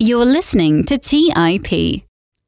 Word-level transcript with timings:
You're 0.00 0.24
listening 0.24 0.84
to 0.84 0.96
TIP. 0.96 2.04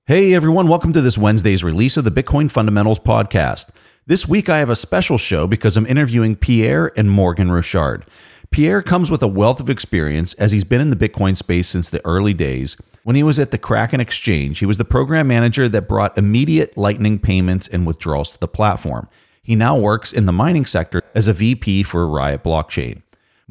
Hey 0.06 0.34
everyone, 0.34 0.68
welcome 0.68 0.92
to 0.92 1.00
this 1.00 1.18
Wednesday's 1.18 1.64
release 1.64 1.96
of 1.96 2.04
the 2.04 2.10
Bitcoin 2.12 2.48
Fundamentals 2.48 3.00
podcast. 3.00 3.70
This 4.06 4.28
week 4.28 4.48
I 4.48 4.58
have 4.58 4.70
a 4.70 4.76
special 4.76 5.18
show 5.18 5.48
because 5.48 5.76
I'm 5.76 5.84
interviewing 5.86 6.36
Pierre 6.36 6.96
and 6.96 7.10
Morgen 7.10 7.50
Rochard. 7.50 8.04
Pierre 8.52 8.82
comes 8.82 9.10
with 9.10 9.20
a 9.20 9.26
wealth 9.26 9.58
of 9.58 9.68
experience 9.68 10.32
as 10.34 10.52
he's 10.52 10.62
been 10.62 10.80
in 10.80 10.90
the 10.90 11.08
Bitcoin 11.08 11.36
space 11.36 11.66
since 11.66 11.90
the 11.90 12.00
early 12.06 12.34
days. 12.34 12.76
When 13.02 13.16
he 13.16 13.24
was 13.24 13.40
at 13.40 13.50
the 13.50 13.58
Kraken 13.58 13.98
Exchange, 13.98 14.60
he 14.60 14.66
was 14.66 14.78
the 14.78 14.84
program 14.84 15.26
manager 15.26 15.68
that 15.70 15.88
brought 15.88 16.16
immediate 16.16 16.76
Lightning 16.76 17.18
payments 17.18 17.66
and 17.66 17.84
withdrawals 17.84 18.30
to 18.30 18.38
the 18.38 18.46
platform. 18.46 19.08
He 19.42 19.56
now 19.56 19.76
works 19.76 20.12
in 20.12 20.26
the 20.26 20.32
mining 20.32 20.66
sector 20.66 21.02
as 21.16 21.26
a 21.26 21.32
VP 21.32 21.82
for 21.82 22.06
Riot 22.06 22.44
Blockchain. 22.44 23.02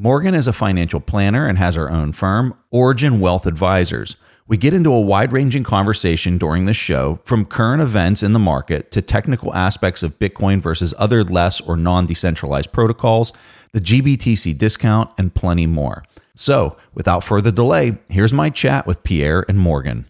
Morgen 0.01 0.33
is 0.33 0.47
a 0.47 0.53
financial 0.53 1.01
planner 1.01 1.45
and 1.45 1.57
has 1.57 1.75
her 1.75 1.91
own 1.91 2.13
firm, 2.13 2.53
Origin 2.71 3.19
Wealth 3.19 3.45
Advisors. 3.45 4.15
We 4.47 4.55
get 4.55 4.73
into 4.73 4.93
a 4.93 5.01
wide 5.01 5.33
ranging 5.33 5.65
conversation 5.65 6.37
during 6.37 6.63
this 6.63 6.77
show, 6.77 7.19
from 7.25 7.43
current 7.43 7.81
events 7.81 8.23
in 8.23 8.31
the 8.31 8.39
market 8.39 8.91
to 8.91 9.01
technical 9.01 9.53
aspects 9.53 10.01
of 10.01 10.17
Bitcoin 10.17 10.61
versus 10.61 10.93
other 10.97 11.25
less 11.25 11.59
or 11.59 11.75
non 11.75 12.05
decentralized 12.05 12.71
protocols, 12.71 13.33
the 13.73 13.81
GBTC 13.81 14.57
discount, 14.57 15.11
and 15.17 15.35
plenty 15.35 15.67
more. 15.67 16.05
So, 16.33 16.77
without 16.93 17.25
further 17.25 17.51
delay, 17.51 17.97
here's 18.07 18.31
my 18.31 18.49
chat 18.49 18.87
with 18.87 19.03
Pierre 19.03 19.43
and 19.49 19.59
Morgen. 19.59 20.05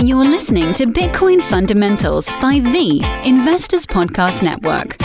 You're 0.00 0.26
listening 0.26 0.74
to 0.74 0.86
Bitcoin 0.86 1.40
Fundamentals 1.40 2.32
by 2.40 2.58
the 2.58 3.22
Investors 3.24 3.86
Podcast 3.86 4.42
Network. 4.42 4.96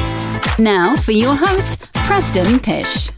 Now 0.59 0.95
for 0.95 1.11
your 1.11 1.35
host, 1.35 1.93
Preston 1.93 2.59
Pysh. 2.59 3.11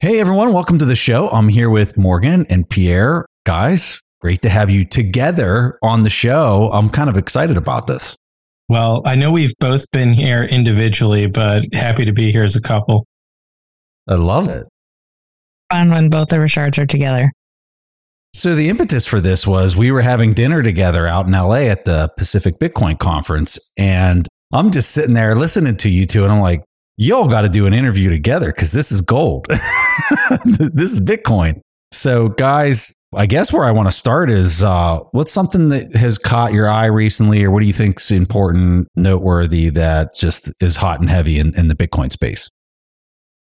Hey 0.00 0.18
everyone, 0.18 0.52
welcome 0.52 0.78
to 0.78 0.84
the 0.84 0.96
show. 0.96 1.28
I'm 1.28 1.48
here 1.48 1.70
with 1.70 1.96
Morgen 1.96 2.46
and 2.50 2.68
Pierre. 2.68 3.26
Guys, 3.46 4.00
great 4.20 4.42
to 4.42 4.48
have 4.48 4.68
you 4.68 4.84
together 4.84 5.78
on 5.84 6.02
the 6.02 6.10
show. 6.10 6.68
I'm 6.72 6.90
kind 6.90 7.08
of 7.08 7.16
excited 7.16 7.56
about 7.56 7.86
this. 7.86 8.16
Well, 8.68 9.02
I 9.06 9.14
know 9.14 9.30
we've 9.30 9.54
both 9.60 9.88
been 9.92 10.12
here 10.12 10.42
individually, 10.42 11.26
but 11.26 11.64
happy 11.72 12.04
to 12.06 12.12
be 12.12 12.32
here 12.32 12.42
as 12.42 12.56
a 12.56 12.60
couple. 12.60 13.06
I 14.08 14.14
love 14.14 14.48
it. 14.48 14.66
Fun 15.72 15.90
when 15.90 16.08
both 16.10 16.28
the 16.28 16.38
Rochards 16.38 16.78
are 16.78 16.86
together. 16.86 17.32
So 18.34 18.54
the 18.54 18.68
impetus 18.68 19.06
for 19.06 19.20
this 19.20 19.46
was 19.46 19.76
we 19.76 19.90
were 19.90 20.02
having 20.02 20.34
dinner 20.34 20.62
together 20.62 21.06
out 21.06 21.26
in 21.26 21.32
LA 21.32 21.68
at 21.70 21.84
the 21.84 22.10
Pacific 22.16 22.58
Bitcoin 22.58 22.98
conference 22.98 23.72
and 23.78 24.26
I'm 24.52 24.70
just 24.70 24.90
sitting 24.90 25.14
there 25.14 25.34
listening 25.34 25.76
to 25.78 25.88
you 25.90 26.06
two 26.06 26.24
and 26.24 26.32
I'm 26.32 26.40
like, 26.40 26.62
y'all 26.96 27.26
got 27.26 27.42
to 27.42 27.48
do 27.48 27.66
an 27.66 27.72
interview 27.72 28.10
together 28.10 28.48
because 28.48 28.72
this 28.72 28.92
is 28.92 29.00
gold. 29.00 29.46
this 29.48 30.92
is 30.92 31.00
Bitcoin. 31.00 31.60
So, 31.90 32.28
guys, 32.28 32.92
I 33.14 33.26
guess 33.26 33.52
where 33.52 33.64
I 33.64 33.72
want 33.72 33.88
to 33.88 33.96
start 33.96 34.30
is 34.30 34.62
uh, 34.62 35.00
what's 35.12 35.32
something 35.32 35.68
that 35.68 35.94
has 35.94 36.18
caught 36.18 36.52
your 36.52 36.68
eye 36.68 36.86
recently, 36.86 37.44
or 37.44 37.50
what 37.50 37.60
do 37.60 37.66
you 37.66 37.72
think's 37.72 38.10
important, 38.10 38.88
noteworthy 38.96 39.68
that 39.70 40.14
just 40.14 40.52
is 40.62 40.76
hot 40.76 41.00
and 41.00 41.10
heavy 41.10 41.38
in, 41.38 41.52
in 41.58 41.68
the 41.68 41.74
Bitcoin 41.74 42.10
space? 42.10 42.48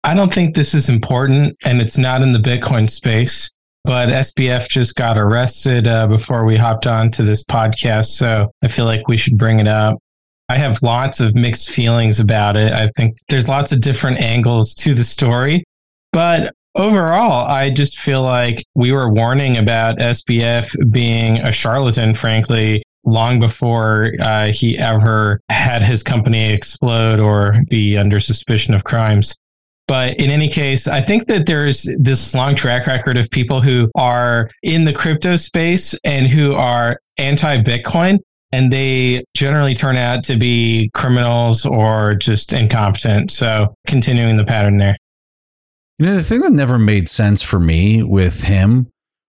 I 0.08 0.14
don't 0.14 0.34
think 0.34 0.56
this 0.56 0.74
is 0.74 0.88
important, 0.88 1.58
and 1.66 1.82
it's 1.82 1.98
not 1.98 2.22
in 2.22 2.32
the 2.32 2.40
Bitcoin 2.40 2.90
space. 2.90 3.52
But 3.84 4.08
SBF 4.08 4.70
just 4.70 4.96
got 4.96 5.18
arrested 5.18 5.86
uh, 5.86 6.08
before 6.08 6.46
we 6.46 6.56
hopped 6.56 6.88
on 6.88 7.12
to 7.12 7.24
this 7.24 7.44
podcast, 7.44 8.06
so 8.06 8.50
I 8.64 8.70
feel 8.70 8.86
like 8.86 9.10
we 9.10 9.18
should 9.18 9.38
bring 9.38 9.60
it 9.60 9.68
up. 9.68 9.98
I 10.48 10.60
have 10.60 10.82
lots 10.82 11.20
of 11.20 11.36
mixed 11.36 11.70
feelings 11.70 12.22
about 12.22 12.56
it. 12.56 12.72
I 12.72 12.90
think 12.96 13.18
there's 13.28 13.50
lots 13.50 13.74
of 13.74 13.82
different 13.82 14.22
angles 14.22 14.74
to 14.76 14.94
the 14.94 15.04
story. 15.04 15.66
But 16.14 16.54
overall, 16.74 17.46
I 17.46 17.70
just 17.70 18.00
feel 18.00 18.22
like 18.22 18.64
we 18.76 18.94
were 18.94 19.12
warning 19.12 19.58
about 19.58 19.98
SBF 19.98 20.90
being 20.90 21.40
a 21.40 21.52
charlatan, 21.52 22.14
frankly, 22.14 22.82
long 23.04 23.42
before 23.42 24.14
uh, 24.22 24.54
he 24.54 24.78
ever 24.78 25.42
had 25.50 25.84
his 25.84 26.02
company 26.02 26.54
explode 26.54 27.20
or 27.20 27.56
be 27.70 27.98
under 27.98 28.22
suspicion 28.22 28.74
of 28.74 28.86
crimes. 28.86 29.36
But 29.88 30.20
in 30.20 30.30
any 30.30 30.50
case, 30.50 30.88
I 30.88 31.02
think 31.02 31.28
that 31.28 31.46
there's 31.46 31.84
this 31.98 32.36
long 32.36 32.56
track 32.56 32.88
record 32.88 33.18
of 33.18 33.30
people 33.30 33.62
who 33.62 33.90
are 33.96 34.50
in 34.62 34.84
the 34.84 34.94
crypto 34.94 35.38
space 35.38 35.98
and 36.04 36.28
who 36.28 36.54
are 36.54 37.00
anti 37.18 37.58
Bitcoin 37.62 38.20
and 38.52 38.72
they 38.72 39.24
generally 39.36 39.74
turn 39.74 39.98
out 39.98 40.24
to 40.24 40.38
be 40.38 40.90
criminals 40.94 41.66
or 41.66 42.16
just 42.16 42.54
incompetent. 42.54 43.32
So 43.32 43.76
continuing 43.88 44.38
the 44.38 44.46
pattern 44.46 44.78
there. 44.78 44.98
You 46.00 46.06
know, 46.06 46.16
the 46.16 46.24
thing 46.24 46.42
that 46.42 46.54
never 46.54 46.78
made 46.78 47.10
sense 47.10 47.42
for 47.42 47.60
me 47.60 48.04
with 48.04 48.44
him 48.44 48.88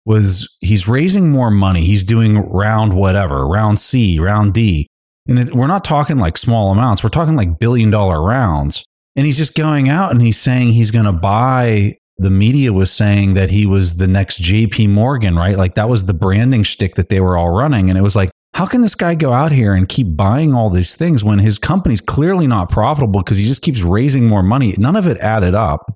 was 0.06 0.58
he's 0.62 0.88
raising 0.88 1.32
more 1.32 1.52
money. 1.52 1.82
He's 1.82 2.04
doing 2.04 2.38
round 2.50 2.94
whatever, 2.94 3.48
round 3.48 3.80
C, 3.80 4.20
round 4.20 4.54
D. 4.54 4.88
And 5.28 5.40
it, 5.40 5.56
we're 5.56 5.68
not 5.68 5.84
talking 5.84 6.18
like 6.18 6.38
small 6.38 6.72
amounts, 6.72 7.04
we're 7.04 7.10
talking 7.10 7.36
like 7.36 7.60
billion 7.60 7.90
dollar 7.90 8.22
rounds. 8.22 8.84
And 9.16 9.26
he's 9.26 9.38
just 9.38 9.56
going 9.56 9.90
out 9.90 10.12
and 10.12 10.22
he's 10.22 10.38
saying 10.40 10.70
he's 10.70 10.92
going 10.92 11.06
to 11.06 11.14
buy. 11.14 11.98
The 12.18 12.30
media 12.30 12.72
was 12.72 12.92
saying 12.92 13.34
that 13.34 13.50
he 13.50 13.66
was 13.66 13.98
the 13.98 14.08
next 14.08 14.42
JP 14.42 14.90
Morgan, 14.90 15.36
right? 15.36 15.58
Like 15.58 15.76
that 15.76 15.90
was 15.90 16.06
the 16.06 16.14
branding 16.14 16.64
shtick 16.64 16.96
that 16.96 17.10
they 17.10 17.20
were 17.20 17.38
all 17.38 17.50
running. 17.50 17.90
And 17.90 18.00
it 18.00 18.02
was 18.02 18.16
like, 18.16 18.30
how 18.56 18.66
can 18.66 18.80
this 18.80 18.96
guy 18.96 19.16
go 19.16 19.34
out 19.34 19.52
here 19.52 19.74
and 19.74 19.88
keep 19.88 20.16
buying 20.16 20.56
all 20.56 20.70
these 20.70 20.96
things 20.96 21.26
when 21.26 21.40
his 21.40 21.58
company's 21.58 22.00
clearly 22.00 22.48
not 22.48 22.70
profitable 22.70 23.22
because 23.22 23.38
he 23.38 23.46
just 23.46 23.62
keeps 23.62 23.82
raising 23.82 24.28
more 24.28 24.44
money? 24.44 24.74
None 24.78 24.96
of 24.96 25.08
it 25.08 25.18
added 25.18 25.54
up. 25.56 25.94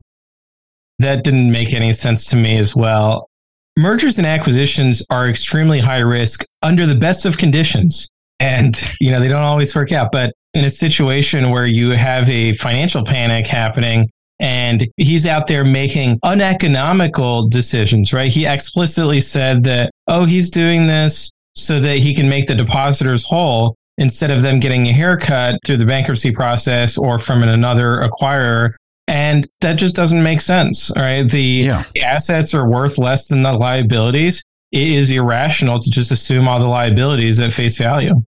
That 0.99 1.23
didn't 1.23 1.51
make 1.51 1.73
any 1.73 1.93
sense 1.93 2.25
to 2.31 2.35
me 2.35 2.57
as 2.57 2.75
well. 2.75 3.29
Mergers 3.77 4.17
and 4.17 4.27
acquisitions 4.27 5.01
are 5.09 5.29
extremely 5.29 5.79
high 5.79 5.99
risk 5.99 6.43
under 6.61 6.85
the 6.85 6.95
best 6.95 7.25
of 7.25 7.37
conditions. 7.37 8.09
And, 8.41 8.77
you 8.99 9.09
know, 9.09 9.21
they 9.21 9.29
don't 9.29 9.37
always 9.37 9.73
work 9.73 9.93
out. 9.93 10.11
But 10.11 10.33
in 10.53 10.65
a 10.65 10.69
situation 10.69 11.51
where 11.51 11.65
you 11.65 11.91
have 11.91 12.29
a 12.29 12.53
financial 12.53 13.03
panic 13.03 13.47
happening 13.47 14.09
and 14.39 14.87
he's 14.97 15.27
out 15.27 15.47
there 15.47 15.65
making 15.65 16.17
uneconomical 16.23 17.47
decisions, 17.47 18.13
right? 18.13 18.31
He 18.31 18.45
explicitly 18.45 19.19
said 19.21 19.63
that, 19.63 19.91
oh, 20.07 20.25
he's 20.25 20.49
doing 20.49 20.87
this 20.87 21.29
so 21.55 21.79
that 21.79 21.97
he 21.97 22.15
can 22.15 22.29
make 22.29 22.47
the 22.47 22.55
depositors 22.55 23.23
whole 23.23 23.75
instead 23.97 24.31
of 24.31 24.41
them 24.41 24.59
getting 24.59 24.87
a 24.87 24.93
haircut 24.93 25.59
through 25.65 25.77
the 25.77 25.85
bankruptcy 25.85 26.31
process 26.31 26.97
or 26.97 27.19
from 27.19 27.43
another 27.43 27.97
acquirer. 27.97 28.71
And 29.07 29.47
that 29.59 29.73
just 29.73 29.95
doesn't 29.95 30.23
make 30.23 30.39
sense, 30.39 30.91
right? 30.95 31.29
The, 31.29 31.41
yeah. 31.41 31.83
the 31.93 32.03
assets 32.03 32.53
are 32.53 32.69
worth 32.69 32.97
less 32.97 33.27
than 33.27 33.41
the 33.41 33.53
liabilities. 33.53 34.43
It 34.71 34.87
is 34.87 35.11
irrational 35.11 35.79
to 35.79 35.89
just 35.89 36.11
assume 36.11 36.47
all 36.47 36.59
the 36.59 36.67
liabilities 36.67 37.41
at 37.41 37.51
face 37.51 37.77
value. 37.77 38.23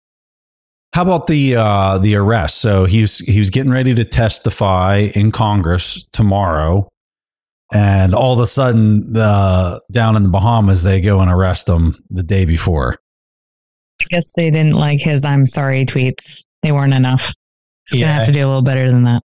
How 0.95 1.03
about 1.03 1.27
the 1.27 1.57
uh, 1.57 1.99
the 1.99 2.17
arrest? 2.17 2.59
So 2.59 2.87
he's 2.87 3.19
he 3.19 3.39
was 3.39 3.51
getting 3.51 3.73
ready 3.73 3.95
to 3.95 4.05
testify 4.05 5.09
in 5.15 5.31
Congress 5.31 6.07
tomorrow, 6.13 6.89
and 7.73 8.15
all 8.15 8.33
of 8.33 8.41
a 8.41 8.47
sudden, 8.47 9.15
uh, 9.17 9.79
down 9.93 10.17
in 10.17 10.23
the 10.23 10.29
Bahamas, 10.31 10.83
they 10.83 11.01
go 11.01 11.21
and 11.21 11.31
arrest 11.31 11.69
him 11.69 12.03
the 12.09 12.23
day 12.23 12.45
before. 12.45 12.97
I 14.01 14.05
guess 14.11 14.31
they 14.37 14.51
didn't 14.51 14.75
like 14.75 15.01
his 15.01 15.25
"I'm 15.25 15.45
sorry" 15.45 15.85
tweets. 15.85 16.45
They 16.63 16.73
weren't 16.73 16.95
enough. 16.95 17.33
He's 17.91 18.01
yeah. 18.01 18.07
gonna 18.07 18.15
have 18.15 18.27
to 18.27 18.33
do 18.33 18.41
a 18.41 18.47
little 18.47 18.63
better 18.63 18.91
than 18.91 19.05
that. 19.05 19.23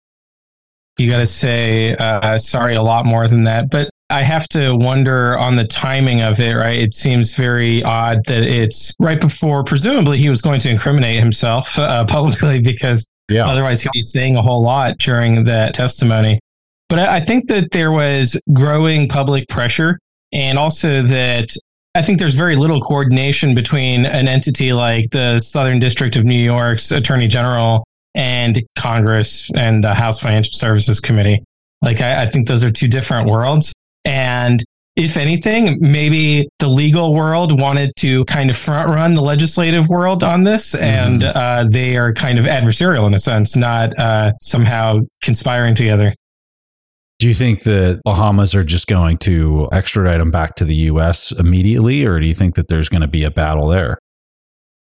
You 0.98 1.08
got 1.08 1.20
to 1.20 1.26
say 1.26 1.94
uh, 1.94 2.36
sorry 2.36 2.74
a 2.74 2.82
lot 2.82 3.06
more 3.06 3.26
than 3.26 3.44
that. 3.44 3.70
But 3.70 3.90
I 4.10 4.22
have 4.22 4.48
to 4.48 4.74
wonder 4.74 5.38
on 5.38 5.56
the 5.56 5.66
timing 5.66 6.20
of 6.20 6.40
it, 6.40 6.54
right? 6.54 6.78
It 6.78 6.94
seems 6.94 7.36
very 7.36 7.82
odd 7.82 8.24
that 8.26 8.42
it's 8.44 8.94
right 8.98 9.20
before, 9.20 9.62
presumably, 9.64 10.18
he 10.18 10.28
was 10.28 10.42
going 10.42 10.60
to 10.60 10.70
incriminate 10.70 11.18
himself 11.18 11.78
uh, 11.78 12.04
publicly 12.08 12.60
because 12.60 13.08
yeah. 13.28 13.46
otherwise 13.46 13.82
he'd 13.82 13.92
be 13.92 14.02
saying 14.02 14.36
a 14.36 14.42
whole 14.42 14.62
lot 14.62 14.98
during 14.98 15.44
that 15.44 15.74
testimony. 15.74 16.40
But 16.88 16.98
I 16.98 17.20
think 17.20 17.46
that 17.48 17.70
there 17.70 17.92
was 17.92 18.36
growing 18.52 19.08
public 19.08 19.48
pressure 19.48 19.98
and 20.32 20.58
also 20.58 21.02
that 21.02 21.50
I 21.94 22.02
think 22.02 22.18
there's 22.18 22.34
very 22.34 22.56
little 22.56 22.80
coordination 22.80 23.54
between 23.54 24.06
an 24.06 24.28
entity 24.28 24.72
like 24.72 25.10
the 25.10 25.38
Southern 25.38 25.78
District 25.78 26.16
of 26.16 26.24
New 26.24 26.38
York's 26.38 26.90
Attorney 26.90 27.28
General 27.28 27.84
and 28.14 28.62
Congress 28.76 29.50
and 29.56 29.82
the 29.82 29.94
House 29.94 30.20
Financial 30.20 30.52
Services 30.52 31.00
Committee. 31.00 31.44
Like, 31.82 32.00
I, 32.00 32.24
I 32.24 32.30
think 32.30 32.46
those 32.48 32.62
are 32.62 32.70
two 32.70 32.88
different 32.88 33.28
worlds. 33.28 33.72
And 34.04 34.64
if 34.96 35.16
anything, 35.16 35.78
maybe 35.80 36.48
the 36.58 36.68
legal 36.68 37.14
world 37.14 37.60
wanted 37.60 37.92
to 37.96 38.24
kind 38.26 38.50
of 38.50 38.56
front 38.56 38.88
run 38.88 39.14
the 39.14 39.22
legislative 39.22 39.88
world 39.88 40.22
on 40.22 40.44
this, 40.44 40.74
mm-hmm. 40.74 40.84
and 40.84 41.24
uh, 41.24 41.64
they 41.68 41.96
are 41.96 42.12
kind 42.12 42.38
of 42.38 42.44
adversarial 42.44 43.06
in 43.06 43.14
a 43.14 43.18
sense, 43.18 43.56
not 43.56 43.98
uh, 43.98 44.32
somehow 44.40 45.00
conspiring 45.22 45.74
together. 45.74 46.14
Do 47.18 47.28
you 47.28 47.34
think 47.34 47.64
that 47.64 48.00
Bahamas 48.04 48.54
are 48.54 48.64
just 48.64 48.86
going 48.86 49.18
to 49.18 49.68
extradite 49.72 50.20
him 50.20 50.30
back 50.30 50.54
to 50.56 50.64
the 50.64 50.74
U.S. 50.74 51.32
immediately, 51.32 52.04
or 52.04 52.18
do 52.18 52.26
you 52.26 52.34
think 52.34 52.54
that 52.54 52.68
there's 52.68 52.88
going 52.88 53.02
to 53.02 53.08
be 53.08 53.24
a 53.24 53.30
battle 53.30 53.68
there? 53.68 53.98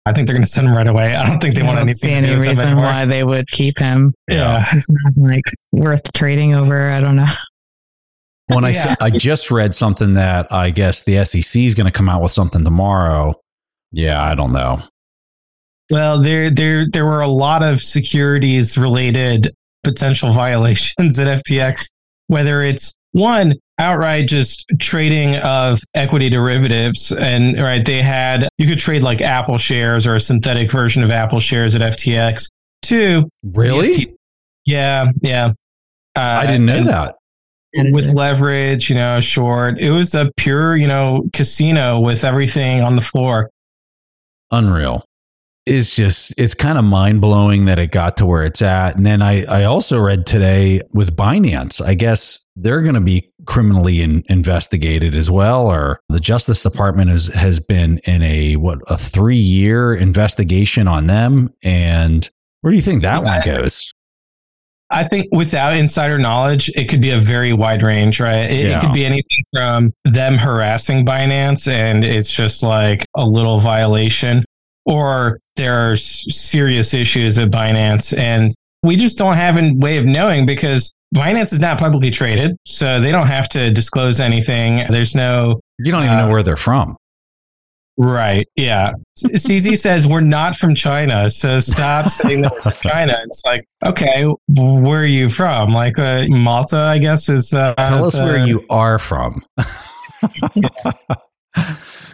I 0.04 0.12
think 0.12 0.26
they're 0.26 0.34
going 0.34 0.44
to 0.44 0.48
send 0.48 0.68
him 0.68 0.74
right 0.74 0.88
away. 0.88 1.14
I 1.14 1.26
don't 1.26 1.38
think 1.38 1.54
they 1.54 1.62
I 1.62 1.66
want 1.66 1.76
don't 1.78 1.88
anything 1.88 2.10
see 2.10 2.14
to 2.14 2.26
do 2.26 2.32
any 2.32 2.48
with 2.48 2.58
him 2.58 2.64
reason 2.64 2.76
why 2.78 3.04
they 3.04 3.24
would 3.24 3.46
keep 3.48 3.78
him. 3.78 4.14
Yeah. 4.28 4.64
He's 4.72 4.86
not 4.88 5.12
like 5.16 5.44
worth 5.72 6.12
trading 6.14 6.54
over. 6.54 6.90
I 6.90 7.00
don't 7.00 7.16
know. 7.16 7.26
When 8.48 8.64
I 8.64 8.70
Yeah. 8.70 8.82
said, 8.82 8.96
I 9.00 9.10
just 9.10 9.50
read 9.50 9.74
something 9.74 10.14
that 10.14 10.52
I 10.52 10.70
guess 10.70 11.04
the 11.04 11.24
SEC 11.24 11.62
is 11.64 11.74
going 11.74 11.84
to 11.86 11.92
come 11.92 12.08
out 12.08 12.22
with 12.22 12.32
something 12.32 12.64
tomorrow. 12.64 13.34
Yeah, 13.92 14.22
I 14.22 14.34
don't 14.34 14.52
know. 14.52 14.82
Well, 15.90 16.20
there 16.20 16.50
there 16.50 16.86
there 16.90 17.06
were 17.06 17.20
a 17.22 17.28
lot 17.28 17.62
of 17.62 17.80
securities 17.80 18.76
related 18.76 19.52
potential 19.84 20.32
violations 20.34 21.18
at 21.18 21.42
FTX, 21.44 21.88
whether 22.26 22.62
it's 22.62 22.94
one 23.12 23.54
outright 23.78 24.26
just 24.28 24.66
trading 24.80 25.36
of 25.36 25.80
equity 25.94 26.28
derivatives 26.28 27.12
and 27.12 27.58
right 27.60 27.84
they 27.86 28.02
had 28.02 28.48
you 28.58 28.66
could 28.66 28.78
trade 28.78 29.02
like 29.02 29.20
Apple 29.22 29.56
shares 29.56 30.06
or 30.06 30.14
a 30.16 30.20
synthetic 30.20 30.70
version 30.70 31.02
of 31.04 31.10
Apple 31.10 31.40
shares 31.40 31.74
at 31.74 31.80
FTX. 31.80 32.48
Two, 32.82 33.28
Really? 33.42 33.90
FT 33.90 34.14
yeah, 34.66 35.06
yeah. 35.22 35.46
Uh, 36.16 36.20
I 36.20 36.46
didn't 36.46 36.66
know 36.66 36.76
and 36.78 36.88
that. 36.88 37.14
With 37.74 38.14
leverage, 38.14 38.88
you 38.88 38.96
know, 38.96 39.20
short. 39.20 39.78
It 39.78 39.90
was 39.90 40.14
a 40.14 40.32
pure, 40.36 40.76
you 40.76 40.86
know, 40.86 41.24
casino 41.32 42.00
with 42.00 42.24
everything 42.24 42.80
on 42.80 42.94
the 42.94 43.02
floor. 43.02 43.50
Unreal. 44.50 45.04
It's 45.66 45.94
just, 45.94 46.32
it's 46.40 46.54
kind 46.54 46.78
of 46.78 46.84
mind 46.84 47.20
blowing 47.20 47.66
that 47.66 47.78
it 47.78 47.88
got 47.88 48.16
to 48.16 48.26
where 48.26 48.42
it's 48.44 48.62
at. 48.62 48.96
And 48.96 49.04
then 49.04 49.20
I, 49.20 49.44
I 49.44 49.64
also 49.64 50.00
read 50.00 50.24
today 50.24 50.80
with 50.94 51.14
Binance, 51.14 51.84
I 51.84 51.92
guess 51.92 52.42
they're 52.56 52.80
going 52.80 52.94
to 52.94 53.02
be 53.02 53.30
criminally 53.44 54.00
in, 54.00 54.22
investigated 54.30 55.14
as 55.14 55.30
well. 55.30 55.66
Or 55.66 56.00
the 56.08 56.20
Justice 56.20 56.62
Department 56.62 57.10
has, 57.10 57.26
has 57.26 57.60
been 57.60 58.00
in 58.06 58.22
a, 58.22 58.56
what, 58.56 58.78
a 58.88 58.96
three 58.96 59.36
year 59.36 59.92
investigation 59.92 60.88
on 60.88 61.06
them. 61.06 61.52
And 61.62 62.26
where 62.62 62.70
do 62.70 62.76
you 62.76 62.82
think 62.82 63.02
that 63.02 63.22
one 63.22 63.42
goes? 63.44 63.92
I 64.90 65.04
think 65.04 65.26
without 65.32 65.74
insider 65.74 66.18
knowledge, 66.18 66.70
it 66.74 66.88
could 66.88 67.00
be 67.02 67.10
a 67.10 67.18
very 67.18 67.52
wide 67.52 67.82
range, 67.82 68.20
right? 68.20 68.50
It, 68.50 68.66
Yeah. 68.66 68.76
it 68.76 68.80
could 68.80 68.92
be 68.92 69.04
anything 69.04 69.44
from 69.54 69.92
them 70.04 70.34
harassing 70.36 71.04
Binance 71.04 71.70
and 71.70 72.04
it's 72.04 72.34
just 72.34 72.62
like 72.62 73.04
a 73.16 73.24
little 73.24 73.58
violation, 73.60 74.44
or 74.86 75.38
there 75.56 75.90
are 75.90 75.96
serious 75.96 76.94
issues 76.94 77.38
at 77.38 77.50
Binance. 77.50 78.16
And 78.16 78.54
we 78.82 78.96
just 78.96 79.18
don't 79.18 79.34
have 79.34 79.58
a 79.58 79.72
way 79.74 79.98
of 79.98 80.06
knowing 80.06 80.46
because 80.46 80.92
Binance 81.14 81.52
is 81.52 81.60
not 81.60 81.78
publicly 81.78 82.10
traded. 82.10 82.56
So 82.66 83.00
they 83.00 83.10
don't 83.12 83.26
have 83.26 83.48
to 83.50 83.70
disclose 83.70 84.20
anything. 84.20 84.86
There's 84.90 85.14
no, 85.14 85.60
You 85.78 85.92
don't 85.92 86.04
even 86.04 86.16
Uh, 86.16 86.24
know 86.26 86.32
where 86.32 86.42
they're 86.42 86.56
from. 86.56 86.96
Right. 87.98 88.46
Yeah. 88.56 88.92
CZ 89.18 89.76
says 89.78 90.06
we're 90.08 90.20
not 90.20 90.56
from 90.56 90.74
China. 90.74 91.28
So 91.28 91.60
stop 91.60 92.06
saying 92.06 92.42
that 92.42 92.52
we're 92.52 92.62
from 92.62 92.90
China. 92.90 93.16
It's 93.24 93.42
like, 93.44 93.64
okay, 93.84 94.24
where 94.48 95.00
are 95.02 95.04
you 95.04 95.28
from? 95.28 95.72
Like 95.72 95.98
uh, 95.98 96.24
Malta, 96.28 96.78
I 96.78 96.98
guess 96.98 97.28
is. 97.28 97.52
Uh, 97.52 97.74
Tell 97.74 98.04
us 98.06 98.14
the- 98.16 98.24
where 98.24 98.38
you 98.46 98.64
are 98.70 98.98
from. 98.98 99.42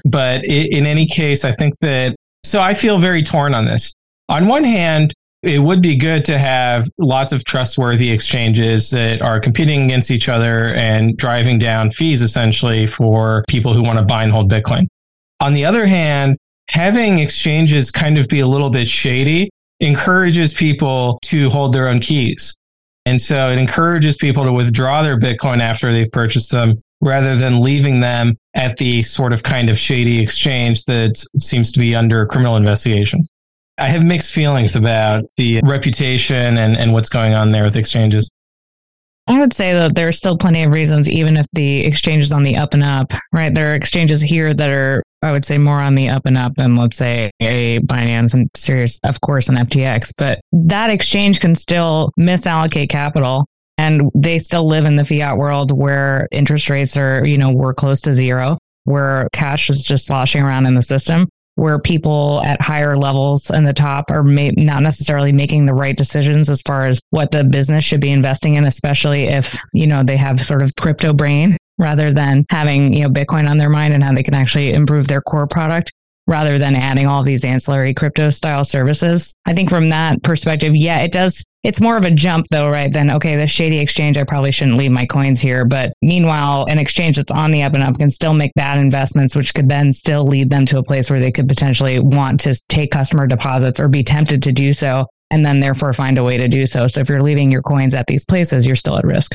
But 0.06 0.40
i- 0.48 0.68
in 0.70 0.86
any 0.86 1.06
case, 1.06 1.44
I 1.44 1.52
think 1.52 1.74
that. 1.80 2.14
So 2.44 2.60
I 2.60 2.74
feel 2.74 2.98
very 2.98 3.22
torn 3.22 3.54
on 3.54 3.64
this. 3.64 3.94
On 4.28 4.46
one 4.46 4.64
hand, 4.64 5.14
it 5.42 5.58
would 5.58 5.80
be 5.82 5.96
good 5.96 6.24
to 6.26 6.38
have 6.38 6.86
lots 6.98 7.32
of 7.32 7.44
trustworthy 7.44 8.10
exchanges 8.10 8.90
that 8.90 9.22
are 9.22 9.40
competing 9.40 9.84
against 9.84 10.10
each 10.10 10.28
other 10.28 10.74
and 10.74 11.16
driving 11.16 11.58
down 11.58 11.90
fees 11.90 12.20
essentially 12.22 12.86
for 12.86 13.44
people 13.48 13.72
who 13.74 13.82
want 13.82 13.98
to 13.98 14.04
buy 14.04 14.22
and 14.22 14.32
hold 14.32 14.50
Bitcoin. 14.50 14.86
On 15.44 15.52
the 15.52 15.66
other 15.66 15.84
hand, 15.84 16.38
having 16.70 17.18
exchanges 17.18 17.90
kind 17.90 18.16
of 18.16 18.26
be 18.28 18.40
a 18.40 18.46
little 18.46 18.70
bit 18.70 18.88
shady 18.88 19.50
encourages 19.78 20.54
people 20.54 21.18
to 21.24 21.50
hold 21.50 21.74
their 21.74 21.86
own 21.86 22.00
keys. 22.00 22.56
And 23.04 23.20
so 23.20 23.50
it 23.50 23.58
encourages 23.58 24.16
people 24.16 24.44
to 24.44 24.52
withdraw 24.54 25.02
their 25.02 25.18
Bitcoin 25.18 25.60
after 25.60 25.92
they've 25.92 26.10
purchased 26.10 26.50
them 26.50 26.80
rather 27.02 27.36
than 27.36 27.60
leaving 27.60 28.00
them 28.00 28.36
at 28.54 28.78
the 28.78 29.02
sort 29.02 29.34
of 29.34 29.42
kind 29.42 29.68
of 29.68 29.76
shady 29.76 30.18
exchange 30.18 30.86
that 30.86 31.22
seems 31.36 31.72
to 31.72 31.78
be 31.78 31.94
under 31.94 32.24
criminal 32.24 32.56
investigation. 32.56 33.20
I 33.76 33.88
have 33.88 34.02
mixed 34.02 34.32
feelings 34.32 34.74
about 34.74 35.24
the 35.36 35.60
reputation 35.62 36.56
and, 36.56 36.74
and 36.74 36.94
what's 36.94 37.10
going 37.10 37.34
on 37.34 37.52
there 37.52 37.64
with 37.64 37.76
exchanges. 37.76 38.30
I 39.26 39.38
would 39.38 39.54
say 39.54 39.72
that 39.72 39.94
there's 39.94 40.18
still 40.18 40.36
plenty 40.36 40.64
of 40.64 40.72
reasons, 40.72 41.08
even 41.08 41.38
if 41.38 41.46
the 41.54 41.80
exchange 41.86 42.24
is 42.24 42.32
on 42.32 42.42
the 42.42 42.56
up 42.56 42.74
and 42.74 42.82
up, 42.82 43.12
right? 43.32 43.54
There 43.54 43.72
are 43.72 43.74
exchanges 43.74 44.20
here 44.20 44.52
that 44.52 44.70
are, 44.70 45.02
I 45.24 45.32
would 45.32 45.44
say, 45.44 45.58
more 45.58 45.80
on 45.80 45.94
the 45.94 46.10
up 46.10 46.26
and 46.26 46.36
up 46.36 46.54
than, 46.56 46.76
let's 46.76 46.96
say, 46.96 47.30
a 47.40 47.78
Binance 47.80 48.34
and 48.34 48.50
serious, 48.54 49.00
of 49.04 49.20
course, 49.20 49.48
an 49.48 49.56
FTX. 49.56 50.12
But 50.16 50.40
that 50.52 50.90
exchange 50.90 51.40
can 51.40 51.54
still 51.54 52.12
misallocate 52.18 52.90
capital. 52.90 53.46
And 53.76 54.10
they 54.14 54.38
still 54.38 54.68
live 54.68 54.84
in 54.84 54.96
the 54.96 55.04
fiat 55.04 55.36
world 55.36 55.76
where 55.76 56.28
interest 56.30 56.70
rates 56.70 56.96
are, 56.96 57.26
you 57.26 57.38
know, 57.38 57.50
we're 57.50 57.74
close 57.74 58.00
to 58.02 58.14
zero, 58.14 58.58
where 58.84 59.28
cash 59.32 59.68
is 59.68 59.82
just 59.82 60.06
sloshing 60.06 60.42
around 60.42 60.66
in 60.66 60.74
the 60.74 60.82
system 60.82 61.28
where 61.56 61.78
people 61.78 62.42
at 62.44 62.60
higher 62.60 62.96
levels 62.96 63.50
in 63.50 63.64
the 63.64 63.72
top 63.72 64.10
are 64.10 64.24
may- 64.24 64.50
not 64.56 64.82
necessarily 64.82 65.32
making 65.32 65.66
the 65.66 65.74
right 65.74 65.96
decisions 65.96 66.50
as 66.50 66.60
far 66.62 66.86
as 66.86 67.00
what 67.10 67.30
the 67.30 67.44
business 67.44 67.84
should 67.84 68.00
be 68.00 68.10
investing 68.10 68.54
in, 68.54 68.66
especially 68.66 69.24
if, 69.24 69.56
you 69.72 69.86
know, 69.86 70.02
they 70.02 70.16
have 70.16 70.40
sort 70.40 70.62
of 70.62 70.74
crypto 70.80 71.12
brain 71.12 71.56
rather 71.78 72.12
than 72.12 72.44
having, 72.50 72.92
you 72.92 73.02
know, 73.02 73.08
Bitcoin 73.08 73.48
on 73.48 73.58
their 73.58 73.70
mind 73.70 73.94
and 73.94 74.02
how 74.02 74.12
they 74.12 74.22
can 74.22 74.34
actually 74.34 74.72
improve 74.72 75.08
their 75.08 75.20
core 75.20 75.46
product 75.46 75.92
rather 76.26 76.58
than 76.58 76.74
adding 76.74 77.06
all 77.06 77.22
these 77.22 77.44
ancillary 77.44 77.92
crypto 77.92 78.30
style 78.30 78.64
services. 78.64 79.34
I 79.44 79.52
think 79.52 79.68
from 79.68 79.90
that 79.90 80.22
perspective, 80.22 80.74
yeah, 80.74 81.00
it 81.00 81.12
does. 81.12 81.44
It's 81.62 81.80
more 81.80 81.96
of 81.96 82.04
a 82.04 82.10
jump 82.10 82.46
though, 82.50 82.68
right? 82.68 82.92
Then, 82.92 83.10
okay, 83.10 83.36
the 83.36 83.46
shady 83.46 83.78
exchange, 83.78 84.18
I 84.18 84.24
probably 84.24 84.52
shouldn't 84.52 84.76
leave 84.76 84.90
my 84.90 85.06
coins 85.06 85.40
here. 85.40 85.64
But 85.64 85.92
meanwhile, 86.02 86.66
an 86.66 86.78
exchange 86.78 87.16
that's 87.16 87.30
on 87.30 87.50
the 87.50 87.62
up 87.62 87.74
and 87.74 87.82
up 87.82 87.98
can 87.98 88.10
still 88.10 88.34
make 88.34 88.52
bad 88.54 88.78
investments, 88.78 89.34
which 89.36 89.54
could 89.54 89.68
then 89.68 89.92
still 89.92 90.26
lead 90.26 90.50
them 90.50 90.66
to 90.66 90.78
a 90.78 90.82
place 90.82 91.10
where 91.10 91.20
they 91.20 91.32
could 91.32 91.48
potentially 91.48 91.98
want 91.98 92.40
to 92.40 92.54
take 92.68 92.90
customer 92.90 93.26
deposits 93.26 93.80
or 93.80 93.88
be 93.88 94.02
tempted 94.02 94.42
to 94.42 94.52
do 94.52 94.72
so. 94.72 95.06
And 95.30 95.44
then 95.44 95.60
therefore 95.60 95.92
find 95.92 96.16
a 96.18 96.22
way 96.22 96.36
to 96.36 96.48
do 96.48 96.64
so. 96.66 96.86
So 96.86 97.00
if 97.00 97.08
you're 97.08 97.22
leaving 97.22 97.50
your 97.50 97.62
coins 97.62 97.94
at 97.94 98.06
these 98.06 98.24
places, 98.24 98.66
you're 98.66 98.76
still 98.76 98.98
at 98.98 99.04
risk. 99.04 99.34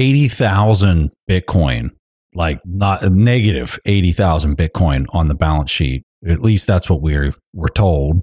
80,000 0.00 1.10
Bitcoin, 1.28 1.90
like 2.34 2.60
not 2.64 3.04
negative 3.12 3.78
80,000 3.84 4.56
Bitcoin 4.56 5.04
on 5.10 5.28
the 5.28 5.34
balance 5.34 5.70
sheet. 5.70 6.04
At 6.26 6.40
least 6.40 6.66
that's 6.66 6.88
what 6.88 7.02
we're, 7.02 7.34
we're 7.52 7.68
told. 7.68 8.22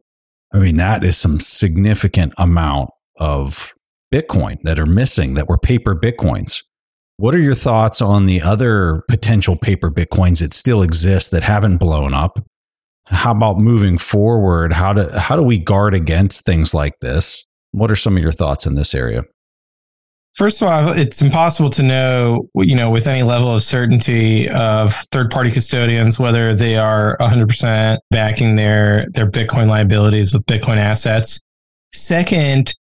I 0.51 0.57
mean, 0.57 0.77
that 0.77 1.03
is 1.03 1.17
some 1.17 1.39
significant 1.39 2.33
amount 2.37 2.89
of 3.17 3.73
Bitcoin 4.11 4.57
that 4.63 4.79
are 4.79 4.87
missing 4.87 5.35
that 5.35 5.47
were 5.47 5.57
paper 5.57 5.95
Bitcoins. 5.95 6.63
What 7.17 7.35
are 7.35 7.41
your 7.41 7.53
thoughts 7.53 8.01
on 8.01 8.25
the 8.25 8.41
other 8.41 9.03
potential 9.07 9.55
paper 9.55 9.91
Bitcoins 9.91 10.39
that 10.39 10.53
still 10.53 10.81
exist 10.81 11.29
that 11.31 11.43
haven't 11.43 11.77
blown 11.77 12.13
up? 12.13 12.39
How 13.05 13.31
about 13.31 13.59
moving 13.59 13.99
forward? 13.99 14.73
How 14.73 14.93
do, 14.93 15.09
how 15.09 15.35
do 15.35 15.43
we 15.43 15.59
guard 15.59 15.93
against 15.93 16.43
things 16.43 16.73
like 16.73 16.99
this? 17.01 17.45
What 17.71 17.91
are 17.91 17.95
some 17.95 18.17
of 18.17 18.23
your 18.23 18.31
thoughts 18.31 18.65
in 18.65 18.75
this 18.75 18.95
area? 18.95 19.23
First 20.37 20.61
of 20.61 20.67
all, 20.67 20.89
it's 20.91 21.19
impossible 21.19 21.69
to 21.71 21.81
know, 21.81 22.47
you 22.53 22.75
know, 22.75 22.91
with 22.91 23.07
any 23.07 23.23
level 23.23 23.55
of 23.55 23.63
certainty 23.63 24.47
of 24.47 24.93
third-party 25.11 25.49
custodians 25.49 26.19
whether 26.19 26.53
they 26.53 26.77
are 26.77 27.17
100% 27.19 27.97
backing 28.11 28.55
their 28.55 29.07
their 29.13 29.27
Bitcoin 29.27 29.67
liabilities 29.67 30.35
with 30.35 30.45
Bitcoin 30.45 30.77
assets. 30.77 31.41
Second, 31.91 32.75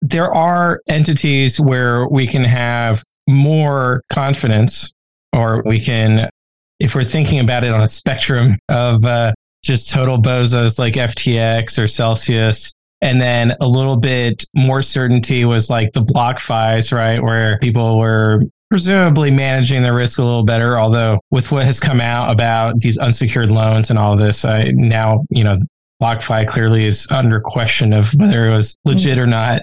there 0.00 0.32
are 0.32 0.82
entities 0.88 1.58
where 1.58 2.06
we 2.06 2.28
can 2.28 2.44
have 2.44 3.02
more 3.28 4.04
confidence, 4.12 4.92
or 5.32 5.64
we 5.66 5.80
can, 5.80 6.30
if 6.78 6.94
we're 6.94 7.02
thinking 7.02 7.40
about 7.40 7.64
it 7.64 7.74
on 7.74 7.80
a 7.80 7.88
spectrum 7.88 8.56
of 8.68 9.04
uh, 9.04 9.32
just 9.64 9.90
total 9.90 10.16
bozos 10.16 10.78
like 10.78 10.94
FTX 10.94 11.76
or 11.76 11.88
Celsius, 11.88 12.72
and 13.00 13.20
then 13.20 13.56
a 13.60 13.66
little 13.66 13.96
bit 13.96 14.44
more 14.54 14.82
certainty 14.82 15.44
was 15.44 15.70
like 15.70 15.92
the 15.92 16.02
block 16.02 16.38
fives, 16.38 16.92
right? 16.92 17.22
Where 17.22 17.58
people 17.58 17.98
were 17.98 18.42
presumably 18.68 19.30
managing 19.30 19.82
their 19.82 19.94
risk 19.94 20.18
a 20.18 20.22
little 20.22 20.44
better. 20.44 20.78
Although 20.78 21.18
with 21.30 21.50
what 21.50 21.64
has 21.64 21.80
come 21.80 22.00
out 22.00 22.30
about 22.30 22.78
these 22.80 22.98
unsecured 22.98 23.50
loans 23.50 23.90
and 23.90 23.98
all 23.98 24.16
this, 24.16 24.44
I 24.44 24.70
now, 24.74 25.24
you 25.30 25.44
know, 25.44 25.58
BlockFi 26.00 26.46
clearly 26.46 26.86
is 26.86 27.06
under 27.10 27.40
question 27.40 27.92
of 27.92 28.12
whether 28.16 28.48
it 28.48 28.54
was 28.54 28.76
legit 28.84 29.18
hmm. 29.18 29.24
or 29.24 29.26
not. 29.26 29.62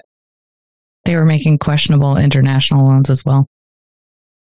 They 1.04 1.16
were 1.16 1.24
making 1.24 1.58
questionable 1.58 2.16
international 2.16 2.86
loans 2.86 3.08
as 3.08 3.24
well. 3.24 3.46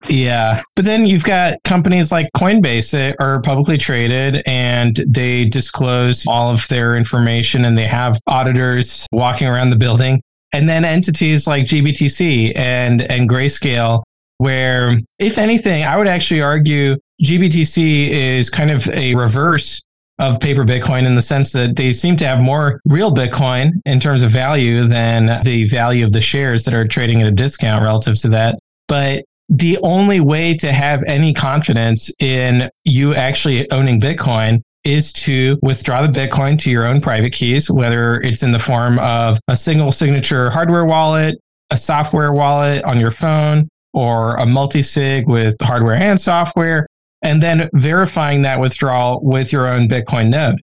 Yeah. 0.09 0.63
But 0.77 0.85
then 0.85 1.07
you've 1.07 1.25
got 1.25 1.63
companies 1.65 2.11
like 2.11 2.29
Coinbase 2.37 2.93
that 2.93 3.17
are 3.21 3.41
publicly 3.43 3.77
traded 3.77 4.43
and 4.47 4.97
they 5.07 5.45
disclose 5.45 6.27
all 6.27 6.51
of 6.51 6.67
their 6.69 6.97
information 6.97 7.65
and 7.65 7.77
they 7.77 7.87
have 7.87 8.19
auditors 8.27 9.07
walking 9.13 9.47
around 9.47 9.71
the 9.71 9.77
building. 9.77 10.23
And 10.53 10.69
then 10.69 10.85
entities 10.85 11.47
like 11.47 11.65
GBTC 11.65 12.57
and, 12.57 13.03
and 13.03 13.29
Grayscale, 13.29 14.03
where 14.39 14.99
if 15.19 15.39
anything, 15.39 15.85
I 15.85 15.97
would 15.97 16.09
actually 16.09 16.43
argue 16.43 16.97
GBTC 17.23 18.09
is 18.09 18.51
kind 18.51 18.71
of 18.71 18.89
a 18.95 19.15
reverse 19.15 19.83
of 20.19 20.41
paper 20.41 20.65
Bitcoin 20.65 21.07
in 21.07 21.15
the 21.15 21.23
sense 21.23 21.53
that 21.53 21.77
they 21.77 21.93
seem 21.93 22.17
to 22.17 22.27
have 22.27 22.41
more 22.43 22.81
real 22.85 23.13
Bitcoin 23.13 23.71
in 23.87 24.01
terms 24.01 24.23
of 24.23 24.31
value 24.31 24.87
than 24.87 25.41
the 25.45 25.67
value 25.67 26.05
of 26.05 26.13
the 26.13 26.21
shares 26.21 26.65
that 26.65 26.75
are 26.75 26.87
trading 26.87 27.23
at 27.23 27.29
a 27.29 27.33
discount 27.33 27.83
relative 27.83 28.21
to 28.21 28.29
that. 28.29 28.59
But 28.87 29.25
the 29.51 29.79
only 29.83 30.21
way 30.21 30.55
to 30.55 30.73
have 30.73 31.03
any 31.05 31.35
confidence 31.35 32.13
in 32.21 32.71
you 32.85 33.15
actually 33.15 33.71
owning 33.73 34.01
Bitcoin 34.01 34.63
is 34.85 35.13
to 35.13 35.59
withdraw 35.61 36.07
the 36.07 36.09
Bitcoin 36.13 36.59
to 36.61 36.71
your 36.71 36.87
own 36.87 37.01
private 37.01 37.33
keys, 37.33 37.69
whether 37.69 38.21
it's 38.21 38.45
in 38.45 38.53
the 38.53 38.59
form 38.61 38.99
of 39.01 39.39
a 39.49 39.57
single 39.57 39.91
signature 39.91 40.51
hardware 40.51 40.85
wallet, 40.85 41.35
a 41.71 41.77
software 41.77 42.33
wallet 42.33 42.85
on 42.85 43.01
your 43.01 43.11
phone, 43.11 43.69
or 43.93 44.37
a 44.37 44.47
multi 44.47 44.83
sig 44.83 45.29
with 45.29 45.57
hardware 45.61 45.97
and 45.97 46.21
software, 46.21 46.87
and 47.23 47.43
then 47.43 47.69
verifying 47.75 48.43
that 48.43 48.61
withdrawal 48.61 49.21
with 49.21 49.53
your 49.53 49.67
own 49.67 49.89
Bitcoin 49.89 50.31
node. 50.31 50.61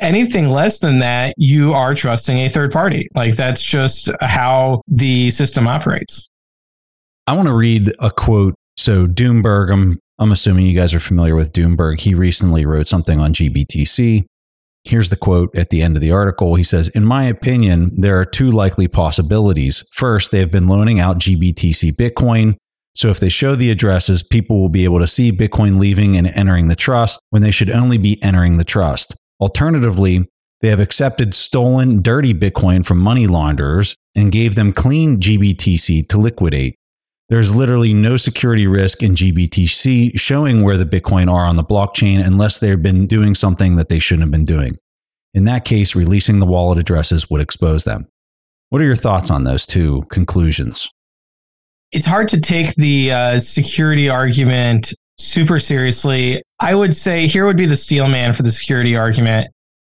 Anything 0.00 0.48
less 0.48 0.78
than 0.78 1.00
that, 1.00 1.34
you 1.36 1.72
are 1.72 1.92
trusting 1.92 2.38
a 2.38 2.48
third 2.48 2.70
party. 2.70 3.08
Like 3.16 3.34
that's 3.34 3.62
just 3.62 4.10
how 4.20 4.82
the 4.86 5.32
system 5.32 5.66
operates. 5.66 6.27
I 7.28 7.32
want 7.32 7.46
to 7.46 7.52
read 7.52 7.92
a 7.98 8.10
quote. 8.10 8.54
So 8.78 9.06
Doomberg, 9.06 9.70
I'm 9.70 9.98
I'm 10.18 10.32
assuming 10.32 10.64
you 10.64 10.74
guys 10.74 10.94
are 10.94 10.98
familiar 10.98 11.36
with 11.36 11.52
Doomberg. 11.52 12.00
He 12.00 12.14
recently 12.14 12.64
wrote 12.64 12.86
something 12.86 13.20
on 13.20 13.34
GBTC. 13.34 14.24
Here's 14.84 15.10
the 15.10 15.16
quote 15.16 15.54
at 15.54 15.68
the 15.68 15.82
end 15.82 15.94
of 15.94 16.00
the 16.00 16.10
article. 16.10 16.54
He 16.54 16.62
says, 16.62 16.88
In 16.88 17.04
my 17.04 17.24
opinion, 17.24 17.90
there 18.00 18.18
are 18.18 18.24
two 18.24 18.50
likely 18.50 18.88
possibilities. 18.88 19.84
First, 19.92 20.30
they 20.30 20.38
have 20.38 20.50
been 20.50 20.68
loaning 20.68 21.00
out 21.00 21.18
GBTC 21.18 21.96
Bitcoin. 21.96 22.56
So 22.94 23.10
if 23.10 23.20
they 23.20 23.28
show 23.28 23.54
the 23.54 23.70
addresses, 23.70 24.22
people 24.22 24.58
will 24.58 24.70
be 24.70 24.84
able 24.84 24.98
to 24.98 25.06
see 25.06 25.30
Bitcoin 25.30 25.78
leaving 25.78 26.16
and 26.16 26.28
entering 26.28 26.68
the 26.68 26.74
trust 26.74 27.20
when 27.28 27.42
they 27.42 27.50
should 27.50 27.70
only 27.70 27.98
be 27.98 28.18
entering 28.22 28.56
the 28.56 28.64
trust. 28.64 29.14
Alternatively, 29.38 30.26
they 30.62 30.68
have 30.68 30.80
accepted 30.80 31.34
stolen, 31.34 32.00
dirty 32.00 32.32
Bitcoin 32.32 32.86
from 32.86 32.98
money 32.98 33.26
launderers 33.26 33.94
and 34.16 34.32
gave 34.32 34.54
them 34.54 34.72
clean 34.72 35.20
GBTC 35.20 36.08
to 36.08 36.16
liquidate. 36.16 36.77
There's 37.28 37.54
literally 37.54 37.92
no 37.92 38.16
security 38.16 38.66
risk 38.66 39.02
in 39.02 39.14
GBTC 39.14 40.18
showing 40.18 40.62
where 40.62 40.78
the 40.78 40.86
Bitcoin 40.86 41.30
are 41.30 41.44
on 41.44 41.56
the 41.56 41.64
blockchain 41.64 42.24
unless 42.24 42.58
they've 42.58 42.80
been 42.80 43.06
doing 43.06 43.34
something 43.34 43.74
that 43.74 43.90
they 43.90 43.98
shouldn't 43.98 44.22
have 44.22 44.30
been 44.30 44.46
doing. 44.46 44.78
In 45.34 45.44
that 45.44 45.66
case, 45.66 45.94
releasing 45.94 46.38
the 46.38 46.46
wallet 46.46 46.78
addresses 46.78 47.28
would 47.28 47.42
expose 47.42 47.84
them. 47.84 48.08
What 48.70 48.80
are 48.80 48.86
your 48.86 48.96
thoughts 48.96 49.30
on 49.30 49.44
those 49.44 49.66
two 49.66 50.04
conclusions? 50.10 50.90
It's 51.92 52.06
hard 52.06 52.28
to 52.28 52.40
take 52.40 52.74
the 52.76 53.12
uh, 53.12 53.40
security 53.40 54.08
argument 54.08 54.94
super 55.18 55.58
seriously. 55.58 56.42
I 56.60 56.74
would 56.74 56.94
say 56.94 57.26
here 57.26 57.44
would 57.44 57.56
be 57.58 57.66
the 57.66 57.76
steel 57.76 58.08
man 58.08 58.32
for 58.32 58.42
the 58.42 58.52
security 58.52 58.96
argument 58.96 59.48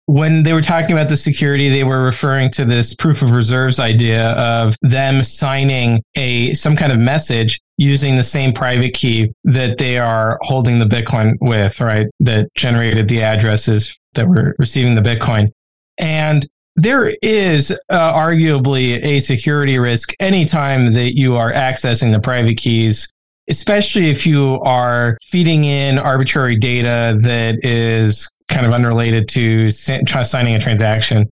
when 0.07 0.43
they 0.43 0.53
were 0.53 0.61
talking 0.61 0.91
about 0.91 1.09
the 1.09 1.17
security, 1.17 1.69
they 1.69 1.83
were 1.83 2.03
referring 2.03 2.51
to 2.51 2.65
this 2.65 2.93
proof 2.93 3.21
of 3.21 3.31
reserves 3.31 3.79
idea 3.79 4.29
of 4.31 4.75
them 4.81 5.23
signing 5.23 6.03
a 6.15 6.53
some 6.53 6.75
kind 6.75 6.91
of 6.91 6.99
message 6.99 7.59
using 7.77 8.15
the 8.15 8.23
same 8.23 8.53
private 8.53 8.93
key 8.93 9.31
that 9.43 9.77
they 9.77 9.97
are 9.97 10.37
holding 10.41 10.79
the 10.79 10.85
Bitcoin 10.85 11.35
with, 11.41 11.81
right? 11.81 12.07
That 12.19 12.47
generated 12.55 13.07
the 13.07 13.23
addresses 13.23 13.97
that 14.13 14.27
were 14.27 14.55
receiving 14.59 14.95
the 14.95 15.01
Bitcoin. 15.01 15.49
And 15.97 16.47
there 16.75 17.11
is 17.21 17.71
uh, 17.89 18.13
arguably 18.13 19.03
a 19.03 19.19
security 19.21 19.79
risk 19.79 20.13
anytime 20.19 20.93
that 20.93 21.17
you 21.17 21.35
are 21.35 21.51
accessing 21.51 22.11
the 22.11 22.19
private 22.19 22.57
keys 22.57 23.07
especially 23.47 24.09
if 24.09 24.25
you 24.25 24.59
are 24.61 25.17
feeding 25.21 25.65
in 25.65 25.99
arbitrary 25.99 26.55
data 26.55 27.15
that 27.19 27.63
is 27.63 28.27
kind 28.47 28.65
of 28.65 28.73
unrelated 28.73 29.27
to 29.29 29.69
signing 29.69 30.55
a 30.55 30.59
transaction. 30.59 31.27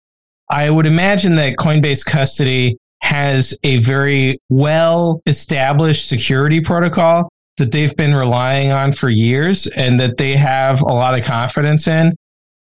I 0.49 0.69
would 0.69 0.85
imagine 0.85 1.35
that 1.35 1.55
Coinbase 1.57 2.05
custody 2.05 2.77
has 3.01 3.57
a 3.63 3.77
very 3.79 4.39
well 4.49 5.21
established 5.25 6.07
security 6.07 6.61
protocol 6.61 7.29
that 7.57 7.71
they've 7.71 7.95
been 7.95 8.15
relying 8.15 8.71
on 8.71 8.91
for 8.91 9.09
years 9.09 9.67
and 9.67 9.99
that 9.99 10.17
they 10.17 10.35
have 10.35 10.81
a 10.81 10.93
lot 10.93 11.17
of 11.17 11.25
confidence 11.25 11.87
in. 11.87 12.15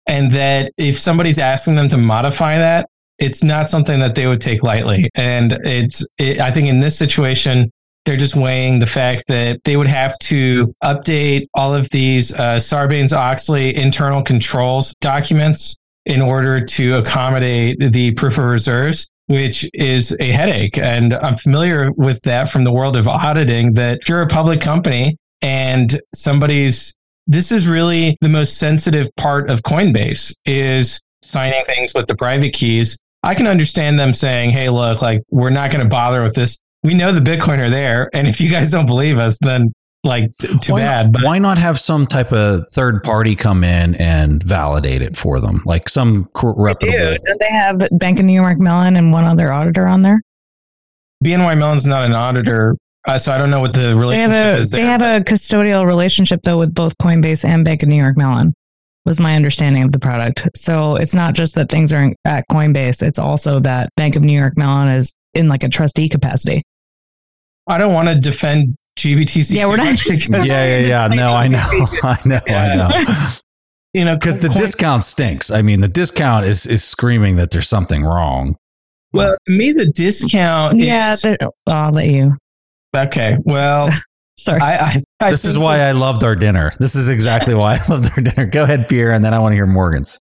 And 0.05 0.31
that 0.31 0.71
if 0.77 0.99
somebody's 0.99 1.39
asking 1.39 1.75
them 1.75 1.87
to 1.87 1.97
modify 1.97 2.57
that, 2.57 2.87
it's 3.19 3.41
not 3.41 3.69
something 3.69 3.99
that 3.99 4.15
they 4.15 4.27
would 4.27 4.41
take 4.41 4.63
lightly. 4.63 5.09
And 5.15 5.57
it's, 5.63 6.05
it, 6.17 6.39
I 6.39 6.51
think 6.51 6.67
in 6.67 6.79
this 6.79 6.97
situation, 6.97 7.71
they're 8.05 8.17
just 8.17 8.35
weighing 8.35 8.79
the 8.79 8.85
fact 8.85 9.27
that 9.27 9.63
they 9.63 9.77
would 9.77 9.87
have 9.87 10.17
to 10.19 10.73
update 10.83 11.47
all 11.53 11.73
of 11.73 11.89
these 11.89 12.33
uh, 12.33 12.57
Sarbanes 12.57 13.13
Oxley 13.13 13.75
internal 13.75 14.21
controls 14.21 14.93
documents 14.99 15.75
in 16.05 16.21
order 16.21 16.63
to 16.65 16.95
accommodate 16.95 17.79
the 17.79 18.11
proof 18.11 18.37
of 18.37 18.45
reserves, 18.45 19.09
which 19.27 19.69
is 19.73 20.15
a 20.19 20.31
headache. 20.31 20.77
And 20.77 21.13
I'm 21.13 21.37
familiar 21.37 21.91
with 21.93 22.21
that 22.23 22.49
from 22.49 22.65
the 22.65 22.73
world 22.73 22.97
of 22.97 23.07
auditing 23.07 23.73
that 23.75 23.99
if 24.01 24.09
you're 24.09 24.21
a 24.21 24.27
public 24.27 24.59
company 24.59 25.17
and 25.41 26.01
somebody's 26.13 26.93
this 27.25 27.53
is 27.53 27.69
really 27.69 28.17
the 28.19 28.27
most 28.27 28.57
sensitive 28.57 29.07
part 29.15 29.49
of 29.49 29.61
Coinbase 29.61 30.35
is 30.45 30.99
signing 31.21 31.63
things 31.65 31.93
with 31.93 32.07
the 32.07 32.15
private 32.15 32.53
keys. 32.53 32.97
I 33.23 33.33
can 33.33 33.47
understand 33.47 33.97
them 33.97 34.11
saying, 34.11 34.49
Hey, 34.49 34.67
look, 34.67 35.01
like 35.01 35.21
we're 35.29 35.49
not 35.49 35.71
going 35.71 35.83
to 35.83 35.89
bother 35.89 36.21
with 36.21 36.35
this 36.35 36.61
we 36.83 36.93
know 36.93 37.11
the 37.11 37.21
Bitcoin 37.21 37.59
are 37.59 37.69
there. 37.69 38.09
And 38.13 38.27
if 38.27 38.41
you 38.41 38.49
guys 38.49 38.71
don't 38.71 38.85
believe 38.85 39.17
us, 39.17 39.37
then 39.39 39.73
like 40.03 40.35
too 40.37 40.73
why 40.73 40.81
bad. 40.81 41.05
Not, 41.05 41.13
but 41.13 41.23
why 41.23 41.39
not 41.39 41.57
have 41.57 41.79
some 41.79 42.05
type 42.05 42.31
of 42.33 42.65
third 42.71 43.03
party 43.03 43.35
come 43.35 43.63
in 43.63 43.95
and 43.95 44.43
validate 44.43 45.01
it 45.01 45.15
for 45.15 45.39
them, 45.39 45.61
like 45.65 45.87
some 45.89 46.29
reputable? 46.43 46.91
They 46.91 47.17
do. 47.17 47.23
Don't 47.25 47.39
they 47.39 47.51
have 47.51 47.81
Bank 47.93 48.19
of 48.19 48.25
New 48.25 48.33
York 48.33 48.59
Mellon 48.59 48.97
and 48.97 49.11
one 49.11 49.23
other 49.23 49.51
auditor 49.51 49.87
on 49.87 50.01
there? 50.01 50.21
BNY 51.23 51.57
Mellon's 51.57 51.87
not 51.87 52.05
an 52.05 52.13
auditor, 52.13 52.75
uh, 53.07 53.17
so 53.17 53.31
I 53.31 53.37
don't 53.37 53.49
know 53.49 53.61
what 53.61 53.73
the 53.73 53.95
relationship 53.95 54.31
they 54.31 54.37
have 54.37 54.57
a, 54.57 54.59
is. 54.59 54.69
There. 54.69 54.81
They 54.81 54.87
have 54.87 55.01
a 55.01 55.23
custodial 55.23 55.85
relationship 55.85 56.41
though 56.43 56.57
with 56.57 56.73
both 56.73 56.97
Coinbase 56.97 57.45
and 57.45 57.63
Bank 57.63 57.83
of 57.83 57.89
New 57.89 57.95
York 57.95 58.17
Mellon. 58.17 58.53
Was 59.05 59.19
my 59.19 59.35
understanding 59.35 59.83
of 59.83 59.91
the 59.91 59.99
product. 59.99 60.47
So 60.55 60.95
it's 60.95 61.13
not 61.13 61.33
just 61.33 61.55
that 61.55 61.69
things 61.69 61.91
are 61.91 62.13
at 62.23 62.45
Coinbase; 62.49 63.01
it's 63.01 63.19
also 63.19 63.59
that 63.59 63.89
Bank 63.97 64.15
of 64.15 64.21
New 64.21 64.37
York 64.37 64.57
Mellon 64.57 64.87
is 64.89 65.13
in 65.33 65.49
like 65.49 65.63
a 65.63 65.69
trustee 65.69 66.07
capacity. 66.07 66.63
I 67.67 67.77
don't 67.77 67.93
want 67.93 68.09
to 68.09 68.15
defend 68.15 68.75
GBTC. 68.97 69.55
Yeah, 69.55 69.67
we're 69.67 69.77
not. 69.77 69.99
yeah, 70.45 70.45
yeah, 70.45 70.77
yeah. 70.77 71.07
No, 71.07 71.33
I 71.33 71.47
know, 71.47 71.59
I 72.03 72.17
know, 72.25 72.39
I 72.47 72.75
know. 72.75 73.27
You 73.93 74.05
know, 74.05 74.15
because 74.15 74.39
the 74.39 74.49
coin- 74.49 74.57
discount 74.57 75.03
stinks. 75.03 75.51
I 75.51 75.61
mean, 75.61 75.81
the 75.81 75.87
discount 75.87 76.45
is 76.45 76.65
is 76.65 76.83
screaming 76.83 77.35
that 77.37 77.51
there's 77.51 77.67
something 77.67 78.03
wrong. 78.03 78.55
Well, 79.13 79.37
me, 79.47 79.71
the 79.71 79.85
discount. 79.85 80.77
Yeah, 80.77 81.13
is, 81.13 81.25
oh, 81.25 81.51
I'll 81.67 81.91
let 81.91 82.07
you. 82.07 82.35
Okay, 82.95 83.37
well, 83.43 83.89
sorry. 84.37 84.59
I, 84.59 84.77
I, 84.77 85.03
I 85.19 85.31
this 85.31 85.45
is 85.45 85.57
why 85.57 85.79
I 85.79 85.91
loved 85.91 86.23
our 86.23 86.35
dinner. 86.35 86.73
This 86.79 86.95
is 86.95 87.09
exactly 87.09 87.53
why 87.53 87.77
I 87.77 87.91
loved 87.91 88.09
our 88.09 88.23
dinner. 88.23 88.45
Go 88.47 88.63
ahead, 88.63 88.87
Pierre, 88.87 89.11
and 89.11 89.23
then 89.23 89.33
I 89.33 89.39
want 89.39 89.51
to 89.53 89.55
hear 89.55 89.67
Morgen's. 89.67 90.17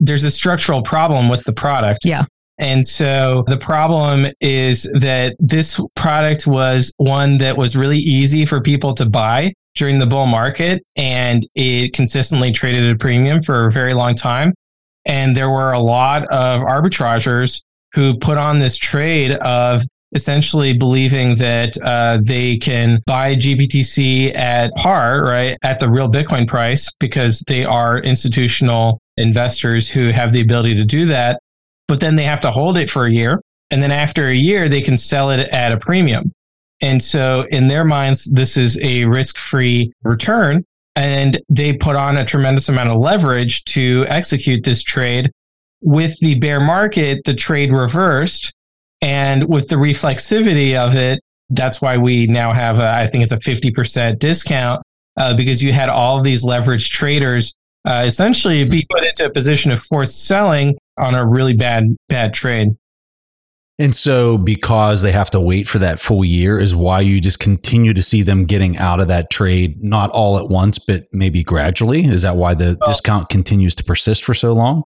There's 0.00 0.24
a 0.24 0.30
structural 0.30 0.82
problem 0.82 1.28
with 1.28 1.44
the 1.44 1.52
product. 1.52 2.04
Yeah. 2.04 2.24
And 2.58 2.86
so 2.86 3.44
the 3.48 3.56
problem 3.56 4.26
is 4.40 4.82
that 5.00 5.34
this 5.38 5.80
product 5.96 6.46
was 6.46 6.92
one 6.96 7.38
that 7.38 7.56
was 7.56 7.76
really 7.76 7.98
easy 7.98 8.46
for 8.46 8.60
people 8.60 8.94
to 8.94 9.08
buy 9.08 9.52
during 9.74 9.98
the 9.98 10.06
bull 10.06 10.26
market 10.26 10.82
and 10.96 11.46
it 11.54 11.94
consistently 11.94 12.52
traded 12.52 12.84
at 12.84 12.94
a 12.94 12.98
premium 12.98 13.42
for 13.42 13.66
a 13.66 13.70
very 13.70 13.94
long 13.94 14.14
time. 14.14 14.52
And 15.04 15.34
there 15.34 15.50
were 15.50 15.72
a 15.72 15.80
lot 15.80 16.24
of 16.28 16.60
arbitragers 16.60 17.62
who 17.94 18.16
put 18.18 18.38
on 18.38 18.58
this 18.58 18.76
trade 18.76 19.32
of 19.32 19.82
essentially 20.14 20.74
believing 20.74 21.36
that 21.36 21.76
uh, 21.82 22.18
they 22.22 22.58
can 22.58 23.00
buy 23.06 23.34
GBTC 23.34 24.36
at 24.36 24.74
par, 24.76 25.24
right, 25.24 25.56
at 25.62 25.78
the 25.78 25.90
real 25.90 26.10
Bitcoin 26.10 26.46
price 26.46 26.92
because 27.00 27.42
they 27.48 27.64
are 27.64 27.98
institutional 27.98 29.00
investors 29.16 29.90
who 29.90 30.10
have 30.10 30.32
the 30.32 30.40
ability 30.40 30.74
to 30.74 30.84
do 30.84 31.06
that 31.06 31.40
but 31.92 32.00
then 32.00 32.14
they 32.16 32.24
have 32.24 32.40
to 32.40 32.50
hold 32.50 32.78
it 32.78 32.88
for 32.88 33.04
a 33.04 33.12
year. 33.12 33.38
And 33.70 33.82
then 33.82 33.90
after 33.90 34.26
a 34.26 34.34
year, 34.34 34.66
they 34.66 34.80
can 34.80 34.96
sell 34.96 35.28
it 35.28 35.46
at 35.50 35.70
a 35.70 35.76
premium. 35.76 36.32
And 36.80 37.02
so 37.02 37.44
in 37.50 37.66
their 37.66 37.84
minds, 37.84 38.24
this 38.32 38.56
is 38.56 38.80
a 38.80 39.04
risk 39.04 39.36
free 39.36 39.92
return. 40.02 40.64
And 40.96 41.38
they 41.50 41.74
put 41.74 41.94
on 41.94 42.16
a 42.16 42.24
tremendous 42.24 42.70
amount 42.70 42.88
of 42.88 42.98
leverage 42.98 43.64
to 43.64 44.06
execute 44.08 44.64
this 44.64 44.82
trade. 44.82 45.32
With 45.82 46.18
the 46.20 46.36
bear 46.36 46.60
market, 46.60 47.24
the 47.26 47.34
trade 47.34 47.74
reversed. 47.74 48.54
And 49.02 49.46
with 49.46 49.68
the 49.68 49.76
reflexivity 49.76 50.74
of 50.74 50.96
it, 50.96 51.20
that's 51.50 51.82
why 51.82 51.98
we 51.98 52.26
now 52.26 52.54
have, 52.54 52.78
a, 52.78 52.90
I 52.90 53.06
think 53.06 53.22
it's 53.22 53.32
a 53.32 53.36
50% 53.36 54.18
discount 54.18 54.82
uh, 55.18 55.36
because 55.36 55.62
you 55.62 55.74
had 55.74 55.90
all 55.90 56.22
these 56.22 56.42
leveraged 56.42 56.88
traders 56.88 57.54
uh, 57.84 58.04
essentially 58.06 58.64
be 58.64 58.86
put 58.90 59.04
into 59.04 59.24
a 59.24 59.30
position 59.30 59.72
of 59.72 59.80
forced 59.80 60.26
selling 60.26 60.76
on 60.98 61.14
a 61.14 61.26
really 61.26 61.54
bad 61.54 61.84
bad 62.08 62.34
trade. 62.34 62.76
And 63.78 63.94
so, 63.94 64.38
because 64.38 65.02
they 65.02 65.12
have 65.12 65.30
to 65.30 65.40
wait 65.40 65.66
for 65.66 65.78
that 65.78 65.98
full 65.98 66.24
year, 66.24 66.58
is 66.58 66.74
why 66.74 67.00
you 67.00 67.20
just 67.20 67.40
continue 67.40 67.92
to 67.94 68.02
see 68.02 68.22
them 68.22 68.44
getting 68.44 68.76
out 68.76 69.00
of 69.00 69.08
that 69.08 69.30
trade, 69.30 69.82
not 69.82 70.10
all 70.10 70.38
at 70.38 70.48
once, 70.48 70.78
but 70.78 71.06
maybe 71.12 71.42
gradually. 71.42 72.04
Is 72.04 72.22
that 72.22 72.36
why 72.36 72.54
the 72.54 72.76
well, 72.80 72.90
discount 72.90 73.28
continues 73.28 73.74
to 73.76 73.84
persist 73.84 74.24
for 74.24 74.34
so 74.34 74.52
long? 74.52 74.84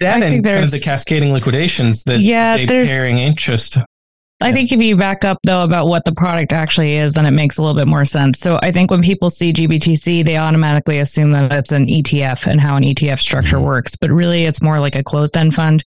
That 0.00 0.22
and 0.22 0.44
kind 0.44 0.62
of 0.62 0.70
the 0.70 0.78
cascading 0.78 1.32
liquidations 1.32 2.04
that 2.04 2.20
yeah, 2.20 2.64
they're 2.66 2.84
carrying 2.84 3.18
interest. 3.18 3.78
I 4.40 4.52
think 4.52 4.70
if 4.70 4.80
you 4.80 4.96
back 4.96 5.24
up 5.24 5.38
though 5.42 5.64
about 5.64 5.88
what 5.88 6.04
the 6.04 6.12
product 6.12 6.52
actually 6.52 6.94
is, 6.96 7.14
then 7.14 7.26
it 7.26 7.32
makes 7.32 7.58
a 7.58 7.62
little 7.62 7.74
bit 7.74 7.88
more 7.88 8.04
sense. 8.04 8.38
So 8.38 8.58
I 8.62 8.70
think 8.70 8.90
when 8.90 9.02
people 9.02 9.30
see 9.30 9.52
GBTC, 9.52 10.24
they 10.24 10.36
automatically 10.36 10.98
assume 10.98 11.32
that 11.32 11.52
it's 11.52 11.72
an 11.72 11.86
ETF 11.86 12.46
and 12.46 12.60
how 12.60 12.76
an 12.76 12.84
ETF 12.84 13.18
structure 13.18 13.56
mm-hmm. 13.56 13.66
works. 13.66 13.96
But 13.96 14.10
really, 14.10 14.44
it's 14.44 14.62
more 14.62 14.78
like 14.78 14.94
a 14.94 15.02
closed 15.02 15.36
end 15.36 15.54
fund. 15.54 15.82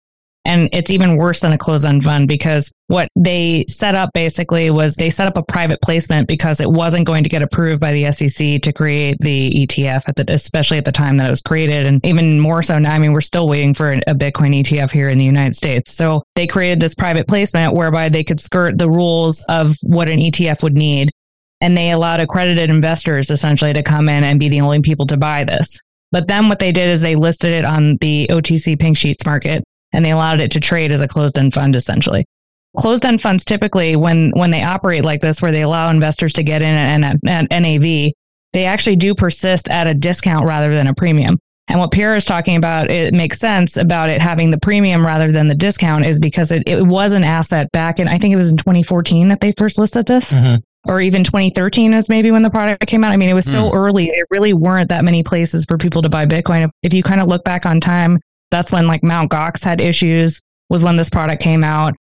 And 0.45 0.71
it's 0.73 0.90
even 0.90 1.16
worse 1.16 1.40
than 1.40 1.52
a 1.52 1.59
closed 1.59 1.85
end 1.85 2.04
fund 2.04 2.26
because 2.26 2.73
what 2.87 3.09
they 3.14 3.66
set 3.68 3.95
up 3.95 4.11
basically 4.14 4.71
was 4.71 4.95
they 4.95 5.11
set 5.11 5.26
up 5.28 5.37
a 5.37 5.42
private 5.42 5.80
placement 5.83 6.26
because 6.26 6.59
it 6.61 6.71
wasn't 6.71 7.07
going 7.07 7.23
to 7.25 7.28
get 7.28 7.42
approved 7.42 7.80
by 7.80 7.92
the 7.92 8.11
SEC 8.12 8.62
to 8.62 8.73
create 8.73 9.18
the 9.21 9.50
ETF 9.50 10.09
at 10.09 10.16
the, 10.16 10.33
especially 10.33 10.78
at 10.78 10.87
the 10.87 10.92
time 10.92 11.18
that 11.18 11.26
it 11.26 11.30
was 11.30 11.42
created. 11.42 11.87
And 11.87 12.04
even 12.07 12.40
more 12.40 12.62
so 12.62 12.78
now, 12.78 12.95
I 12.95 12.99
mean, 12.99 13.12
we're 13.12 13.21
still 13.21 13.47
waiting 13.47 13.75
for 13.75 13.92
a 13.92 14.14
Bitcoin 14.14 14.59
ETF 14.59 14.90
here 14.90 15.11
in 15.11 15.18
the 15.18 15.25
United 15.25 15.54
States. 15.54 15.92
So 15.92 16.23
they 16.35 16.47
created 16.47 16.80
this 16.80 16.95
private 16.95 17.28
placement 17.28 17.75
whereby 17.75 18.09
they 18.09 18.25
could 18.25 18.40
skirt 18.40 18.78
the 18.78 18.88
rules 18.88 19.45
of 19.50 19.75
what 19.83 20.09
an 20.09 20.18
ETF 20.18 20.62
would 20.62 20.75
need. 20.75 21.11
And 21.61 21.76
they 21.76 21.90
allowed 21.90 22.21
accredited 22.21 22.71
investors 22.71 23.30
essentially 23.30 23.73
to 23.73 23.83
come 23.83 24.09
in 24.09 24.25
and 24.25 24.40
be 24.40 24.49
the 24.49 24.61
only 24.61 24.80
people 24.80 25.07
to 25.07 25.16
buy 25.16 25.45
this. 25.45 25.80
But 26.11 26.28
then 26.28 26.49
what 26.49 26.59
they 26.59 26.73
did 26.73 26.88
is 26.88 27.02
they 27.02 27.16
listed 27.16 27.52
it 27.52 27.66
on 27.66 27.99
the 28.00 28.28
OTC 28.30 28.80
pink 28.80 28.97
sheets 28.97 29.26
market 29.26 29.62
and 29.92 30.04
they 30.04 30.11
allowed 30.11 30.40
it 30.40 30.50
to 30.52 30.61
trade 30.61 30.92
as 30.92 31.00
a 31.00 31.09
closed 31.09 31.38
end 31.38 31.54
fund 31.54 31.76
essentially. 31.76 32.25
Closed 32.76 33.04
end 33.04 33.21
funds 33.21 33.45
typically, 33.45 33.97
when 33.97 34.30
when 34.30 34.50
they 34.50 34.62
operate 34.62 35.04
like 35.04 35.21
this, 35.21 35.40
where 35.40 35.52
they 35.52 35.62
allow 35.62 35.90
investors 35.90 36.33
to 36.35 36.42
get 36.42 36.62
in 36.62 36.75
at, 36.75 37.16
at 37.26 37.50
NAV, 37.50 38.12
they 38.52 38.64
actually 38.66 38.97
do 38.97 39.14
persist 39.14 39.68
at 39.68 39.87
a 39.87 39.95
discount 39.95 40.47
rather 40.47 40.73
than 40.75 40.87
a 40.87 40.95
premium. 40.95 41.38
And 41.71 41.78
what 41.78 41.92
Pierre 41.92 42.16
is 42.16 42.25
talking 42.25 42.57
about, 42.57 42.90
it 42.90 43.12
makes 43.12 43.38
sense 43.38 43.76
about 43.76 44.09
it 44.09 44.23
having 44.23 44.50
the 44.50 44.59
premium 44.59 45.04
rather 45.04 45.30
than 45.30 45.49
the 45.49 45.54
discount 45.54 46.07
is 46.07 46.18
because 46.18 46.50
it, 46.50 46.62
it 46.66 46.83
was 46.83 47.12
an 47.12 47.25
asset 47.25 47.71
back 47.73 48.00
in, 48.00 48.09
I 48.09 48.16
think 48.16 48.33
it 48.33 48.38
was 48.38 48.50
in 48.50 48.57
2014 48.57 49.28
that 49.28 49.40
they 49.40 49.52
first 49.52 49.78
listed 49.78 50.07
this. 50.07 50.33
Mm-hmm 50.33 50.57
or 50.87 51.00
even 51.00 51.25
2013 51.25 51.92
is 51.92 52.09
maybe 52.09 52.30
when 52.30 52.42
the 52.42 52.50
product 52.50 52.87
came 52.87 53.04
out. 53.04 53.12
I 53.12 53.16
mean, 53.16 53.28
it 53.28 53.35
was 53.35 53.45
so 53.45 53.71
mm. 53.71 53.75
early. 53.75 54.07
It 54.07 54.26
really 54.30 54.54
weren't 54.54 54.88
that 54.88 55.04
many 55.04 55.23
places 55.23 55.64
for 55.66 55.76
people 55.76 56.02
to 56.02 56.09
buy 56.09 56.25
Bitcoin. 56.25 56.71
If 56.83 56.95
you 56.95 57.02
kind 57.02 57.21
of 57.21 57.28
look 57.28 57.45
back 57.45 57.66
on 57.66 57.80
time, 57.80 58.18
that's 58.50 58.73
when 58.73 58.87
like 58.87 59.02
Mount 59.02 59.31
Gox 59.31 59.64
had 59.64 59.81
issues, 59.81 60.40
was 60.71 60.83
when 60.83 60.97
this 60.97 61.11
product 61.11 61.43
came 61.43 61.64
out. 61.64 61.95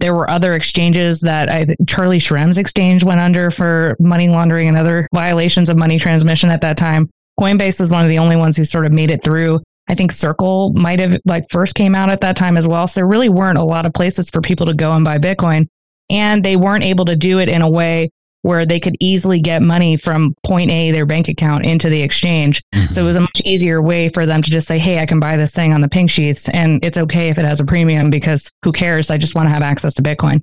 There 0.00 0.14
were 0.14 0.28
other 0.28 0.54
exchanges 0.54 1.20
that 1.20 1.48
I, 1.48 1.76
Charlie 1.86 2.18
Shrem's 2.18 2.58
exchange 2.58 3.04
went 3.04 3.20
under 3.20 3.50
for 3.50 3.96
money 4.00 4.28
laundering 4.28 4.68
and 4.68 4.76
other 4.76 5.08
violations 5.14 5.68
of 5.68 5.76
money 5.76 5.98
transmission 5.98 6.50
at 6.50 6.60
that 6.62 6.76
time. 6.76 7.08
Coinbase 7.38 7.80
was 7.80 7.90
one 7.90 8.02
of 8.02 8.08
the 8.08 8.18
only 8.18 8.36
ones 8.36 8.56
who 8.56 8.64
sort 8.64 8.84
of 8.84 8.92
made 8.92 9.10
it 9.10 9.22
through. 9.22 9.60
I 9.88 9.94
think 9.94 10.12
Circle 10.12 10.72
might 10.74 10.98
have 10.98 11.18
like 11.24 11.44
first 11.50 11.74
came 11.74 11.94
out 11.94 12.10
at 12.10 12.20
that 12.20 12.36
time 12.36 12.56
as 12.56 12.66
well. 12.66 12.86
So 12.86 13.00
there 13.00 13.06
really 13.06 13.28
weren't 13.28 13.58
a 13.58 13.64
lot 13.64 13.86
of 13.86 13.92
places 13.92 14.30
for 14.30 14.40
people 14.40 14.66
to 14.66 14.74
go 14.74 14.92
and 14.92 15.04
buy 15.04 15.18
Bitcoin. 15.18 15.66
And 16.10 16.44
they 16.44 16.56
weren't 16.56 16.84
able 16.84 17.04
to 17.06 17.16
do 17.16 17.38
it 17.38 17.48
in 17.48 17.62
a 17.62 17.70
way 17.70 18.10
where 18.42 18.66
they 18.66 18.80
could 18.80 18.96
easily 19.00 19.40
get 19.40 19.62
money 19.62 19.96
from 19.96 20.34
point 20.44 20.70
A, 20.70 20.90
their 20.90 21.06
bank 21.06 21.28
account, 21.28 21.64
into 21.64 21.88
the 21.88 22.02
exchange. 22.02 22.60
Mm-hmm. 22.74 22.88
So 22.88 23.02
it 23.02 23.04
was 23.04 23.16
a 23.16 23.20
much 23.20 23.40
easier 23.44 23.80
way 23.80 24.08
for 24.08 24.26
them 24.26 24.42
to 24.42 24.50
just 24.50 24.68
say, 24.68 24.78
Hey, 24.78 24.98
I 24.98 25.06
can 25.06 25.20
buy 25.20 25.36
this 25.36 25.54
thing 25.54 25.72
on 25.72 25.80
the 25.80 25.88
pink 25.88 26.10
sheets 26.10 26.48
and 26.48 26.84
it's 26.84 26.98
okay 26.98 27.28
if 27.28 27.38
it 27.38 27.44
has 27.44 27.60
a 27.60 27.64
premium 27.64 28.10
because 28.10 28.50
who 28.64 28.72
cares? 28.72 29.10
I 29.10 29.16
just 29.16 29.34
want 29.34 29.48
to 29.48 29.54
have 29.54 29.62
access 29.62 29.94
to 29.94 30.02
Bitcoin. 30.02 30.40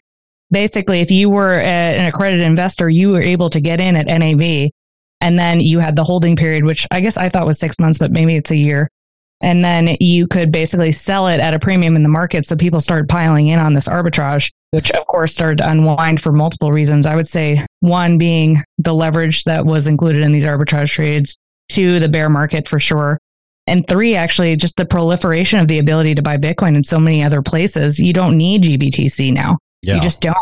Basically, 0.51 1.01
if 1.01 1.11
you 1.11 1.29
were 1.29 1.59
an 1.59 2.07
accredited 2.07 2.45
investor, 2.45 2.89
you 2.89 3.09
were 3.09 3.21
able 3.21 3.49
to 3.51 3.61
get 3.61 3.79
in 3.79 3.95
at 3.95 4.07
NAV 4.07 4.71
and 5.21 5.37
then 5.37 5.59
you 5.59 5.79
had 5.79 5.95
the 5.95 6.03
holding 6.03 6.35
period, 6.35 6.63
which 6.63 6.87
I 6.89 7.01
guess 7.01 7.17
I 7.17 7.29
thought 7.29 7.45
was 7.45 7.59
six 7.59 7.77
months, 7.79 7.97
but 7.97 8.11
maybe 8.11 8.35
it's 8.35 8.51
a 8.51 8.55
year. 8.55 8.89
And 9.41 9.63
then 9.63 9.95
you 9.99 10.27
could 10.27 10.51
basically 10.51 10.91
sell 10.91 11.27
it 11.27 11.39
at 11.39 11.53
a 11.53 11.59
premium 11.59 11.95
in 11.95 12.03
the 12.03 12.09
market. 12.09 12.45
So 12.45 12.55
people 12.55 12.79
started 12.79 13.07
piling 13.07 13.47
in 13.47 13.59
on 13.59 13.73
this 13.73 13.87
arbitrage, 13.87 14.51
which 14.71 14.91
of 14.91 15.05
course 15.07 15.33
started 15.33 15.59
to 15.59 15.69
unwind 15.69 16.21
for 16.21 16.31
multiple 16.31 16.71
reasons. 16.71 17.05
I 17.05 17.15
would 17.15 17.27
say 17.27 17.65
one 17.79 18.17
being 18.17 18.57
the 18.77 18.93
leverage 18.93 19.43
that 19.45 19.65
was 19.65 19.87
included 19.87 20.21
in 20.21 20.31
these 20.31 20.45
arbitrage 20.45 20.91
trades, 20.91 21.37
two, 21.69 21.99
the 21.99 22.09
bear 22.09 22.29
market 22.29 22.67
for 22.67 22.79
sure. 22.79 23.19
And 23.67 23.87
three, 23.87 24.15
actually, 24.15 24.55
just 24.55 24.77
the 24.77 24.85
proliferation 24.85 25.59
of 25.59 25.67
the 25.67 25.79
ability 25.79 26.15
to 26.15 26.21
buy 26.21 26.37
Bitcoin 26.37 26.75
in 26.75 26.83
so 26.83 26.99
many 26.99 27.23
other 27.23 27.41
places. 27.41 27.99
You 27.99 28.13
don't 28.13 28.37
need 28.37 28.63
GBTC 28.63 29.31
now. 29.31 29.59
Yeah. 29.81 29.95
You 29.95 30.01
just 30.01 30.21
don't. 30.21 30.35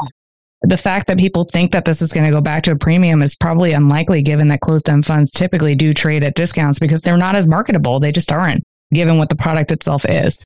The 0.62 0.78
fact 0.78 1.08
that 1.08 1.20
people 1.20 1.44
think 1.44 1.72
that 1.72 1.86
this 1.86 2.02
is 2.02 2.12
going 2.12 2.26
to 2.26 2.32
go 2.32 2.42
back 2.42 2.64
to 2.64 2.72
a 2.72 2.76
premium 2.76 3.22
is 3.22 3.36
probably 3.36 3.74
unlikely 3.74 4.24
given 4.24 4.48
that 4.48 4.62
closed 4.62 4.90
end 4.90 5.06
funds 5.06 5.32
typically 5.32 5.76
do 5.76 5.94
trade 5.94 6.24
at 6.24 6.36
discounts 6.36 6.80
because 6.80 7.02
they're 7.02 7.18
not 7.18 7.36
as 7.36 7.48
marketable. 7.48 8.00
They 8.00 8.12
just 8.12 8.32
aren't 8.32 8.64
given 8.92 9.18
what 9.18 9.30
the 9.30 9.36
product 9.36 9.72
itself 9.72 10.06
is. 10.10 10.44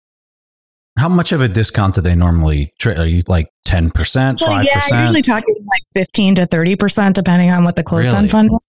How 0.98 1.10
much 1.10 1.32
of 1.32 1.42
a 1.42 1.48
discount 1.48 1.96
do 1.96 2.02
they 2.02 2.16
normally 2.16 2.74
trade? 2.80 3.00
Are 3.00 3.08
you 3.08 3.24
like 3.28 3.48
10%, 3.68 3.92
5%? 3.92 4.42
Well, 4.42 4.64
yeah, 4.64 4.82
you're 4.90 5.02
usually 5.02 5.22
talking 5.22 5.56
like 5.60 5.84
15 5.94 6.36
to 6.36 6.46
30%, 6.46 7.14
depending 7.14 7.50
on 7.50 7.64
what 7.64 7.76
the 7.76 7.84
closed 7.84 8.08
really? 8.08 8.20
end 8.20 8.32
fund 8.32 8.50
is. 8.54 8.68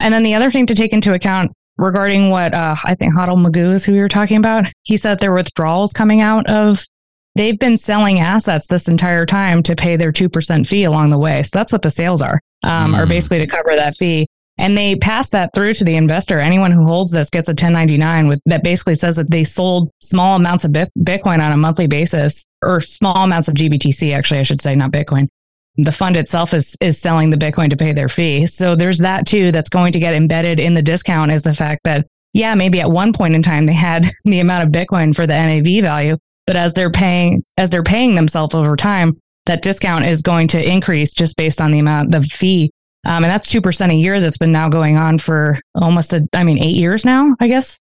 And 0.00 0.14
then 0.14 0.22
the 0.22 0.34
other 0.34 0.50
thing 0.50 0.66
to 0.66 0.74
take 0.74 0.92
into 0.92 1.12
account 1.12 1.52
regarding 1.76 2.30
what 2.30 2.54
uh, 2.54 2.76
I 2.84 2.94
think 2.94 3.14
Hodl 3.14 3.36
Magoo 3.36 3.72
is 3.74 3.84
who 3.84 3.92
we 3.92 4.00
were 4.00 4.08
talking 4.08 4.36
about, 4.36 4.70
he 4.82 4.96
said 4.96 5.20
there 5.20 5.30
were 5.30 5.38
withdrawals 5.38 5.92
coming 5.92 6.20
out 6.20 6.48
of, 6.48 6.86
they've 7.34 7.58
been 7.58 7.76
selling 7.76 8.20
assets 8.20 8.68
this 8.68 8.86
entire 8.86 9.26
time 9.26 9.62
to 9.64 9.74
pay 9.74 9.96
their 9.96 10.12
2% 10.12 10.66
fee 10.66 10.84
along 10.84 11.10
the 11.10 11.18
way. 11.18 11.42
So 11.42 11.58
that's 11.58 11.72
what 11.72 11.82
the 11.82 11.90
sales 11.90 12.22
are, 12.22 12.40
um, 12.62 12.92
mm. 12.92 12.98
are 12.98 13.06
basically 13.06 13.40
to 13.40 13.46
cover 13.46 13.74
that 13.74 13.94
fee. 13.96 14.26
And 14.56 14.78
they 14.78 14.94
pass 14.94 15.30
that 15.30 15.50
through 15.54 15.74
to 15.74 15.84
the 15.84 15.96
investor. 15.96 16.38
Anyone 16.38 16.70
who 16.70 16.86
holds 16.86 17.10
this 17.10 17.30
gets 17.30 17.48
a 17.48 17.52
1099 17.52 18.28
with 18.28 18.40
that 18.46 18.62
basically 18.62 18.94
says 18.94 19.16
that 19.16 19.30
they 19.30 19.42
sold 19.42 19.90
small 20.00 20.36
amounts 20.36 20.64
of 20.64 20.70
Bitcoin 20.70 21.40
on 21.40 21.52
a 21.52 21.56
monthly 21.56 21.88
basis 21.88 22.44
or 22.62 22.80
small 22.80 23.24
amounts 23.24 23.48
of 23.48 23.54
GBTC, 23.54 24.14
actually, 24.14 24.40
I 24.40 24.44
should 24.44 24.60
say, 24.60 24.76
not 24.76 24.92
Bitcoin. 24.92 25.28
The 25.76 25.92
fund 25.92 26.16
itself 26.16 26.54
is, 26.54 26.76
is 26.80 27.00
selling 27.00 27.30
the 27.30 27.36
Bitcoin 27.36 27.70
to 27.70 27.76
pay 27.76 27.92
their 27.92 28.08
fee. 28.08 28.46
So 28.46 28.76
there's 28.76 28.98
that 28.98 29.26
too 29.26 29.50
that's 29.50 29.68
going 29.68 29.92
to 29.92 29.98
get 29.98 30.14
embedded 30.14 30.60
in 30.60 30.74
the 30.74 30.82
discount 30.82 31.32
is 31.32 31.42
the 31.42 31.52
fact 31.52 31.80
that, 31.82 32.06
yeah, 32.32 32.54
maybe 32.54 32.80
at 32.80 32.90
one 32.90 33.12
point 33.12 33.34
in 33.34 33.42
time 33.42 33.66
they 33.66 33.74
had 33.74 34.08
the 34.24 34.38
amount 34.38 34.64
of 34.64 34.70
Bitcoin 34.70 35.14
for 35.14 35.26
the 35.26 35.34
NAV 35.34 35.82
value, 35.82 36.16
but 36.46 36.54
as 36.54 36.74
they're 36.74 36.92
paying, 36.92 37.42
as 37.58 37.70
they're 37.70 37.82
paying 37.82 38.14
themselves 38.14 38.54
over 38.54 38.76
time, 38.76 39.18
that 39.46 39.62
discount 39.62 40.06
is 40.06 40.22
going 40.22 40.48
to 40.48 40.62
increase 40.62 41.12
just 41.12 41.36
based 41.36 41.60
on 41.60 41.72
the 41.72 41.80
amount, 41.80 42.12
the 42.12 42.22
fee 42.22 42.70
um, 43.04 43.24
and 43.24 43.32
that's 43.32 43.52
2% 43.52 43.90
a 43.90 43.94
year 43.94 44.20
that's 44.20 44.38
been 44.38 44.52
now 44.52 44.68
going 44.68 44.96
on 44.96 45.18
for 45.18 45.58
almost, 45.74 46.12
a, 46.12 46.26
I 46.32 46.44
mean, 46.44 46.62
eight 46.62 46.76
years 46.76 47.04
now, 47.04 47.34
I 47.40 47.48
guess. 47.48 47.78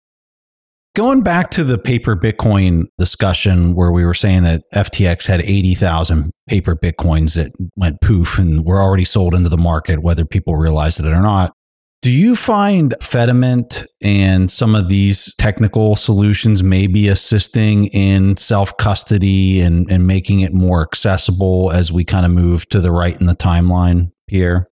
Going 0.93 1.21
back 1.21 1.51
to 1.51 1.63
the 1.63 1.77
paper 1.77 2.17
Bitcoin 2.17 2.83
discussion 2.99 3.75
where 3.75 3.93
we 3.93 4.03
were 4.03 4.13
saying 4.13 4.43
that 4.43 4.63
FTX 4.75 5.25
had 5.25 5.41
80,000 5.41 6.31
paper 6.49 6.75
Bitcoins 6.75 7.35
that 7.35 7.53
went 7.77 8.01
poof 8.01 8.37
and 8.37 8.65
were 8.65 8.81
already 8.81 9.05
sold 9.05 9.33
into 9.33 9.47
the 9.47 9.57
market, 9.57 10.03
whether 10.03 10.25
people 10.25 10.57
realized 10.57 10.99
it 10.99 11.05
or 11.05 11.21
not. 11.21 11.53
Do 12.01 12.11
you 12.11 12.35
find 12.35 12.95
Fedimint 12.99 13.85
and 14.03 14.49
some 14.49 14.73
of 14.73 14.89
these 14.89 15.33
technical 15.35 15.95
solutions 15.95 16.63
maybe 16.63 17.07
assisting 17.07 17.85
in 17.87 18.35
self 18.37 18.75
custody 18.77 19.61
and, 19.61 19.89
and 19.89 20.07
making 20.07 20.39
it 20.39 20.51
more 20.51 20.81
accessible 20.81 21.71
as 21.71 21.91
we 21.91 22.03
kind 22.03 22.25
of 22.25 22.31
move 22.31 22.67
to 22.69 22.81
the 22.81 22.91
right 22.91 23.17
in 23.17 23.27
the 23.27 23.35
timeline, 23.35 24.09
Pierre? 24.27 24.67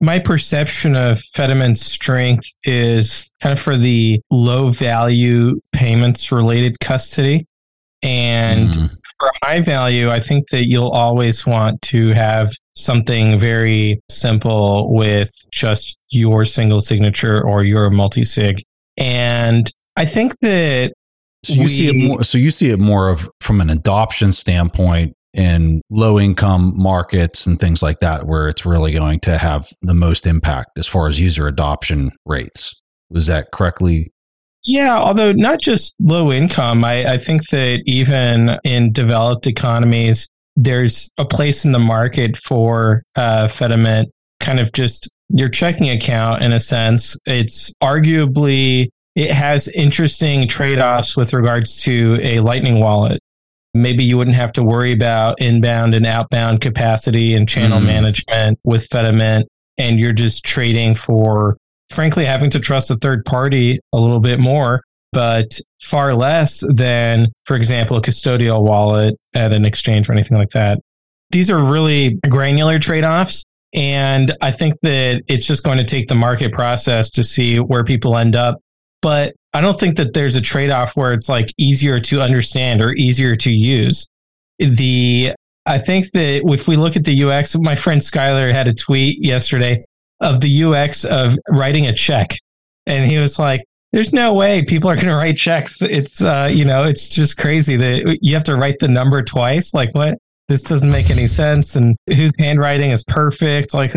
My 0.00 0.18
perception 0.18 0.96
of 0.96 1.18
Fedimint's 1.18 1.82
strength 1.82 2.50
is 2.64 3.30
kind 3.42 3.52
of 3.52 3.60
for 3.60 3.76
the 3.76 4.20
low 4.30 4.70
value 4.70 5.60
payments 5.72 6.32
related 6.32 6.80
custody. 6.80 7.46
And 8.02 8.70
mm. 8.70 8.90
for 9.18 9.30
high 9.42 9.60
value, 9.60 10.10
I 10.10 10.20
think 10.20 10.48
that 10.50 10.64
you'll 10.64 10.88
always 10.88 11.46
want 11.46 11.82
to 11.82 12.14
have 12.14 12.52
something 12.74 13.38
very 13.38 14.00
simple 14.10 14.90
with 14.94 15.30
just 15.52 15.98
your 16.08 16.46
single 16.46 16.80
signature 16.80 17.46
or 17.46 17.62
your 17.62 17.90
multi 17.90 18.24
sig. 18.24 18.62
And 18.96 19.70
I 19.96 20.06
think 20.06 20.32
that 20.40 20.94
so 21.44 21.54
you 21.54 21.62
we, 21.64 21.68
see 21.68 21.88
it 21.88 21.96
more 21.96 22.22
so 22.22 22.38
you 22.38 22.50
see 22.50 22.70
it 22.70 22.78
more 22.78 23.08
of 23.08 23.28
from 23.40 23.60
an 23.60 23.70
adoption 23.70 24.32
standpoint 24.32 25.14
in 25.32 25.82
low 25.90 26.18
income 26.18 26.72
markets 26.76 27.46
and 27.46 27.58
things 27.58 27.82
like 27.82 28.00
that, 28.00 28.26
where 28.26 28.48
it's 28.48 28.66
really 28.66 28.92
going 28.92 29.20
to 29.20 29.38
have 29.38 29.68
the 29.82 29.94
most 29.94 30.26
impact 30.26 30.70
as 30.76 30.86
far 30.86 31.08
as 31.08 31.20
user 31.20 31.46
adoption 31.46 32.10
rates. 32.26 32.80
Was 33.10 33.26
that 33.26 33.50
correctly? 33.52 34.12
Yeah, 34.64 34.98
although 34.98 35.32
not 35.32 35.60
just 35.60 35.94
low 36.00 36.32
income, 36.32 36.84
I, 36.84 37.14
I 37.14 37.18
think 37.18 37.48
that 37.48 37.82
even 37.86 38.58
in 38.62 38.92
developed 38.92 39.46
economies, 39.46 40.28
there's 40.56 41.10
a 41.16 41.24
place 41.24 41.64
in 41.64 41.72
the 41.72 41.78
market 41.78 42.36
for 42.36 43.02
uh, 43.16 43.46
Fedimint, 43.46 44.06
kind 44.38 44.60
of 44.60 44.72
just 44.72 45.08
your 45.30 45.48
checking 45.48 45.88
account 45.88 46.42
in 46.42 46.52
a 46.52 46.60
sense. 46.60 47.16
It's 47.24 47.72
arguably 47.82 48.88
it 49.16 49.30
has 49.30 49.68
interesting 49.68 50.46
trade 50.46 50.78
offs 50.78 51.16
with 51.16 51.32
regards 51.32 51.82
to 51.82 52.18
a 52.22 52.40
Lightning 52.40 52.80
wallet 52.80 53.20
maybe 53.74 54.02
you 54.04 54.18
wouldn't 54.18 54.36
have 54.36 54.52
to 54.52 54.62
worry 54.62 54.92
about 54.92 55.40
inbound 55.40 55.94
and 55.94 56.06
outbound 56.06 56.60
capacity 56.60 57.34
and 57.34 57.48
channel 57.48 57.80
Mm. 57.80 57.86
management 57.86 58.58
with 58.64 58.88
Fedimint. 58.88 59.44
And 59.78 59.98
you're 59.98 60.12
just 60.12 60.44
trading 60.44 60.94
for, 60.94 61.56
frankly, 61.90 62.24
having 62.24 62.50
to 62.50 62.58
trust 62.58 62.90
a 62.90 62.96
third 62.96 63.24
party 63.24 63.78
a 63.92 63.98
little 63.98 64.20
bit 64.20 64.38
more, 64.40 64.82
but 65.12 65.58
far 65.80 66.14
less 66.14 66.62
than, 66.74 67.28
for 67.46 67.56
example, 67.56 67.96
a 67.96 68.02
custodial 68.02 68.62
wallet 68.66 69.14
at 69.34 69.52
an 69.52 69.64
exchange 69.64 70.08
or 70.08 70.12
anything 70.12 70.36
like 70.36 70.50
that. 70.50 70.78
These 71.30 71.48
are 71.50 71.62
really 71.64 72.18
granular 72.28 72.78
trade 72.78 73.04
offs. 73.04 73.44
And 73.72 74.34
I 74.42 74.50
think 74.50 74.74
that 74.82 75.22
it's 75.28 75.46
just 75.46 75.62
going 75.62 75.78
to 75.78 75.84
take 75.84 76.08
the 76.08 76.16
market 76.16 76.52
process 76.52 77.08
to 77.12 77.22
see 77.24 77.58
where 77.58 77.84
people 77.84 78.16
end 78.16 78.34
up. 78.34 78.58
But 79.02 79.34
I 79.52 79.60
don't 79.60 79.78
think 79.78 79.96
that 79.96 80.12
there's 80.14 80.36
a 80.36 80.40
trade 80.40 80.70
off 80.70 80.96
where 80.96 81.12
it's 81.12 81.28
like 81.28 81.52
easier 81.58 82.00
to 82.00 82.20
understand 82.20 82.82
or 82.82 82.92
easier 82.92 83.34
to 83.36 83.50
use. 83.50 84.06
The 84.58 85.34
I 85.66 85.78
think 85.78 86.10
that 86.12 86.42
if 86.44 86.68
we 86.68 86.76
look 86.76 86.96
at 86.96 87.04
the 87.04 87.24
UX, 87.24 87.56
my 87.58 87.74
friend 87.74 88.00
Skylar 88.00 88.52
had 88.52 88.68
a 88.68 88.74
tweet 88.74 89.24
yesterday 89.24 89.84
of 90.20 90.40
the 90.40 90.64
UX 90.64 91.04
of 91.04 91.38
writing 91.48 91.86
a 91.86 91.94
check. 91.94 92.36
And 92.86 93.08
he 93.08 93.18
was 93.18 93.38
like, 93.38 93.62
there's 93.92 94.12
no 94.12 94.34
way 94.34 94.62
people 94.62 94.90
are 94.90 94.96
going 94.96 95.08
to 95.08 95.16
write 95.16 95.36
checks. 95.36 95.82
It's, 95.82 96.22
uh, 96.22 96.48
you 96.50 96.64
know, 96.64 96.84
it's 96.84 97.14
just 97.14 97.36
crazy 97.36 97.76
that 97.76 98.18
you 98.20 98.34
have 98.34 98.44
to 98.44 98.56
write 98.56 98.78
the 98.78 98.88
number 98.88 99.22
twice. 99.22 99.74
Like, 99.74 99.94
what? 99.94 100.18
This 100.48 100.62
doesn't 100.62 100.90
make 100.90 101.10
any 101.10 101.26
sense. 101.26 101.76
And 101.76 101.96
whose 102.08 102.32
handwriting 102.38 102.90
is 102.90 103.04
perfect? 103.04 103.74
Like, 103.74 103.92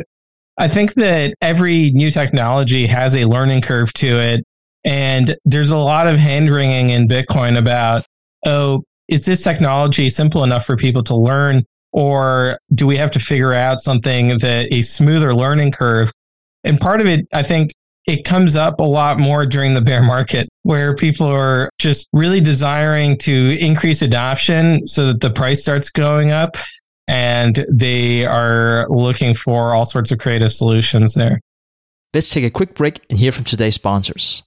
I 0.58 0.68
think 0.68 0.94
that 0.96 1.34
every 1.42 1.92
new 1.92 2.12
technology 2.12 2.88
has 2.88 3.16
a 3.16 3.26
learning 3.26 3.62
curve 3.62 3.92
to 3.94 4.20
it. 4.20 4.44
And 4.86 5.36
there's 5.46 5.72
a 5.72 5.78
lot 5.78 6.08
of 6.08 6.17
hand 6.17 6.50
wringing 6.50 6.89
in 6.89 7.08
Bitcoin 7.08 7.58
about, 7.58 8.06
oh, 8.46 8.84
is 9.08 9.26
this 9.26 9.43
technology 9.43 10.10
simple 10.10 10.43
enough 10.43 10.65
for 10.65 10.76
people 10.76 11.04
to 11.04 11.15
learn? 11.15 11.63
Or 11.91 12.58
do 12.74 12.88
we 12.88 12.98
have 12.98 13.12
to 13.12 13.19
figure 13.19 13.54
out 13.54 13.80
something 13.80 14.38
that 14.39 14.67
a 14.72 14.82
smoother 14.82 15.36
learning 15.36 15.72
curve? 15.72 16.12
And 16.63 16.80
part 16.80 17.02
of 17.02 17.08
it, 17.08 17.28
I 17.34 17.43
think 17.43 17.72
it 18.06 18.26
comes 18.26 18.56
up 18.56 18.80
a 18.80 18.84
lot 18.84 19.19
more 19.19 19.46
during 19.46 19.74
the 19.74 19.82
bear 19.82 20.02
market 20.02 20.50
where 20.63 20.96
people 20.96 21.28
are 21.28 21.69
just 21.80 22.10
really 22.12 22.41
desiring 22.41 23.17
to 23.17 23.58
increase 23.60 24.02
adoption 24.02 24.86
so 24.88 25.08
that 25.08 25.22
the 25.22 25.30
price 25.30 25.62
starts 25.62 25.89
going 25.89 26.32
up 26.32 26.58
and 27.08 27.65
they 27.72 28.26
are 28.26 28.88
looking 28.89 29.34
for 29.34 29.74
all 29.74 29.86
sorts 29.86 30.12
of 30.12 30.19
creative 30.19 30.52
solutions 30.52 31.13
there. 31.13 31.39
Let's 32.13 32.30
take 32.30 32.43
a 32.43 32.50
quick 32.50 32.76
break 32.76 33.00
and 33.10 33.17
hear 33.17 33.32
from 33.32 33.46
today's 33.46 33.76
sponsors. 33.76 34.43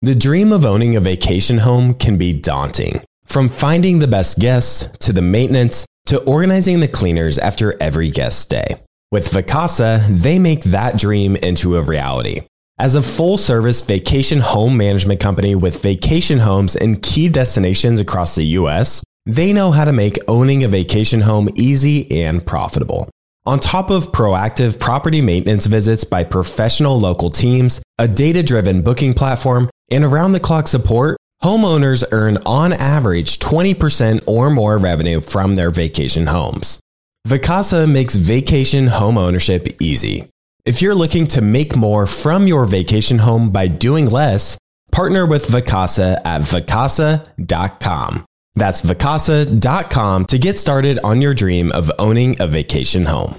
The 0.00 0.14
dream 0.14 0.52
of 0.52 0.64
owning 0.64 0.94
a 0.94 1.00
vacation 1.00 1.58
home 1.58 1.92
can 1.92 2.18
be 2.18 2.32
daunting. 2.32 3.02
From 3.24 3.48
finding 3.48 3.98
the 3.98 4.06
best 4.06 4.38
guests 4.38 4.96
to 4.98 5.12
the 5.12 5.22
maintenance 5.22 5.84
to 6.06 6.22
organizing 6.22 6.78
the 6.78 6.86
cleaners 6.86 7.36
after 7.36 7.74
every 7.82 8.08
guest 8.08 8.38
stay. 8.38 8.76
With 9.10 9.28
Vacasa, 9.32 10.06
they 10.06 10.38
make 10.38 10.62
that 10.62 10.96
dream 10.98 11.34
into 11.34 11.76
a 11.76 11.82
reality. 11.82 12.42
As 12.78 12.94
a 12.94 13.02
full 13.02 13.38
service 13.38 13.80
vacation 13.80 14.38
home 14.38 14.76
management 14.76 15.18
company 15.18 15.56
with 15.56 15.82
vacation 15.82 16.38
homes 16.38 16.76
in 16.76 17.00
key 17.00 17.28
destinations 17.28 17.98
across 17.98 18.36
the 18.36 18.44
US, 18.44 19.02
they 19.26 19.52
know 19.52 19.72
how 19.72 19.84
to 19.84 19.92
make 19.92 20.16
owning 20.28 20.62
a 20.62 20.68
vacation 20.68 21.22
home 21.22 21.48
easy 21.56 22.08
and 22.22 22.46
profitable. 22.46 23.10
On 23.46 23.58
top 23.58 23.90
of 23.90 24.12
proactive 24.12 24.78
property 24.78 25.22
maintenance 25.22 25.66
visits 25.66 26.04
by 26.04 26.22
professional 26.22 27.00
local 27.00 27.30
teams, 27.30 27.82
a 27.98 28.06
data 28.06 28.44
driven 28.44 28.82
booking 28.82 29.12
platform, 29.12 29.68
and 29.90 30.04
around 30.04 30.32
the 30.32 30.40
clock 30.40 30.68
support, 30.68 31.16
homeowners 31.42 32.04
earn 32.12 32.38
on 32.46 32.72
average 32.72 33.38
20% 33.38 34.22
or 34.26 34.50
more 34.50 34.78
revenue 34.78 35.20
from 35.20 35.56
their 35.56 35.70
vacation 35.70 36.26
homes. 36.26 36.80
Vacasa 37.26 37.90
makes 37.90 38.16
vacation 38.16 38.86
home 38.86 39.18
ownership 39.18 39.68
easy. 39.80 40.28
If 40.64 40.82
you're 40.82 40.94
looking 40.94 41.26
to 41.28 41.40
make 41.40 41.76
more 41.76 42.06
from 42.06 42.46
your 42.46 42.66
vacation 42.66 43.18
home 43.18 43.50
by 43.50 43.68
doing 43.68 44.06
less, 44.06 44.58
partner 44.92 45.26
with 45.26 45.46
Vacasa 45.46 46.20
at 46.24 46.42
vacasa.com. 46.42 48.24
That's 48.54 48.82
vacasa.com 48.82 50.24
to 50.26 50.38
get 50.38 50.58
started 50.58 50.98
on 51.04 51.22
your 51.22 51.34
dream 51.34 51.70
of 51.72 51.90
owning 51.98 52.40
a 52.40 52.46
vacation 52.46 53.04
home. 53.04 53.38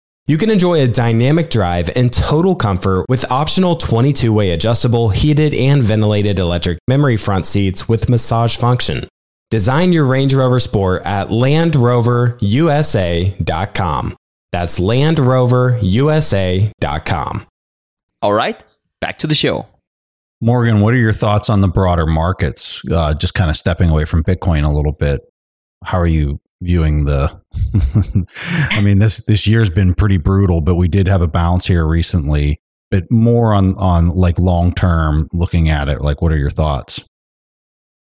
You 0.27 0.37
can 0.37 0.51
enjoy 0.51 0.81
a 0.81 0.87
dynamic 0.87 1.49
drive 1.49 1.89
and 1.95 2.13
total 2.13 2.55
comfort 2.55 3.05
with 3.09 3.29
optional 3.31 3.75
22 3.75 4.31
way 4.31 4.51
adjustable, 4.51 5.09
heated, 5.09 5.51
and 5.53 5.81
ventilated 5.81 6.37
electric 6.39 6.77
memory 6.87 7.17
front 7.17 7.47
seats 7.47 7.89
with 7.89 8.07
massage 8.07 8.55
function. 8.55 9.07
Design 9.49 9.91
your 9.91 10.05
Range 10.05 10.31
Rover 10.33 10.59
Sport 10.59 11.01
at 11.03 11.29
LandRoverUSA.com. 11.29 14.15
That's 14.51 14.79
LandRoverUSA.com. 14.79 17.47
All 18.21 18.33
right, 18.33 18.63
back 18.99 19.17
to 19.17 19.27
the 19.27 19.35
show. 19.35 19.67
Morgen, 20.39 20.81
what 20.81 20.93
are 20.93 20.97
your 20.97 21.13
thoughts 21.13 21.49
on 21.49 21.61
the 21.61 21.67
broader 21.67 22.05
markets? 22.05 22.83
Uh, 22.89 23.13
just 23.13 23.33
kind 23.33 23.49
of 23.49 23.57
stepping 23.57 23.89
away 23.89 24.05
from 24.05 24.23
Bitcoin 24.23 24.65
a 24.65 24.71
little 24.71 24.91
bit. 24.91 25.21
How 25.83 25.99
are 25.99 26.07
you 26.07 26.39
viewing 26.61 27.05
the? 27.05 27.41
I 28.71 28.81
mean 28.81 28.99
this 28.99 29.25
this 29.25 29.47
year's 29.47 29.69
been 29.69 29.93
pretty 29.93 30.17
brutal, 30.17 30.61
but 30.61 30.75
we 30.75 30.87
did 30.87 31.07
have 31.07 31.21
a 31.21 31.27
bounce 31.27 31.65
here 31.65 31.85
recently. 31.85 32.59
But 32.89 33.09
more 33.09 33.53
on 33.53 33.75
on 33.75 34.09
like 34.09 34.39
long 34.39 34.73
term, 34.73 35.29
looking 35.33 35.69
at 35.69 35.89
it, 35.89 36.01
like 36.01 36.21
what 36.21 36.31
are 36.31 36.37
your 36.37 36.49
thoughts? 36.49 37.03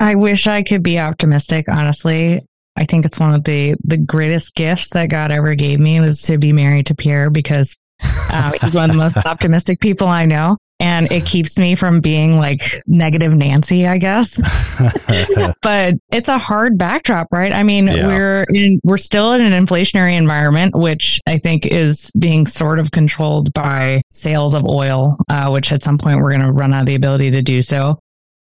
I 0.01 0.15
wish 0.15 0.47
I 0.47 0.63
could 0.63 0.83
be 0.83 0.99
optimistic, 0.99 1.67
honestly. 1.69 2.41
I 2.77 2.85
think 2.85 3.05
it's 3.05 3.21
one 3.21 3.35
of 3.35 3.45
the 3.45 3.77
the 3.85 3.97
greatest 3.97 4.55
gifts 4.55 4.91
that 4.91 5.09
God 5.09 5.31
ever 5.31 5.55
gave 5.55 5.79
me 5.79 6.01
was 6.01 6.23
to 6.23 6.39
be 6.39 6.53
married 6.53 6.87
to 6.87 6.95
Pierre 6.95 7.31
because 7.31 7.77
uh, 8.03 8.53
he's 8.61 8.75
one 8.75 8.91
of 8.91 8.97
the 8.97 9.03
most 9.03 9.17
optimistic 9.25 9.81
people 9.81 10.09
I 10.09 10.27
know. 10.27 10.57
And 10.81 11.11
it 11.13 11.25
keeps 11.25 11.59
me 11.59 11.75
from 11.75 12.01
being 12.01 12.37
like 12.37 12.83
negative 12.87 13.33
Nancy, 13.35 13.87
I 13.87 13.99
guess. 13.99 14.39
but 15.63 15.95
it's 16.13 16.29
a 16.29 16.39
hard 16.39 16.77
backdrop, 16.79 17.29
right? 17.31 17.53
I 17.53 17.63
mean, 17.63 17.87
Yeah. 17.87 18.07
we're 18.09 18.45
in, 18.51 18.81
we're 18.85 18.97
still 18.97 19.33
in 19.33 19.41
an 19.41 19.53
inflationary 19.53 20.17
environment, 20.17 20.75
which 20.77 21.21
I 21.27 21.39
think 21.39 21.67
is 21.67 22.11
being 22.19 22.47
sort 22.47 22.79
of 22.79 22.91
controlled 22.91 23.53
by 23.53 24.03
sales 24.13 24.55
of 24.55 24.65
oil, 24.69 25.17
uh, 25.29 25.51
which 25.51 25.73
at 25.73 25.83
some 25.83 25.99
point 25.99 26.19
we're 26.21 26.31
going 26.31 26.43
to 26.43 26.53
run 26.53 26.73
out 26.75 26.81
of 26.81 26.87
the 26.87 26.97
ability 26.97 27.31
to 27.33 27.43
do 27.43 27.63
so. 27.63 27.99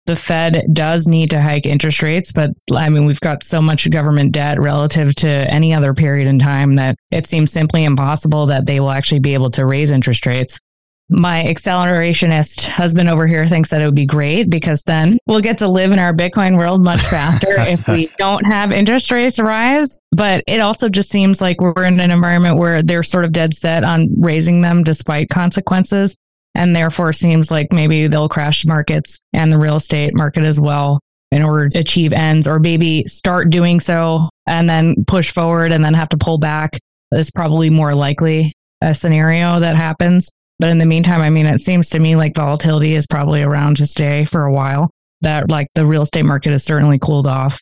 The 0.08 0.16
Fed 0.16 0.66
does 0.74 1.06
need 1.08 1.30
to 1.30 1.42
hike 1.42 1.68
interest 1.68 2.02
rates, 2.02 2.32
but 2.32 2.50
I 2.74 2.90
mean, 2.90 3.06
we've 3.06 3.20
got 3.20 3.44
so 3.44 3.62
much 3.62 3.88
government 3.92 4.32
debt 4.32 4.60
relative 4.60 5.14
to 5.16 5.28
any 5.30 5.74
other 5.76 5.94
period 5.94 6.28
in 6.28 6.40
time 6.40 6.76
that 6.78 6.96
it 7.12 7.28
seems 7.28 7.52
simply 7.52 7.84
impossible 7.84 8.48
that 8.48 8.66
they 8.66 8.80
will 8.80 8.90
actually 8.90 9.20
be 9.20 9.36
able 9.36 9.52
to 9.52 9.66
raise 9.66 9.92
interest 9.92 10.26
rates 10.26 10.60
my 11.10 11.44
accelerationist 11.44 12.68
husband 12.68 13.10
over 13.10 13.28
here 13.28 13.46
thinks 13.46 13.70
that 13.70 13.82
it 13.82 13.86
would 13.86 13.96
be 13.96 14.06
great 14.06 14.50
because 14.50 14.84
then 14.84 15.18
we'll 15.28 15.42
get 15.42 15.58
to 15.58 15.68
live 15.68 15.92
in 15.92 16.00
our 16.00 16.14
Bitcoin 16.14 16.58
world 16.58 16.84
much 16.84 17.02
faster 17.02 17.60
if 17.60 17.88
we 17.88 18.10
don't 18.18 18.46
have 18.46 18.72
interest 18.72 19.12
rates 19.12 19.40
rise. 19.40 19.98
But 20.12 20.44
it 20.48 20.62
also 20.62 20.88
just 20.88 21.10
seems 21.10 21.42
like 21.42 21.60
we're 21.60 21.84
in 21.84 22.00
an 22.00 22.12
environment 22.12 22.58
where 22.58 22.82
they're 22.82 23.04
sort 23.04 23.26
of 23.26 23.34
dead 23.34 23.54
set 23.54 23.84
on 23.84 24.10
raising 24.22 24.62
them 24.62 24.84
despite 24.84 25.30
consequences. 25.30 26.16
And 26.56 26.76
therefore 26.76 27.14
seems 27.14 27.50
like 27.52 27.72
maybe 27.72 28.08
they'll 28.08 28.30
crash 28.30 28.66
markets 28.66 29.20
and 29.34 29.52
the 29.52 29.58
real 29.58 29.78
estate 29.78 30.14
market 30.14 30.44
as 30.44 30.60
well 30.60 31.00
in 31.32 31.44
order 31.44 31.70
to 31.70 31.80
achieve 31.80 32.12
ends 32.12 32.46
or 32.46 32.60
maybe 32.60 33.06
start 33.08 33.50
doing 33.50 33.80
so 33.80 34.30
and 34.48 34.70
then 34.70 35.06
push 35.08 35.32
forward 35.32 35.72
and 35.72 35.84
then 35.84 35.94
have 35.94 36.10
to 36.10 36.18
pull 36.18 36.38
back 36.38 36.78
is 37.14 37.32
probably 37.32 37.70
more 37.70 37.96
likely 37.96 38.54
a 38.82 38.94
scenario 38.94 39.60
that 39.60 39.76
happens. 39.76 40.30
But 40.62 40.70
in 40.70 40.78
the 40.78 40.86
meantime, 40.86 41.22
I 41.22 41.32
mean, 41.32 41.48
it 41.48 41.60
seems 41.60 41.90
to 41.90 42.00
me 42.00 42.16
like 42.16 42.36
volatility 42.36 42.94
is 42.94 43.08
probably 43.08 43.42
around 43.42 43.78
to 43.78 43.88
stay 43.88 44.26
for 44.26 44.46
a 44.46 44.54
while. 44.54 44.92
That 45.22 45.50
like 45.50 45.68
the 45.74 45.88
real 45.88 46.04
estate 46.04 46.24
market 46.24 46.52
has 46.52 46.64
certainly 46.64 47.00
cooled 47.00 47.26
off. 47.26 47.60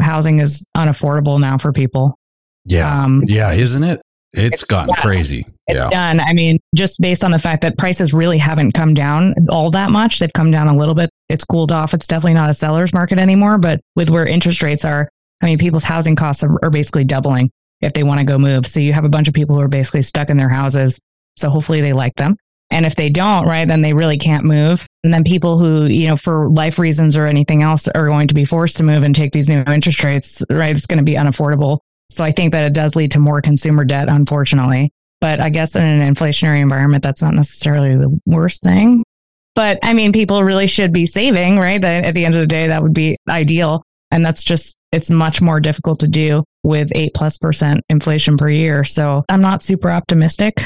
Housing 0.00 0.40
is 0.40 0.66
unaffordable 0.76 1.40
now 1.40 1.56
for 1.56 1.72
people. 1.72 2.14
Yeah. 2.66 3.04
Um, 3.04 3.22
yeah, 3.26 3.52
isn't 3.52 3.82
it? 3.82 4.02
It's 4.34 4.62
gotten 4.62 4.90
yeah. 4.90 5.00
crazy. 5.00 5.46
It's 5.66 5.76
yeah. 5.76 5.88
done. 5.88 6.20
I 6.20 6.34
mean, 6.34 6.58
just 6.74 7.00
based 7.00 7.24
on 7.24 7.30
the 7.30 7.38
fact 7.38 7.62
that 7.62 7.78
prices 7.78 8.12
really 8.12 8.36
haven't 8.36 8.72
come 8.72 8.92
down 8.92 9.34
all 9.48 9.70
that 9.70 9.90
much. 9.90 10.18
They've 10.18 10.32
come 10.32 10.50
down 10.50 10.68
a 10.68 10.76
little 10.76 10.94
bit. 10.94 11.08
It's 11.30 11.46
cooled 11.46 11.72
off. 11.72 11.94
It's 11.94 12.06
definitely 12.06 12.34
not 12.34 12.50
a 12.50 12.54
seller's 12.54 12.92
market 12.92 13.18
anymore. 13.18 13.56
But 13.56 13.80
with 13.96 14.10
where 14.10 14.26
interest 14.26 14.62
rates 14.62 14.84
are, 14.84 15.08
I 15.42 15.46
mean, 15.46 15.56
people's 15.56 15.84
housing 15.84 16.14
costs 16.14 16.42
are, 16.44 16.58
are 16.62 16.70
basically 16.70 17.04
doubling 17.04 17.50
if 17.80 17.94
they 17.94 18.02
want 18.02 18.18
to 18.18 18.24
go 18.24 18.38
move. 18.38 18.66
So 18.66 18.80
you 18.80 18.92
have 18.92 19.04
a 19.04 19.08
bunch 19.08 19.28
of 19.28 19.34
people 19.34 19.56
who 19.56 19.62
are 19.62 19.68
basically 19.68 20.02
stuck 20.02 20.28
in 20.28 20.36
their 20.36 20.50
houses. 20.50 21.00
So 21.36 21.50
hopefully 21.50 21.80
they 21.80 21.92
like 21.92 22.14
them. 22.16 22.36
And 22.70 22.86
if 22.86 22.96
they 22.96 23.10
don't, 23.10 23.46
right, 23.46 23.68
then 23.68 23.82
they 23.82 23.92
really 23.92 24.18
can't 24.18 24.44
move. 24.44 24.86
And 25.04 25.12
then 25.12 25.22
people 25.22 25.58
who, 25.58 25.84
you 25.84 26.08
know, 26.08 26.16
for 26.16 26.48
life 26.48 26.78
reasons 26.78 27.16
or 27.16 27.26
anything 27.26 27.62
else 27.62 27.86
are 27.88 28.06
going 28.06 28.28
to 28.28 28.34
be 28.34 28.44
forced 28.44 28.78
to 28.78 28.82
move 28.82 29.04
and 29.04 29.14
take 29.14 29.32
these 29.32 29.48
new 29.48 29.62
interest 29.66 30.02
rates, 30.02 30.42
right? 30.50 30.74
It's 30.74 30.86
going 30.86 30.98
to 30.98 31.04
be 31.04 31.14
unaffordable. 31.14 31.78
So 32.10 32.24
I 32.24 32.32
think 32.32 32.52
that 32.52 32.64
it 32.64 32.74
does 32.74 32.96
lead 32.96 33.12
to 33.12 33.18
more 33.18 33.40
consumer 33.40 33.84
debt, 33.84 34.08
unfortunately. 34.08 34.92
But 35.20 35.40
I 35.40 35.50
guess 35.50 35.76
in 35.76 35.82
an 35.82 36.00
inflationary 36.00 36.60
environment, 36.60 37.04
that's 37.04 37.22
not 37.22 37.34
necessarily 37.34 37.96
the 37.96 38.18
worst 38.26 38.62
thing. 38.62 39.04
But 39.54 39.78
I 39.82 39.94
mean, 39.94 40.12
people 40.12 40.42
really 40.42 40.66
should 40.66 40.92
be 40.92 41.06
saving, 41.06 41.58
right? 41.58 41.82
At 41.84 42.14
the 42.14 42.24
end 42.24 42.34
of 42.34 42.40
the 42.40 42.46
day, 42.46 42.68
that 42.68 42.82
would 42.82 42.94
be 42.94 43.16
ideal. 43.28 43.82
And 44.10 44.24
that's 44.24 44.42
just, 44.42 44.76
it's 44.90 45.10
much 45.10 45.40
more 45.40 45.60
difficult 45.60 46.00
to 46.00 46.08
do 46.08 46.44
with 46.62 46.90
eight 46.94 47.14
plus 47.14 47.38
percent 47.38 47.82
inflation 47.88 48.36
per 48.36 48.48
year. 48.48 48.84
So 48.84 49.24
I'm 49.28 49.40
not 49.40 49.62
super 49.62 49.90
optimistic. 49.90 50.62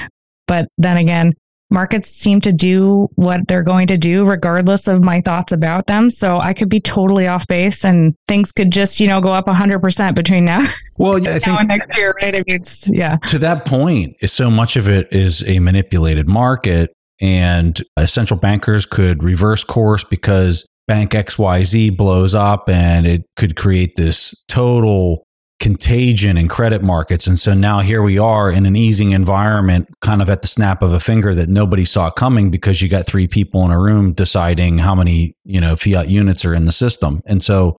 But 0.48 0.66
then 0.78 0.96
again, 0.96 1.34
markets 1.70 2.08
seem 2.08 2.40
to 2.40 2.52
do 2.52 3.08
what 3.14 3.46
they're 3.46 3.62
going 3.62 3.86
to 3.88 3.98
do 3.98 4.24
regardless 4.24 4.88
of 4.88 5.04
my 5.04 5.20
thoughts 5.20 5.52
about 5.52 5.86
them. 5.86 6.10
So 6.10 6.40
I 6.40 6.54
could 6.54 6.68
be 6.68 6.80
totally 6.80 7.26
off 7.26 7.46
base 7.46 7.84
and 7.84 8.14
things 8.26 8.52
could 8.52 8.72
just, 8.72 9.00
you 9.00 9.06
know, 9.06 9.20
go 9.20 9.28
up 9.28 9.46
100% 9.46 10.14
between 10.14 10.44
now, 10.44 10.66
Well, 10.98 11.16
I 11.16 11.20
now 11.20 11.38
think 11.38 11.60
and 11.60 11.68
next 11.68 11.96
year, 11.96 12.14
right? 12.20 12.34
I 12.34 12.38
mean, 12.38 12.56
it's, 12.56 12.90
yeah. 12.92 13.18
to 13.28 13.38
that 13.38 13.64
point, 13.64 14.16
so 14.24 14.50
much 14.50 14.76
of 14.76 14.88
it 14.88 15.08
is 15.12 15.46
a 15.46 15.60
manipulated 15.60 16.28
market, 16.28 16.90
and 17.20 17.80
uh, 17.96 18.06
central 18.06 18.38
bankers 18.38 18.86
could 18.86 19.22
reverse 19.22 19.62
course 19.62 20.02
because 20.02 20.66
Bank 20.88 21.10
XYZ 21.12 21.96
blows 21.96 22.34
up, 22.34 22.68
and 22.68 23.06
it 23.06 23.22
could 23.36 23.54
create 23.54 23.94
this 23.96 24.34
total 24.48 25.24
contagion 25.60 26.36
in 26.36 26.48
credit 26.48 26.82
markets. 26.82 27.26
And 27.26 27.38
so 27.38 27.52
now 27.52 27.80
here 27.80 28.02
we 28.02 28.18
are 28.18 28.50
in 28.50 28.64
an 28.64 28.76
easing 28.76 29.10
environment, 29.10 29.88
kind 30.00 30.22
of 30.22 30.30
at 30.30 30.42
the 30.42 30.48
snap 30.48 30.82
of 30.82 30.92
a 30.92 31.00
finger 31.00 31.34
that 31.34 31.48
nobody 31.48 31.84
saw 31.84 32.10
coming 32.10 32.50
because 32.50 32.80
you 32.80 32.88
got 32.88 33.06
three 33.06 33.26
people 33.26 33.64
in 33.64 33.70
a 33.70 33.78
room 33.78 34.12
deciding 34.12 34.78
how 34.78 34.94
many, 34.94 35.34
you 35.44 35.60
know, 35.60 35.74
fiat 35.74 36.08
units 36.08 36.44
are 36.44 36.54
in 36.54 36.64
the 36.64 36.72
system. 36.72 37.22
And 37.26 37.42
so 37.42 37.76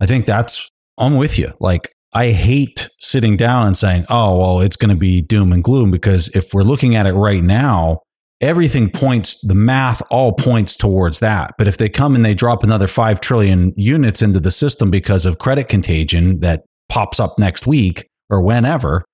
I 0.00 0.06
think 0.06 0.26
that's, 0.26 0.70
I'm 0.98 1.16
with 1.16 1.38
you. 1.38 1.52
Like, 1.58 1.92
I 2.12 2.30
hate 2.30 2.88
sitting 3.00 3.36
down 3.36 3.66
and 3.66 3.76
saying, 3.76 4.06
oh, 4.08 4.38
well, 4.38 4.60
it's 4.60 4.76
going 4.76 4.90
to 4.90 4.96
be 4.96 5.20
doom 5.20 5.52
and 5.52 5.62
gloom 5.62 5.90
because 5.90 6.28
if 6.28 6.54
we're 6.54 6.62
looking 6.62 6.94
at 6.94 7.06
it 7.06 7.12
right 7.12 7.42
now, 7.42 8.00
everything 8.40 8.90
points, 8.90 9.40
the 9.46 9.54
math 9.54 10.00
all 10.10 10.32
points 10.32 10.76
towards 10.76 11.20
that. 11.20 11.54
But 11.58 11.68
if 11.68 11.76
they 11.76 11.88
come 11.88 12.14
and 12.14 12.24
they 12.24 12.34
drop 12.34 12.62
another 12.62 12.86
5 12.86 13.20
trillion 13.20 13.72
units 13.76 14.22
into 14.22 14.40
the 14.40 14.50
system 14.50 14.90
because 14.90 15.26
of 15.26 15.38
credit 15.38 15.68
contagion 15.68 16.40
that 16.40 16.62
pops 16.88 17.20
up 17.20 17.38
next 17.38 17.66
week 17.66 18.06
or 18.30 18.42
whenever, 18.42 19.04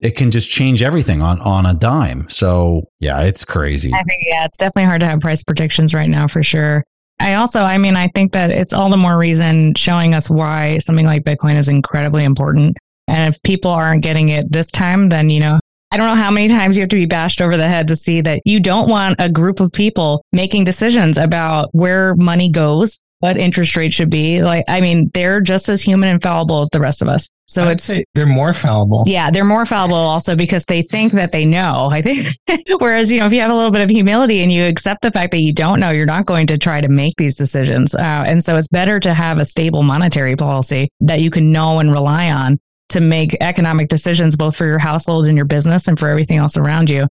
it 0.00 0.16
can 0.16 0.30
just 0.30 0.50
change 0.50 0.82
everything 0.82 1.22
on, 1.22 1.40
on 1.40 1.64
a 1.66 1.74
dime. 1.74 2.28
So, 2.28 2.82
yeah, 3.00 3.22
it's 3.22 3.44
crazy. 3.44 3.92
I 3.92 4.02
think, 4.02 4.22
yeah, 4.26 4.44
it's 4.44 4.58
definitely 4.58 4.84
hard 4.84 5.00
to 5.00 5.06
have 5.06 5.20
price 5.20 5.42
predictions 5.42 5.94
right 5.94 6.10
now 6.10 6.26
for 6.26 6.42
sure. 6.42 6.84
I 7.18 7.34
also, 7.34 7.60
I 7.62 7.78
mean, 7.78 7.96
I 7.96 8.08
think 8.08 8.32
that 8.32 8.50
it's 8.50 8.74
all 8.74 8.90
the 8.90 8.98
more 8.98 9.16
reason 9.16 9.74
showing 9.74 10.12
us 10.12 10.28
why 10.28 10.78
something 10.78 11.06
like 11.06 11.24
Bitcoin 11.24 11.56
is 11.56 11.68
incredibly 11.68 12.24
important. 12.24 12.76
And 13.08 13.32
if 13.32 13.42
people 13.42 13.70
aren't 13.70 14.02
getting 14.02 14.28
it 14.28 14.52
this 14.52 14.70
time, 14.70 15.08
then, 15.08 15.30
you 15.30 15.40
know, 15.40 15.58
I 15.92 15.96
don't 15.96 16.08
know 16.08 16.20
how 16.20 16.30
many 16.30 16.48
times 16.48 16.76
you 16.76 16.82
have 16.82 16.90
to 16.90 16.96
be 16.96 17.06
bashed 17.06 17.40
over 17.40 17.56
the 17.56 17.68
head 17.68 17.88
to 17.88 17.96
see 17.96 18.20
that 18.20 18.42
you 18.44 18.60
don't 18.60 18.88
want 18.88 19.16
a 19.18 19.30
group 19.30 19.60
of 19.60 19.72
people 19.72 20.22
making 20.32 20.64
decisions 20.64 21.16
about 21.16 21.68
where 21.72 22.14
money 22.16 22.50
goes, 22.50 22.98
what 23.20 23.36
interest 23.36 23.76
rate 23.76 23.92
should 23.92 24.10
be. 24.10 24.42
Like, 24.42 24.64
I 24.68 24.80
mean, 24.80 25.10
they're 25.14 25.40
just 25.40 25.68
as 25.68 25.82
human 25.82 26.08
and 26.08 26.22
fallible 26.22 26.60
as 26.60 26.68
the 26.70 26.80
rest 26.80 27.02
of 27.02 27.08
us. 27.08 27.28
So 27.48 27.64
I'd 27.64 27.72
it's, 27.72 27.90
they're 28.14 28.26
more 28.26 28.52
fallible. 28.52 29.04
yeah, 29.06 29.30
they're 29.30 29.44
more 29.44 29.64
fallible 29.64 29.96
also 29.96 30.34
because 30.34 30.64
they 30.66 30.82
think 30.82 31.12
that 31.12 31.30
they 31.32 31.44
know. 31.44 31.88
I 31.90 32.02
think, 32.02 32.34
whereas, 32.78 33.12
you 33.12 33.20
know, 33.20 33.26
if 33.26 33.32
you 33.32 33.40
have 33.40 33.52
a 33.52 33.54
little 33.54 33.70
bit 33.70 33.82
of 33.82 33.90
humility 33.90 34.42
and 34.42 34.50
you 34.50 34.64
accept 34.64 35.02
the 35.02 35.12
fact 35.12 35.30
that 35.30 35.40
you 35.40 35.52
don't 35.52 35.78
know, 35.78 35.90
you're 35.90 36.06
not 36.06 36.26
going 36.26 36.48
to 36.48 36.58
try 36.58 36.80
to 36.80 36.88
make 36.88 37.14
these 37.16 37.36
decisions. 37.36 37.94
Uh, 37.94 38.24
and 38.26 38.42
so 38.42 38.56
it's 38.56 38.68
better 38.68 38.98
to 39.00 39.14
have 39.14 39.38
a 39.38 39.44
stable 39.44 39.82
monetary 39.82 40.34
policy 40.34 40.88
that 41.00 41.20
you 41.20 41.30
can 41.30 41.52
know 41.52 41.78
and 41.78 41.92
rely 41.92 42.30
on 42.30 42.58
to 42.88 43.00
make 43.00 43.36
economic 43.40 43.88
decisions, 43.88 44.36
both 44.36 44.56
for 44.56 44.66
your 44.66 44.78
household 44.78 45.26
and 45.26 45.36
your 45.36 45.46
business 45.46 45.88
and 45.88 45.98
for 45.98 46.08
everything 46.08 46.38
else 46.38 46.56
around 46.56 46.90
you. 46.90 47.06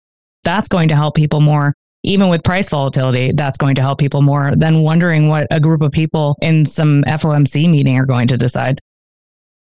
That's 0.44 0.68
going 0.68 0.88
to 0.90 0.96
help 0.96 1.16
people 1.16 1.42
more. 1.42 1.74
Even 2.04 2.30
with 2.30 2.44
price 2.44 2.70
volatility, 2.70 3.32
that's 3.34 3.58
going 3.58 3.76
to 3.76 3.82
help 3.82 4.00
people 4.00 4.22
more 4.22 4.54
than 4.56 4.82
wondering 4.82 5.28
what 5.28 5.48
a 5.52 5.60
group 5.60 5.82
of 5.82 5.92
people 5.92 6.36
in 6.42 6.66
some 6.66 7.04
FOMC 7.04 7.70
meeting 7.70 7.98
are 7.98 8.06
going 8.06 8.28
to 8.28 8.38
decide. 8.38 8.80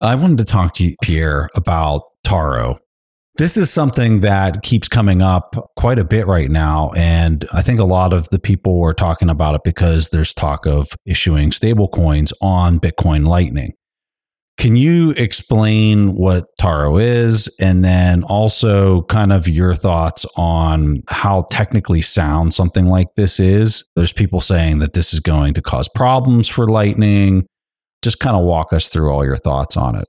I 0.02 0.16
wanted 0.16 0.38
to 0.40 0.46
talk 0.46 0.74
to 0.76 0.86
you, 0.86 0.96
Pierre, 1.02 1.50
about 1.56 2.04
Taro. 2.24 2.80
This 3.38 3.56
is 3.56 3.72
something 3.72 4.20
that 4.20 4.62
keeps 4.62 4.88
coming 4.88 5.22
up 5.22 5.72
quite 5.78 5.98
a 5.98 6.04
bit 6.04 6.28
right 6.28 6.52
now. 6.52 6.92
And 6.96 7.46
I 7.54 7.62
think 7.62 7.80
a 7.80 7.86
lot 7.86 8.14
of 8.14 8.30
the 8.30 8.40
people 8.40 8.84
are 8.84 8.94
talking 8.94 9.30
about 9.30 9.56
it 9.56 9.62
because 9.64 10.10
there's 10.10 10.34
talk 10.34 10.66
of 10.66 10.90
issuing 11.06 11.52
stable 11.52 11.88
coins 11.88 12.34
on 12.42 12.80
Bitcoin 12.80 13.26
Lightning. 13.26 13.74
Can 14.62 14.76
you 14.76 15.10
explain 15.18 16.14
what 16.14 16.46
Taro 16.60 17.00
is 17.00 17.50
and 17.60 17.84
then 17.84 18.22
also 18.22 19.02
kind 19.06 19.34
of 19.34 19.48
your 19.48 19.74
thoughts 19.74 20.24
on 20.38 21.02
how 21.10 21.48
technically 21.50 22.02
sound 22.02 22.54
something 22.54 22.86
like 22.86 23.08
this 23.16 23.40
is? 23.40 23.84
There's 23.96 24.14
people 24.14 24.40
saying 24.40 24.78
that 24.78 24.94
this 24.94 25.16
is 25.16 25.20
going 25.20 25.56
to 25.56 25.64
cause 25.64 25.90
problems 25.96 26.48
for 26.48 26.68
Lightning. 26.68 27.48
Just 28.04 28.20
kind 28.20 28.38
of 28.38 28.44
walk 28.44 28.72
us 28.72 28.88
through 28.88 29.10
all 29.10 29.26
your 29.26 29.36
thoughts 29.36 29.76
on 29.76 29.96
it. 29.96 30.06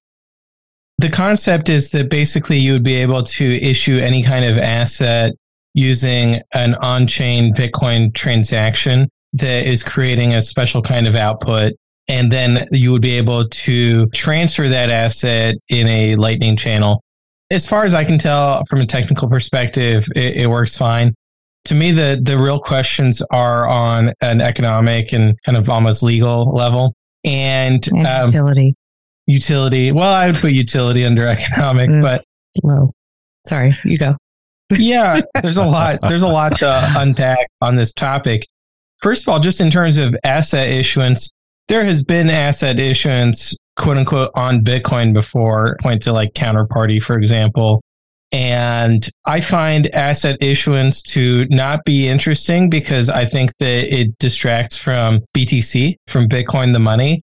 The 0.98 1.08
concept 1.08 1.70
is 1.70 1.88
that 1.92 2.10
basically 2.10 2.58
you 2.58 2.74
would 2.74 2.84
be 2.84 2.96
able 2.96 3.22
to 3.22 3.54
issue 3.54 3.96
any 3.96 4.22
kind 4.22 4.44
of 4.44 4.58
asset 4.58 5.32
using 5.72 6.42
an 6.52 6.74
on 6.74 7.06
chain 7.06 7.54
Bitcoin 7.54 8.14
transaction 8.14 9.08
that 9.32 9.66
is 9.66 9.82
creating 9.82 10.34
a 10.34 10.42
special 10.42 10.82
kind 10.82 11.06
of 11.06 11.14
output. 11.14 11.72
And 12.12 12.30
then 12.30 12.68
you 12.72 12.92
would 12.92 13.00
be 13.00 13.16
able 13.16 13.48
to 13.48 14.06
transfer 14.08 14.68
that 14.68 14.90
asset 14.90 15.54
in 15.70 15.88
a 15.88 16.14
Lightning 16.16 16.56
channel. 16.56 17.02
As 17.50 17.66
far 17.66 17.84
as 17.86 17.94
I 17.94 18.04
can 18.04 18.18
tell 18.18 18.62
from 18.68 18.82
a 18.82 18.86
technical 18.86 19.28
perspective, 19.30 20.06
it, 20.14 20.36
it 20.36 20.46
works 20.50 20.76
fine. 20.76 21.14
To 21.66 21.74
me, 21.74 21.90
the, 21.92 22.20
the 22.22 22.36
real 22.38 22.58
questions 22.60 23.22
are 23.30 23.66
on 23.66 24.12
an 24.20 24.42
economic 24.42 25.12
and 25.14 25.38
kind 25.44 25.56
of 25.56 25.70
almost 25.70 26.02
legal 26.02 26.52
level. 26.52 26.94
And, 27.24 27.86
And 27.88 28.06
um, 28.06 28.26
utility. 28.30 28.74
utility. 29.26 29.92
Well, 29.92 30.12
I 30.12 30.26
would 30.26 30.36
put 30.36 30.52
utility 30.52 31.04
under 31.06 31.26
economic, 31.26 31.88
Mm. 31.88 32.02
but 32.02 32.24
Low. 32.62 32.92
Sorry, 33.46 33.74
you 33.84 33.96
go. 33.96 34.16
yeah, 34.76 35.22
there's 35.42 35.56
a 35.56 35.64
lot. 35.64 36.00
There's 36.02 36.22
a 36.22 36.28
lot 36.28 36.56
to 36.58 36.92
unpack 36.98 37.46
on 37.62 37.76
this 37.76 37.94
topic. 37.94 38.46
First 39.00 39.22
of 39.22 39.28
all, 39.30 39.40
just 39.40 39.60
in 39.62 39.70
terms 39.70 39.96
of 39.96 40.14
asset 40.24 40.68
issuance, 40.68 41.30
there 41.68 41.84
has 41.84 42.02
been 42.02 42.30
asset 42.30 42.78
issuance, 42.78 43.54
quote 43.76 43.96
unquote, 43.96 44.30
on 44.34 44.60
Bitcoin 44.60 45.12
before. 45.12 45.76
Point 45.80 46.02
to 46.02 46.12
like 46.12 46.32
Counterparty, 46.34 47.02
for 47.02 47.16
example. 47.16 47.82
And 48.32 49.06
I 49.26 49.40
find 49.40 49.94
asset 49.94 50.42
issuance 50.42 51.02
to 51.02 51.46
not 51.50 51.84
be 51.84 52.08
interesting 52.08 52.70
because 52.70 53.10
I 53.10 53.26
think 53.26 53.54
that 53.58 53.94
it 53.94 54.16
distracts 54.18 54.74
from 54.74 55.20
BTC, 55.36 55.96
from 56.06 56.28
Bitcoin, 56.28 56.72
the 56.72 56.78
money. 56.78 57.22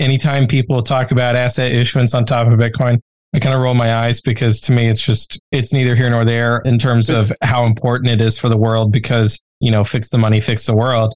Anytime 0.00 0.48
people 0.48 0.82
talk 0.82 1.12
about 1.12 1.36
asset 1.36 1.70
issuance 1.70 2.12
on 2.12 2.24
top 2.24 2.48
of 2.48 2.58
Bitcoin, 2.58 2.98
I 3.34 3.38
kind 3.38 3.54
of 3.54 3.62
roll 3.62 3.74
my 3.74 3.94
eyes 3.94 4.20
because 4.20 4.60
to 4.62 4.72
me, 4.72 4.88
it's 4.88 5.04
just, 5.04 5.38
it's 5.52 5.72
neither 5.72 5.94
here 5.94 6.10
nor 6.10 6.24
there 6.24 6.58
in 6.64 6.78
terms 6.78 7.08
of 7.08 7.32
how 7.42 7.64
important 7.64 8.10
it 8.10 8.20
is 8.20 8.38
for 8.38 8.48
the 8.48 8.56
world 8.56 8.90
because, 8.90 9.40
you 9.60 9.70
know, 9.70 9.84
fix 9.84 10.08
the 10.08 10.18
money, 10.18 10.40
fix 10.40 10.66
the 10.66 10.74
world. 10.74 11.14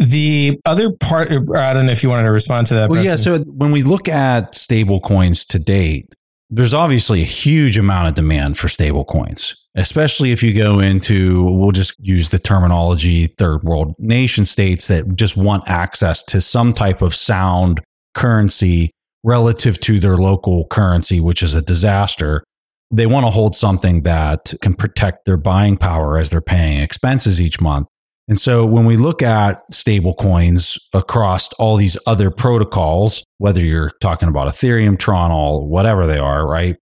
The 0.00 0.58
other 0.64 0.90
part, 0.92 1.30
uh, 1.30 1.40
I 1.54 1.74
don't 1.74 1.84
know 1.84 1.92
if 1.92 2.02
you 2.02 2.08
wanted 2.08 2.24
to 2.24 2.32
respond 2.32 2.66
to 2.68 2.74
that. 2.74 2.88
Well, 2.88 3.04
yeah. 3.04 3.16
So 3.16 3.40
when 3.40 3.70
we 3.70 3.82
look 3.82 4.08
at 4.08 4.54
stable 4.54 4.98
coins 4.98 5.44
to 5.46 5.58
date, 5.58 6.14
there's 6.48 6.72
obviously 6.72 7.20
a 7.20 7.26
huge 7.26 7.76
amount 7.76 8.08
of 8.08 8.14
demand 8.14 8.56
for 8.56 8.68
stable 8.68 9.04
coins, 9.04 9.54
especially 9.76 10.32
if 10.32 10.42
you 10.42 10.54
go 10.54 10.80
into, 10.80 11.44
we'll 11.44 11.70
just 11.70 11.94
use 12.00 12.30
the 12.30 12.38
terminology, 12.38 13.26
third 13.26 13.62
world 13.62 13.94
nation 13.98 14.46
states 14.46 14.88
that 14.88 15.14
just 15.14 15.36
want 15.36 15.68
access 15.68 16.24
to 16.24 16.40
some 16.40 16.72
type 16.72 17.02
of 17.02 17.14
sound 17.14 17.80
currency 18.14 18.90
relative 19.22 19.78
to 19.80 20.00
their 20.00 20.16
local 20.16 20.66
currency, 20.68 21.20
which 21.20 21.42
is 21.42 21.54
a 21.54 21.60
disaster. 21.60 22.42
They 22.90 23.06
want 23.06 23.26
to 23.26 23.30
hold 23.30 23.54
something 23.54 24.02
that 24.02 24.54
can 24.62 24.74
protect 24.74 25.26
their 25.26 25.36
buying 25.36 25.76
power 25.76 26.18
as 26.18 26.30
they're 26.30 26.40
paying 26.40 26.80
expenses 26.80 27.38
each 27.38 27.60
month. 27.60 27.86
And 28.28 28.38
so 28.38 28.64
when 28.64 28.84
we 28.84 28.96
look 28.96 29.22
at 29.22 29.58
stable 29.72 30.14
coins 30.14 30.78
across 30.92 31.52
all 31.54 31.76
these 31.76 31.98
other 32.06 32.30
protocols, 32.30 33.24
whether 33.38 33.60
you're 33.60 33.90
talking 34.00 34.28
about 34.28 34.48
Ethereum, 34.48 34.98
Tron, 34.98 35.32
all 35.32 35.66
whatever 35.66 36.06
they 36.06 36.18
are, 36.18 36.46
right? 36.46 36.76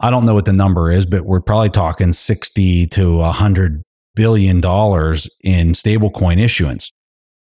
I 0.00 0.10
don't 0.10 0.24
know 0.24 0.34
what 0.34 0.46
the 0.46 0.52
number 0.52 0.90
is, 0.90 1.06
but 1.06 1.24
we're 1.24 1.40
probably 1.40 1.70
talking 1.70 2.12
60 2.12 2.86
to 2.86 3.16
100 3.18 3.82
billion 4.16 4.60
dollars 4.60 5.28
in 5.42 5.72
stablecoin 5.72 6.38
issuance. 6.38 6.90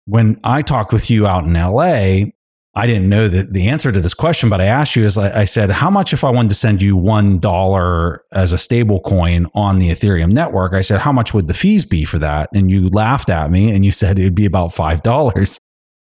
When 0.05 0.39
I 0.43 0.61
talked 0.61 0.93
with 0.93 1.09
you 1.09 1.27
out 1.27 1.43
in 1.43 1.53
LA, 1.53 2.31
I 2.77 2.85
didn't 2.85 3.09
know 3.09 3.27
the, 3.27 3.47
the 3.49 3.69
answer 3.69 3.91
to 3.91 3.99
this 3.99 4.13
question, 4.13 4.49
but 4.49 4.61
I 4.61 4.65
asked 4.65 4.95
you 4.95 5.03
is 5.03 5.17
I 5.17 5.45
said, 5.45 5.71
how 5.71 5.89
much 5.89 6.13
if 6.13 6.23
I 6.23 6.29
wanted 6.29 6.49
to 6.49 6.55
send 6.55 6.79
you 6.79 6.95
one 6.95 7.39
dollar 7.39 8.21
as 8.31 8.51
a 8.51 8.57
stable 8.57 8.99
coin 8.99 9.47
on 9.55 9.79
the 9.79 9.89
Ethereum 9.89 10.31
network? 10.31 10.73
I 10.73 10.81
said, 10.81 10.99
how 10.99 11.11
much 11.11 11.33
would 11.33 11.47
the 11.47 11.55
fees 11.55 11.85
be 11.85 12.05
for 12.05 12.19
that? 12.19 12.49
And 12.53 12.69
you 12.69 12.87
laughed 12.89 13.31
at 13.31 13.49
me 13.49 13.75
and 13.75 13.83
you 13.83 13.89
said 13.89 14.19
it'd 14.19 14.35
be 14.35 14.45
about 14.45 14.73
five 14.73 15.01
dollars. 15.01 15.57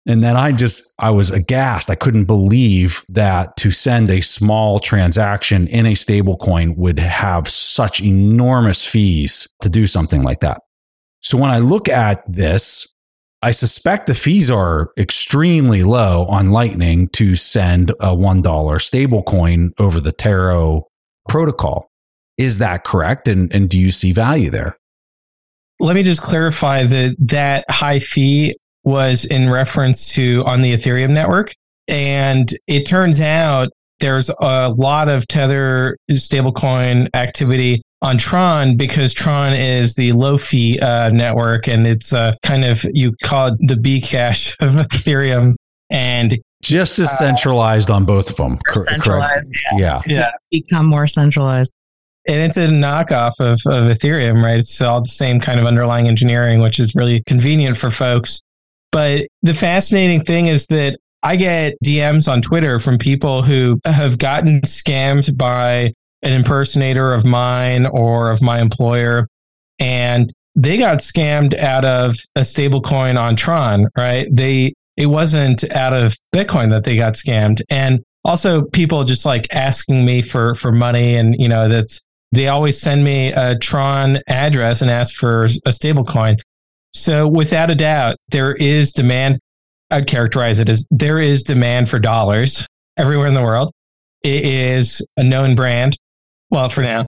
And 0.06 0.22
then 0.22 0.36
I 0.36 0.52
just, 0.52 0.94
I 1.00 1.12
was 1.12 1.32
aghast. 1.32 1.90
I 1.90 1.96
couldn't 1.96 2.26
believe 2.26 3.06
that 3.08 3.56
to 3.58 3.72
send 3.72 4.12
a 4.12 4.22
small 4.22 4.80
transaction 4.80 5.68
in 5.68 5.86
a 5.86 5.96
stable 5.96 6.36
coin 6.36 6.76
would 6.76 7.00
have 7.00 7.48
such 7.48 8.02
enormous 8.02 8.86
fees 8.86 9.48
to 9.62 9.70
do 9.70 9.88
something 9.88 10.24
like 10.24 10.42
that. 10.42 10.60
So 11.22 11.38
when 11.38 11.52
I 11.52 11.60
look 11.60 11.88
at 11.88 12.22
this, 12.28 12.94
I 13.46 13.52
suspect 13.52 14.08
the 14.08 14.16
fees 14.16 14.50
are 14.50 14.90
extremely 14.98 15.84
low 15.84 16.26
on 16.26 16.50
Lightning 16.50 17.10
to 17.10 17.36
send 17.36 17.92
a 17.92 18.10
$1 18.10 18.42
stablecoin 18.42 19.70
over 19.78 20.02
the 20.02 20.12
Taro 20.12 20.88
protocol. 21.30 21.92
Is 22.40 22.58
that 22.58 22.84
correct? 22.84 23.28
And, 23.28 23.54
and 23.54 23.70
do 23.70 23.78
you 23.78 23.92
see 23.92 24.14
value 24.14 24.50
there? 24.50 24.80
Let 25.80 25.96
me 25.96 26.02
just 26.02 26.24
clarify 26.24 26.86
that 26.86 27.18
that 27.20 27.66
high 27.70 28.00
fee 28.00 28.56
was 28.84 29.26
in 29.26 29.52
reference 29.52 30.16
to 30.16 30.44
on 30.48 30.64
the 30.64 30.74
Ethereum 30.74 31.12
network. 31.12 31.54
And 31.88 32.52
it 32.66 32.88
turns 32.88 33.22
out 33.22 33.70
there's 34.00 34.32
a 34.42 34.74
lot 34.76 35.08
of 35.08 35.28
Tether 35.28 35.98
stablecoin 36.10 37.10
activity 37.14 37.84
on 38.06 38.20
Tron 38.20 38.78
because 38.78 39.14
Tron 39.14 39.54
is 39.54 39.96
the 39.96 40.12
low 40.12 40.38
fee 40.38 40.80
uh, 40.80 41.10
network 41.10 41.68
and 41.68 41.88
it's 41.88 42.14
uh, 42.14 42.34
kind 42.44 42.64
of, 42.64 42.86
you 42.94 43.14
call 43.24 43.48
it 43.48 43.56
the 43.60 43.76
Bcash 43.76 44.56
of 44.66 44.76
Ethereum. 44.76 45.56
And 45.90 46.40
just 46.64 47.00
as 47.00 47.16
centralized 47.18 47.90
on 47.90 48.06
both 48.06 48.30
of 48.30 48.38
them. 48.38 48.58
Cor- 48.68 48.86
centralized, 48.86 49.52
correct. 49.72 49.82
Yeah. 49.82 50.00
yeah. 50.06 50.32
Become 50.52 50.88
more 50.88 51.08
centralized. 51.08 51.74
And 52.28 52.42
it's 52.42 52.58
a 52.58 52.68
knockoff 52.68 53.40
of, 53.40 53.60
of 53.66 53.90
Ethereum, 53.90 54.42
right? 54.42 54.58
It's 54.58 54.82
all 54.82 55.02
the 55.02 55.10
same 55.10 55.40
kind 55.40 55.60
of 55.60 55.66
underlying 55.66 56.08
engineering, 56.08 56.60
which 56.60 56.80
is 56.80 56.96
really 56.96 57.24
convenient 57.28 57.78
for 57.78 57.90
folks. 57.90 58.42
But 58.92 59.28
the 59.42 59.54
fascinating 59.54 60.22
thing 60.22 60.48
is 60.48 60.68
that 60.68 60.98
I 61.22 61.36
get 61.36 61.76
DMs 61.84 62.32
on 62.32 62.42
Twitter 62.42 62.80
from 62.80 62.98
people 62.98 63.42
who 63.42 63.80
have 63.86 64.18
gotten 64.18 64.62
scammed 64.62 65.38
by 65.38 65.94
an 66.26 66.34
impersonator 66.34 67.14
of 67.14 67.24
mine 67.24 67.86
or 67.86 68.32
of 68.32 68.42
my 68.42 68.60
employer. 68.60 69.28
And 69.80 70.34
they 70.56 70.78
got 70.78 71.00
scammed 71.00 71.58
out 71.58 71.86
of 71.86 72.18
a 72.36 72.44
stable 72.44 72.82
coin 72.82 73.16
on 73.16 73.36
Tron, 73.36 73.88
right? 73.96 74.28
They, 74.32 74.74
it 74.98 75.06
wasn't 75.06 75.70
out 75.72 75.94
of 75.94 76.18
Bitcoin 76.34 76.72
that 76.72 76.84
they 76.84 76.98
got 76.98 77.14
scammed. 77.14 77.62
And 77.70 78.02
also 78.24 78.64
people 78.64 79.04
just 79.04 79.26
like 79.26 79.54
asking 79.54 80.04
me 80.04 80.22
for, 80.22 80.56
for 80.56 80.72
money. 80.72 81.16
And, 81.16 81.36
you 81.40 81.48
know, 81.48 81.68
that's, 81.70 82.02
they 82.32 82.48
always 82.48 82.82
send 82.82 83.04
me 83.04 83.32
a 83.32 83.58
Tron 83.58 84.20
address 84.28 84.82
and 84.82 84.90
ask 84.90 85.16
for 85.16 85.46
a 85.66 85.72
stable 85.72 86.04
coin. 86.04 86.38
So 86.92 87.28
without 87.28 87.70
a 87.70 87.76
doubt, 87.76 88.16
there 88.30 88.54
is 88.54 88.92
demand. 88.92 89.40
I'd 89.92 90.08
characterize 90.08 90.60
it 90.60 90.70
as 90.70 90.88
there 90.90 91.20
is 91.20 91.44
demand 91.44 91.90
for 91.90 92.00
dollars 92.00 92.66
everywhere 92.98 93.28
in 93.28 93.36
the 93.36 93.44
world. 93.44 93.72
It 94.24 94.44
is 94.44 95.06
a 95.18 95.24
known 95.24 95.56
brand. 95.56 95.98
Well, 96.56 96.70
for 96.70 96.84
now. 96.84 97.06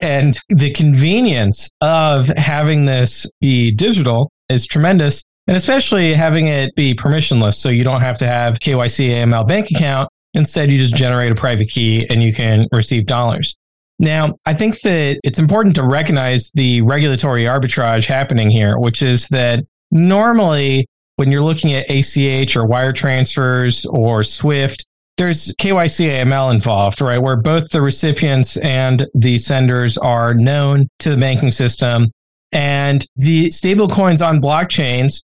And 0.00 0.36
the 0.48 0.72
convenience 0.72 1.70
of 1.80 2.26
having 2.26 2.86
this 2.86 3.30
be 3.40 3.70
digital 3.70 4.32
is 4.48 4.66
tremendous. 4.66 5.22
And 5.46 5.56
especially 5.56 6.14
having 6.14 6.48
it 6.48 6.74
be 6.74 6.94
permissionless. 6.94 7.54
So 7.54 7.68
you 7.68 7.84
don't 7.84 8.00
have 8.00 8.18
to 8.18 8.26
have 8.26 8.58
KYC 8.58 9.10
AML 9.10 9.46
bank 9.46 9.70
account. 9.70 10.08
Instead, 10.34 10.72
you 10.72 10.80
just 10.80 10.96
generate 10.96 11.30
a 11.30 11.36
private 11.36 11.68
key 11.68 12.08
and 12.10 12.24
you 12.24 12.34
can 12.34 12.66
receive 12.72 13.06
dollars. 13.06 13.54
Now, 14.00 14.34
I 14.44 14.54
think 14.54 14.80
that 14.80 15.20
it's 15.22 15.38
important 15.38 15.76
to 15.76 15.84
recognize 15.84 16.50
the 16.54 16.82
regulatory 16.82 17.44
arbitrage 17.44 18.06
happening 18.08 18.50
here, 18.50 18.80
which 18.80 19.00
is 19.00 19.28
that 19.28 19.64
normally 19.92 20.86
when 21.14 21.30
you're 21.30 21.40
looking 21.40 21.72
at 21.72 21.88
ACH 21.88 22.56
or 22.56 22.66
wire 22.66 22.92
transfers 22.92 23.86
or 23.86 24.24
SWIFT, 24.24 24.87
there's 25.18 25.52
KYC 25.60 26.08
AML 26.08 26.54
involved, 26.54 27.00
right? 27.00 27.18
Where 27.18 27.36
both 27.36 27.70
the 27.70 27.82
recipients 27.82 28.56
and 28.58 29.06
the 29.14 29.36
senders 29.38 29.98
are 29.98 30.32
known 30.32 30.88
to 31.00 31.10
the 31.10 31.16
banking 31.16 31.50
system. 31.50 32.10
And 32.52 33.04
the 33.16 33.50
stable 33.50 33.88
coins 33.88 34.22
on 34.22 34.40
blockchains, 34.40 35.22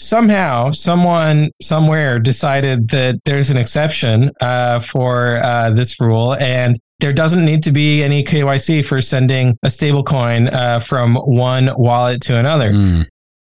somehow, 0.00 0.70
someone 0.70 1.50
somewhere 1.62 2.18
decided 2.18 2.88
that 2.88 3.20
there's 3.26 3.50
an 3.50 3.56
exception 3.56 4.32
uh, 4.40 4.80
for 4.80 5.36
uh, 5.36 5.70
this 5.70 6.00
rule. 6.00 6.34
And 6.34 6.78
there 7.00 7.12
doesn't 7.12 7.44
need 7.44 7.62
to 7.64 7.72
be 7.72 8.02
any 8.02 8.24
KYC 8.24 8.84
for 8.84 9.00
sending 9.00 9.58
a 9.62 9.70
stable 9.70 10.02
coin 10.02 10.48
uh, 10.48 10.78
from 10.78 11.16
one 11.16 11.70
wallet 11.76 12.22
to 12.22 12.36
another. 12.36 12.70
Mm. 12.70 13.06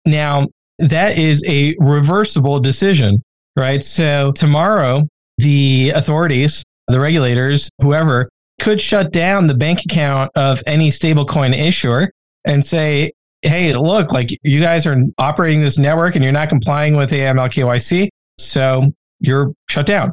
Now, 0.04 0.46
that 0.78 1.18
is 1.18 1.42
a 1.48 1.74
reversible 1.80 2.60
decision, 2.60 3.22
right? 3.56 3.82
So 3.82 4.32
tomorrow, 4.32 5.02
the 5.38 5.92
authorities, 5.94 6.62
the 6.88 7.00
regulators, 7.00 7.70
whoever, 7.80 8.28
could 8.60 8.80
shut 8.80 9.12
down 9.12 9.46
the 9.46 9.54
bank 9.54 9.80
account 9.84 10.30
of 10.36 10.62
any 10.66 10.90
stablecoin 10.90 11.56
issuer 11.56 12.10
and 12.44 12.64
say, 12.64 13.12
hey, 13.42 13.72
look, 13.74 14.12
like 14.12 14.30
you 14.42 14.60
guys 14.60 14.86
are 14.86 14.96
operating 15.16 15.60
this 15.60 15.78
network 15.78 16.16
and 16.16 16.24
you're 16.24 16.32
not 16.32 16.48
complying 16.48 16.96
with 16.96 17.10
AML 17.10 17.48
KYC. 17.48 18.08
So 18.38 18.92
you're 19.20 19.52
shut 19.70 19.86
down. 19.86 20.12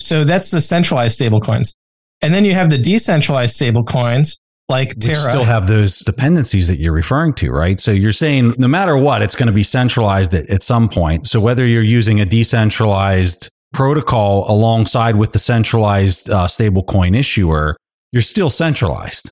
So 0.00 0.24
that's 0.24 0.50
the 0.50 0.60
centralized 0.60 1.20
stablecoins. 1.20 1.74
And 2.22 2.32
then 2.32 2.44
you 2.44 2.54
have 2.54 2.70
the 2.70 2.78
decentralized 2.78 3.58
stablecoins 3.58 4.38
like 4.68 4.90
Which 4.90 5.06
Terra. 5.06 5.16
still 5.16 5.44
have 5.44 5.66
those 5.66 5.98
dependencies 6.00 6.68
that 6.68 6.78
you're 6.78 6.92
referring 6.92 7.34
to, 7.34 7.50
right? 7.50 7.80
So 7.80 7.90
you're 7.90 8.12
saying 8.12 8.54
no 8.58 8.68
matter 8.68 8.96
what, 8.96 9.20
it's 9.20 9.34
going 9.34 9.48
to 9.48 9.52
be 9.52 9.64
centralized 9.64 10.32
at, 10.32 10.48
at 10.48 10.62
some 10.62 10.88
point. 10.88 11.26
So 11.26 11.40
whether 11.40 11.66
you're 11.66 11.82
using 11.82 12.20
a 12.20 12.24
decentralized 12.24 13.50
protocol 13.72 14.50
alongside 14.50 15.16
with 15.16 15.32
the 15.32 15.38
centralized 15.38 16.30
uh, 16.30 16.46
stablecoin 16.46 17.16
issuer, 17.16 17.76
you're 18.12 18.22
still 18.22 18.50
centralized. 18.50 19.30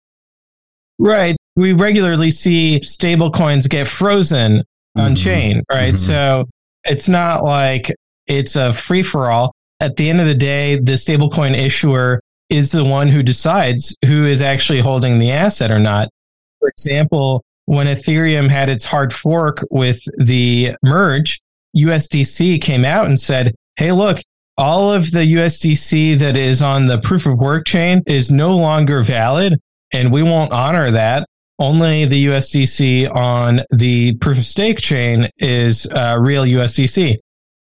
Right. 0.98 1.36
We 1.56 1.72
regularly 1.72 2.30
see 2.30 2.80
stablecoins 2.84 3.68
get 3.68 3.88
frozen 3.88 4.62
on 4.96 5.12
Mhm. 5.14 5.22
chain, 5.24 5.62
right? 5.70 5.94
Mhm. 5.94 5.98
So 5.98 6.44
it's 6.84 7.08
not 7.08 7.44
like 7.44 7.92
it's 8.26 8.56
a 8.56 8.72
free 8.72 9.02
for 9.02 9.30
all. 9.30 9.52
At 9.80 9.96
the 9.96 10.10
end 10.10 10.20
of 10.20 10.26
the 10.26 10.34
day, 10.34 10.76
the 10.76 10.92
stablecoin 10.92 11.56
issuer 11.56 12.20
is 12.50 12.72
the 12.72 12.84
one 12.84 13.08
who 13.08 13.22
decides 13.22 13.96
who 14.06 14.26
is 14.26 14.42
actually 14.42 14.80
holding 14.80 15.18
the 15.18 15.30
asset 15.30 15.70
or 15.70 15.78
not. 15.78 16.08
For 16.60 16.68
example, 16.68 17.42
when 17.66 17.86
Ethereum 17.86 18.48
had 18.48 18.68
its 18.68 18.84
hard 18.86 19.12
fork 19.12 19.64
with 19.70 20.00
the 20.18 20.74
merge, 20.84 21.38
USDC 21.76 22.58
came 22.58 22.84
out 22.84 23.06
and 23.06 23.18
said, 23.20 23.54
Hey, 23.76 23.92
look, 23.92 24.18
all 24.58 24.92
of 24.92 25.12
the 25.12 25.34
USDC 25.34 26.18
that 26.18 26.36
is 26.36 26.60
on 26.60 26.86
the 26.86 26.98
proof 26.98 27.26
of 27.26 27.38
work 27.38 27.64
chain 27.64 28.02
is 28.06 28.32
no 28.32 28.56
longer 28.56 29.02
valid, 29.02 29.58
and 29.92 30.12
we 30.12 30.24
won't 30.24 30.52
honor 30.52 30.90
that. 30.90 31.26
Only 31.60 32.04
the 32.04 32.26
USDC 32.26 33.14
on 33.14 33.62
the 33.70 34.16
proof 34.16 34.38
of 34.38 34.44
stake 34.44 34.80
chain 34.80 35.28
is 35.38 35.86
uh, 35.86 36.16
real 36.18 36.42
USDC. 36.42 37.18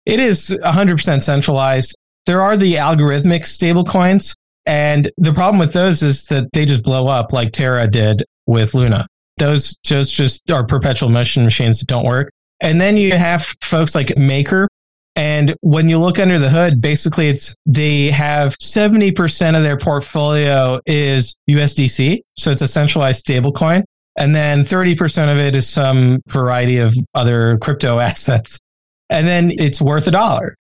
It 0.07 0.21
is 0.21 0.57
100% 0.65 1.23
centralized. 1.23 1.97
There 2.27 2.41
are 2.41 2.57
the 2.57 2.75
algorithmic 2.75 3.43
stablecoins, 3.43 4.35
and 4.65 5.11
the 5.17 5.33
problem 5.33 5.59
with 5.59 5.73
those 5.73 6.03
is 6.05 6.27
that 6.27 6.45
they 6.53 6.65
just 6.65 6.85
blow 6.85 7.09
up 7.09 7.33
like 7.33 7.53
Terra 7.53 7.89
did 7.89 8.23
with 8.47 8.73
Luna. 8.73 9.07
Those, 9.39 9.77
those 9.89 10.13
just 10.13 10.49
are 10.51 10.65
perpetual 10.65 11.09
motion 11.09 11.43
machines 11.43 11.81
that 11.81 11.87
don't 11.87 12.05
work. 12.05 12.31
And 12.61 12.81
then 12.81 12.97
you 12.97 13.13
have 13.13 13.53
folks 13.63 13.97
like 13.97 14.17
Maker. 14.17 14.69
And 15.17 15.55
when 15.61 15.89
you 15.89 15.99
look 15.99 16.19
under 16.19 16.39
the 16.39 16.51
hood, 16.51 16.81
basically 16.81 17.29
it's 17.29 17.55
they 17.67 18.11
have 18.11 18.57
70% 18.59 19.57
of 19.57 19.63
their 19.63 19.79
portfolio 19.79 20.81
is 20.87 21.37
USDC. 21.49 22.21
So 22.37 22.51
it's 22.51 22.63
a 22.63 22.69
centralized 22.69 23.25
stablecoin. 23.25 23.85
And 24.17 24.35
then 24.35 24.63
30% 24.63 25.31
of 25.31 25.39
it 25.39 25.55
is 25.55 25.69
some 25.69 26.21
variety 26.29 26.79
of 26.79 26.95
other 27.15 27.59
crypto 27.59 27.99
assets. 28.01 28.59
And 29.11 29.27
then 29.27 29.51
it's 29.53 29.81
worth 29.81 30.07
a 30.09 30.11
dollar. 30.11 30.57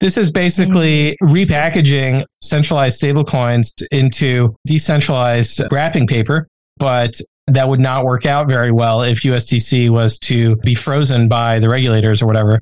This 0.00 0.18
is 0.18 0.32
basically 0.32 1.16
mm-hmm. 1.22 1.32
repackaging 1.32 2.24
centralized 2.40 3.00
stablecoins 3.00 3.82
into 3.92 4.56
decentralized 4.66 5.62
wrapping 5.70 6.08
paper, 6.08 6.48
but 6.78 7.20
that 7.46 7.68
would 7.68 7.78
not 7.78 8.04
work 8.04 8.26
out 8.26 8.48
very 8.48 8.72
well 8.72 9.02
if 9.02 9.22
USDC 9.22 9.90
was 9.90 10.18
to 10.18 10.56
be 10.56 10.74
frozen 10.74 11.28
by 11.28 11.60
the 11.60 11.68
regulators 11.68 12.20
or 12.20 12.26
whatever. 12.26 12.60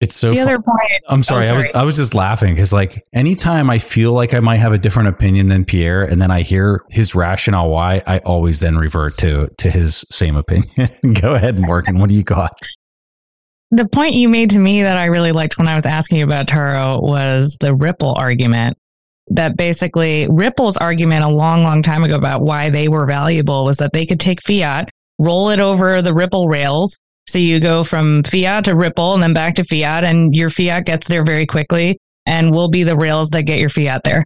It's 0.00 0.16
so. 0.16 0.30
The 0.30 0.36
fun- 0.36 0.48
other 0.48 0.58
point. 0.62 1.02
I'm 1.08 1.22
sorry, 1.22 1.46
Oh, 1.46 1.50
I 1.50 1.52
was 1.52 1.66
I 1.74 1.82
was 1.82 1.96
just 1.96 2.14
laughing 2.14 2.54
because 2.54 2.72
like 2.72 3.04
anytime 3.12 3.68
I 3.68 3.78
feel 3.78 4.12
like 4.12 4.32
I 4.32 4.40
might 4.40 4.56
have 4.58 4.72
a 4.72 4.78
different 4.78 5.10
opinion 5.10 5.48
than 5.48 5.64
Pierre, 5.64 6.02
and 6.02 6.20
then 6.22 6.30
I 6.30 6.40
hear 6.42 6.84
his 6.88 7.14
rationale 7.14 7.68
why, 7.68 8.02
I 8.06 8.18
always 8.20 8.60
then 8.60 8.76
revert 8.78 9.18
to 9.18 9.48
to 9.58 9.70
his 9.70 10.04
same 10.10 10.36
opinion. 10.36 10.88
Go 11.20 11.34
ahead, 11.34 11.58
Morgen. 11.58 11.98
What 11.98 12.08
do 12.08 12.14
you 12.14 12.24
got? 12.24 12.52
the 13.72 13.86
point 13.86 14.14
you 14.14 14.28
made 14.28 14.50
to 14.50 14.58
me 14.58 14.82
that 14.82 14.98
I 14.98 15.04
really 15.04 15.30
liked 15.30 15.56
when 15.56 15.68
I 15.68 15.76
was 15.76 15.86
asking 15.86 16.18
you 16.18 16.24
about 16.24 16.48
Taro 16.48 16.98
was 17.00 17.56
the 17.60 17.72
Ripple 17.74 18.14
argument. 18.16 18.76
That 19.28 19.56
basically 19.56 20.26
Ripple's 20.28 20.76
argument 20.76 21.22
a 21.22 21.28
long, 21.28 21.62
long 21.62 21.82
time 21.82 22.02
ago 22.02 22.16
about 22.16 22.42
why 22.42 22.70
they 22.70 22.88
were 22.88 23.06
valuable 23.06 23.64
was 23.64 23.76
that 23.76 23.92
they 23.92 24.06
could 24.06 24.18
take 24.18 24.42
fiat, 24.42 24.88
roll 25.20 25.50
it 25.50 25.60
over 25.60 26.02
the 26.02 26.12
Ripple 26.12 26.48
rails. 26.48 26.98
So 27.30 27.38
you 27.38 27.60
go 27.60 27.84
from 27.84 28.22
fiat 28.24 28.64
to 28.64 28.74
Ripple 28.74 29.14
and 29.14 29.22
then 29.22 29.32
back 29.32 29.54
to 29.56 29.64
fiat, 29.64 30.04
and 30.04 30.34
your 30.34 30.50
fiat 30.50 30.84
gets 30.84 31.06
there 31.06 31.24
very 31.24 31.46
quickly 31.46 31.98
and 32.26 32.52
will 32.52 32.68
be 32.68 32.82
the 32.82 32.96
rails 32.96 33.30
that 33.30 33.42
get 33.42 33.58
your 33.58 33.68
fiat 33.68 34.02
there. 34.04 34.24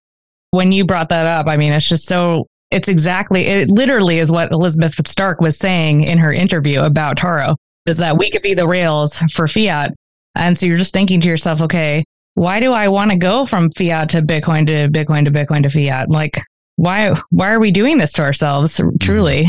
When 0.50 0.72
you 0.72 0.84
brought 0.84 1.10
that 1.10 1.26
up, 1.26 1.46
I 1.46 1.56
mean, 1.56 1.72
it's 1.72 1.88
just 1.88 2.06
so, 2.06 2.46
it's 2.70 2.88
exactly, 2.88 3.46
it 3.46 3.70
literally 3.70 4.18
is 4.18 4.30
what 4.32 4.52
Elizabeth 4.52 5.06
Stark 5.06 5.40
was 5.40 5.58
saying 5.58 6.02
in 6.02 6.18
her 6.18 6.32
interview 6.32 6.80
about 6.80 7.16
Taro 7.16 7.56
is 7.86 7.98
that 7.98 8.18
we 8.18 8.30
could 8.30 8.42
be 8.42 8.54
the 8.54 8.66
rails 8.66 9.18
for 9.32 9.46
fiat. 9.46 9.92
And 10.34 10.56
so 10.56 10.66
you're 10.66 10.78
just 10.78 10.92
thinking 10.92 11.20
to 11.20 11.28
yourself, 11.28 11.62
okay, 11.62 12.04
why 12.34 12.60
do 12.60 12.72
I 12.72 12.88
want 12.88 13.10
to 13.10 13.16
go 13.16 13.44
from 13.44 13.70
fiat 13.70 14.08
to 14.10 14.22
Bitcoin 14.22 14.66
to 14.66 14.88
Bitcoin 14.88 15.24
to 15.24 15.30
Bitcoin 15.30 15.62
to 15.62 15.68
fiat? 15.68 16.10
Like, 16.10 16.36
why 16.76 17.14
why 17.30 17.52
are 17.52 17.60
we 17.60 17.70
doing 17.70 17.98
this 17.98 18.12
to 18.14 18.22
ourselves 18.22 18.80
truly? 19.00 19.48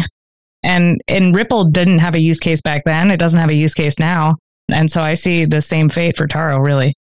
And 0.66 1.00
and 1.08 1.36
Ripple 1.36 1.66
didn't 1.66 2.00
have 2.00 2.16
a 2.16 2.20
use 2.20 2.40
case 2.40 2.62
back 2.62 2.84
then. 2.86 3.12
It 3.12 3.18
doesn't 3.18 3.40
have 3.40 3.50
a 3.50 3.56
use 3.56 3.74
case 3.74 4.00
now. 4.00 4.36
And 4.70 4.90
so 4.90 5.02
I 5.02 5.14
see 5.14 5.46
the 5.46 5.62
same 5.62 5.90
fate 5.90 6.18
for 6.18 6.26
Taro, 6.28 6.58
really. 6.58 6.96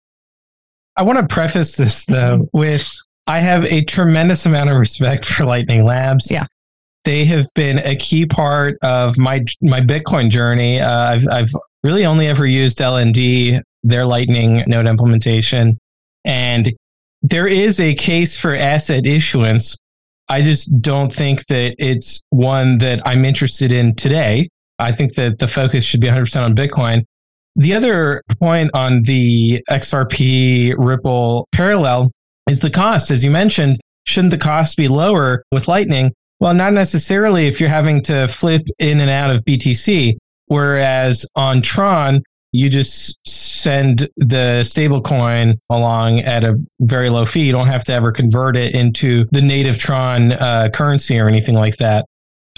I 0.95 1.01
want 1.01 1.19
to 1.19 1.27
preface 1.27 1.75
this 1.75 2.05
though 2.05 2.47
with 2.53 2.95
I 3.27 3.39
have 3.39 3.65
a 3.65 3.83
tremendous 3.83 4.45
amount 4.45 4.69
of 4.69 4.77
respect 4.77 5.25
for 5.25 5.45
Lightning 5.45 5.83
Labs. 5.83 6.29
Yeah. 6.29 6.45
They 7.05 7.25
have 7.25 7.47
been 7.55 7.79
a 7.79 7.95
key 7.95 8.27
part 8.27 8.77
of 8.83 9.17
my 9.17 9.43
my 9.61 9.81
Bitcoin 9.81 10.29
journey. 10.29 10.79
Uh, 10.79 11.13
I've 11.13 11.27
I've 11.29 11.53
really 11.83 12.05
only 12.05 12.27
ever 12.27 12.45
used 12.45 12.77
LND, 12.77 13.61
their 13.83 14.05
Lightning 14.05 14.63
node 14.67 14.87
implementation, 14.87 15.79
and 16.23 16.71
there 17.23 17.47
is 17.47 17.79
a 17.79 17.95
case 17.95 18.39
for 18.39 18.55
asset 18.55 19.07
issuance. 19.07 19.75
I 20.27 20.41
just 20.41 20.81
don't 20.81 21.11
think 21.11 21.45
that 21.47 21.75
it's 21.77 22.21
one 22.29 22.79
that 22.79 23.01
I'm 23.05 23.25
interested 23.25 23.71
in 23.71 23.95
today. 23.95 24.49
I 24.79 24.91
think 24.91 25.15
that 25.15 25.39
the 25.39 25.47
focus 25.47 25.83
should 25.85 26.01
be 26.01 26.07
100% 26.07 26.43
on 26.43 26.55
Bitcoin. 26.55 27.03
The 27.55 27.73
other 27.73 28.21
point 28.39 28.71
on 28.73 29.03
the 29.03 29.63
XRP 29.69 30.75
Ripple 30.77 31.47
parallel 31.51 32.11
is 32.49 32.59
the 32.59 32.69
cost. 32.69 33.11
As 33.11 33.23
you 33.23 33.31
mentioned, 33.31 33.79
shouldn't 34.05 34.31
the 34.31 34.37
cost 34.37 34.75
be 34.75 34.87
lower 34.87 35.43
with 35.51 35.67
Lightning? 35.67 36.11
Well, 36.39 36.53
not 36.53 36.73
necessarily 36.73 37.47
if 37.47 37.59
you're 37.59 37.69
having 37.69 38.01
to 38.03 38.27
flip 38.27 38.63
in 38.79 38.99
and 38.99 39.09
out 39.09 39.31
of 39.31 39.45
BTC. 39.45 40.17
Whereas 40.47 41.25
on 41.35 41.61
Tron, 41.61 42.21
you 42.51 42.69
just 42.69 43.17
send 43.65 44.07
the 44.17 44.61
stablecoin 44.61 45.57
along 45.71 46.19
at 46.19 46.43
a 46.43 46.55
very 46.81 47.09
low 47.09 47.25
fee. 47.25 47.47
You 47.47 47.51
don't 47.51 47.65
have 47.65 47.83
to 47.85 47.93
ever 47.93 48.11
convert 48.11 48.55
it 48.55 48.75
into 48.75 49.25
the 49.31 49.41
native 49.41 49.79
Tron 49.79 50.33
uh, 50.33 50.69
currency 50.71 51.19
or 51.19 51.27
anything 51.27 51.55
like 51.55 51.77
that. 51.77 52.05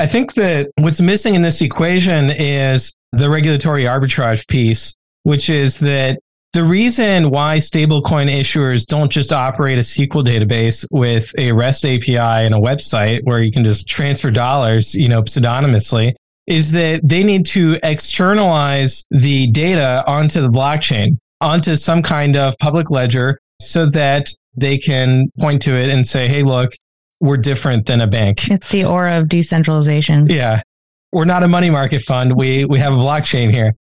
I 0.02 0.06
think 0.06 0.34
that 0.34 0.68
what's 0.78 1.00
missing 1.00 1.34
in 1.34 1.44
this 1.44 1.62
equation 1.62 2.30
is 2.30 2.94
the 3.14 3.30
regulatory 3.30 3.84
arbitrage 3.84 4.46
piece, 4.50 4.96
which 5.24 5.50
is 5.50 5.80
that 5.80 6.20
the 6.52 6.66
reason 6.66 7.30
why 7.30 7.58
stablecoin 7.58 8.28
issuers 8.28 8.86
don't 8.86 9.10
just 9.12 9.32
operate 9.32 9.78
a 9.78 9.82
SQL 9.82 10.26
database 10.26 10.86
with 10.92 11.34
a 11.38 11.54
REST 11.54 11.86
API 11.86 12.18
and 12.18 12.54
a 12.54 12.60
website 12.60 13.22
where 13.24 13.42
you 13.42 13.52
can 13.52 13.64
just 13.64 13.88
transfer 13.88 14.30
dollars, 14.30 14.94
you 14.94 15.08
know, 15.08 15.22
pseudonymously 15.22 16.16
is 16.48 16.72
that 16.72 17.02
they 17.04 17.24
need 17.24 17.46
to 17.46 17.78
externalize 17.84 19.06
the 19.12 19.48
data 19.48 20.04
onto 20.08 20.42
the 20.42 20.48
blockchain, 20.48 21.18
onto 21.42 21.76
some 21.76 22.02
kind 22.02 22.36
of 22.36 22.58
public 22.58 22.90
ledger 22.90 23.40
so 23.60 23.86
that 23.86 24.30
they 24.56 24.78
can 24.78 25.30
point 25.40 25.62
to 25.62 25.76
it 25.76 25.90
and 25.90 26.06
say, 26.06 26.28
Hey, 26.28 26.44
look, 26.44 26.72
we're 27.20 27.38
different 27.38 27.86
than 27.86 28.02
a 28.02 28.08
bank. 28.08 28.50
It's 28.50 28.70
the 28.70 28.86
aura 28.86 29.18
of 29.20 29.28
decentralization. 29.28 30.28
Yeah. 30.30 30.62
We're 31.12 31.26
not 31.26 31.44
a 31.44 31.48
money 31.48 31.70
market 31.70 32.02
fund. 32.02 32.36
We 32.36 32.66
we 32.66 32.80
have 32.80 32.94
a 32.94 32.98
blockchain 32.98 33.52
here. 33.52 33.74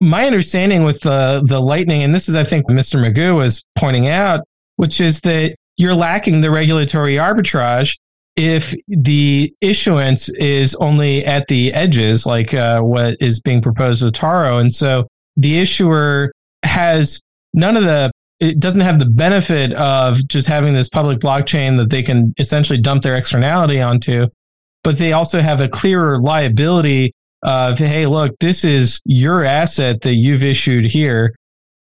My 0.00 0.26
understanding 0.26 0.82
with 0.82 1.00
the 1.00 1.42
the 1.46 1.60
Lightning, 1.60 2.02
and 2.02 2.14
this 2.14 2.28
is 2.28 2.34
I 2.34 2.44
think 2.44 2.68
Mr. 2.68 3.00
Magoo 3.00 3.36
was 3.36 3.64
pointing 3.76 4.08
out, 4.08 4.40
which 4.76 5.00
is 5.00 5.20
that 5.20 5.54
you're 5.76 5.94
lacking 5.94 6.40
the 6.40 6.50
regulatory 6.50 7.14
arbitrage 7.14 7.96
if 8.36 8.74
the 8.88 9.54
issuance 9.60 10.28
is 10.30 10.74
only 10.76 11.24
at 11.24 11.46
the 11.48 11.72
edges, 11.74 12.24
like 12.24 12.54
uh, 12.54 12.80
what 12.80 13.16
is 13.20 13.40
being 13.40 13.60
proposed 13.60 14.02
with 14.02 14.14
Taro. 14.14 14.58
And 14.58 14.72
so 14.72 15.06
the 15.36 15.58
issuer 15.58 16.32
has 16.64 17.20
none 17.52 17.76
of 17.76 17.84
the 17.84 18.10
it 18.40 18.58
doesn't 18.58 18.80
have 18.80 18.98
the 18.98 19.06
benefit 19.06 19.72
of 19.74 20.26
just 20.26 20.48
having 20.48 20.74
this 20.74 20.88
public 20.88 21.20
blockchain 21.20 21.76
that 21.76 21.90
they 21.90 22.02
can 22.02 22.34
essentially 22.38 22.80
dump 22.80 23.02
their 23.02 23.16
externality 23.16 23.80
onto, 23.80 24.26
but 24.82 24.98
they 24.98 25.12
also 25.12 25.38
have 25.38 25.60
a 25.60 25.68
clearer 25.68 26.20
liability 26.20 27.12
of, 27.44 27.78
hey, 27.78 28.06
look, 28.06 28.36
this 28.40 28.64
is 28.64 29.00
your 29.04 29.44
asset 29.44 30.00
that 30.00 30.14
you've 30.14 30.42
issued 30.42 30.84
here. 30.84 31.36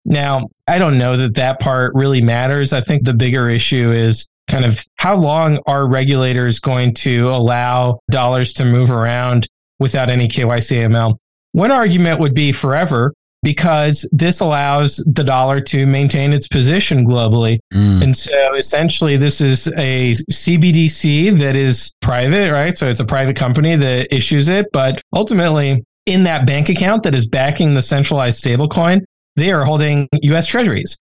Now, 0.04 0.50
I 0.68 0.80
don't 0.80 0.98
know 0.98 1.16
that 1.16 1.36
that 1.36 1.62
part 1.62 1.94
really 1.96 2.22
matters. 2.22 2.74
I 2.74 2.82
think 2.82 3.06
the 3.06 3.14
bigger 3.14 3.50
issue 3.50 3.92
is 3.92 4.28
kind 4.50 4.66
of 4.66 4.84
how 4.96 5.16
long 5.16 5.60
are 5.66 5.88
regulators 5.88 6.60
going 6.60 6.94
to 6.96 7.30
allow 7.30 8.00
dollars 8.12 8.54
to 8.54 8.66
move 8.66 8.92
around 8.92 9.48
without 9.80 10.10
any 10.10 10.28
KYC 10.28 10.88
AML? 10.88 11.16
One 11.54 11.72
argument 11.72 12.20
would 12.20 12.34
be 12.34 12.52
forever 12.52 13.14
because 13.42 14.08
this 14.12 14.42
allows 14.42 14.98
the 15.08 15.24
dollar 15.24 15.62
to 15.62 15.86
maintain 15.88 16.34
its 16.34 16.48
position 16.48 17.06
globally. 17.06 17.60
Mm. 17.74 18.04
And 18.04 18.16
so 18.16 18.54
essentially, 18.56 19.18
this 19.18 19.40
is 19.40 19.68
a 19.78 20.12
CBDC 20.32 21.40
that 21.40 21.56
is 21.56 21.94
private, 22.02 22.52
right? 22.52 22.76
So 22.76 22.88
it's 22.88 23.00
a 23.00 23.06
private 23.06 23.36
company 23.36 23.76
that 23.76 24.14
issues 24.14 24.48
it. 24.48 24.68
But 24.74 25.02
ultimately, 25.16 25.84
in 26.06 26.24
that 26.24 26.46
bank 26.46 26.70
account 26.70 27.04
that 27.04 27.16
is 27.16 27.28
backing 27.28 27.76
the 27.76 27.82
centralized 27.82 28.44
stablecoin, 28.44 29.04
they 29.36 29.52
are 29.52 29.64
holding 29.64 30.08
US 30.22 30.48
treasuries. 30.48 30.98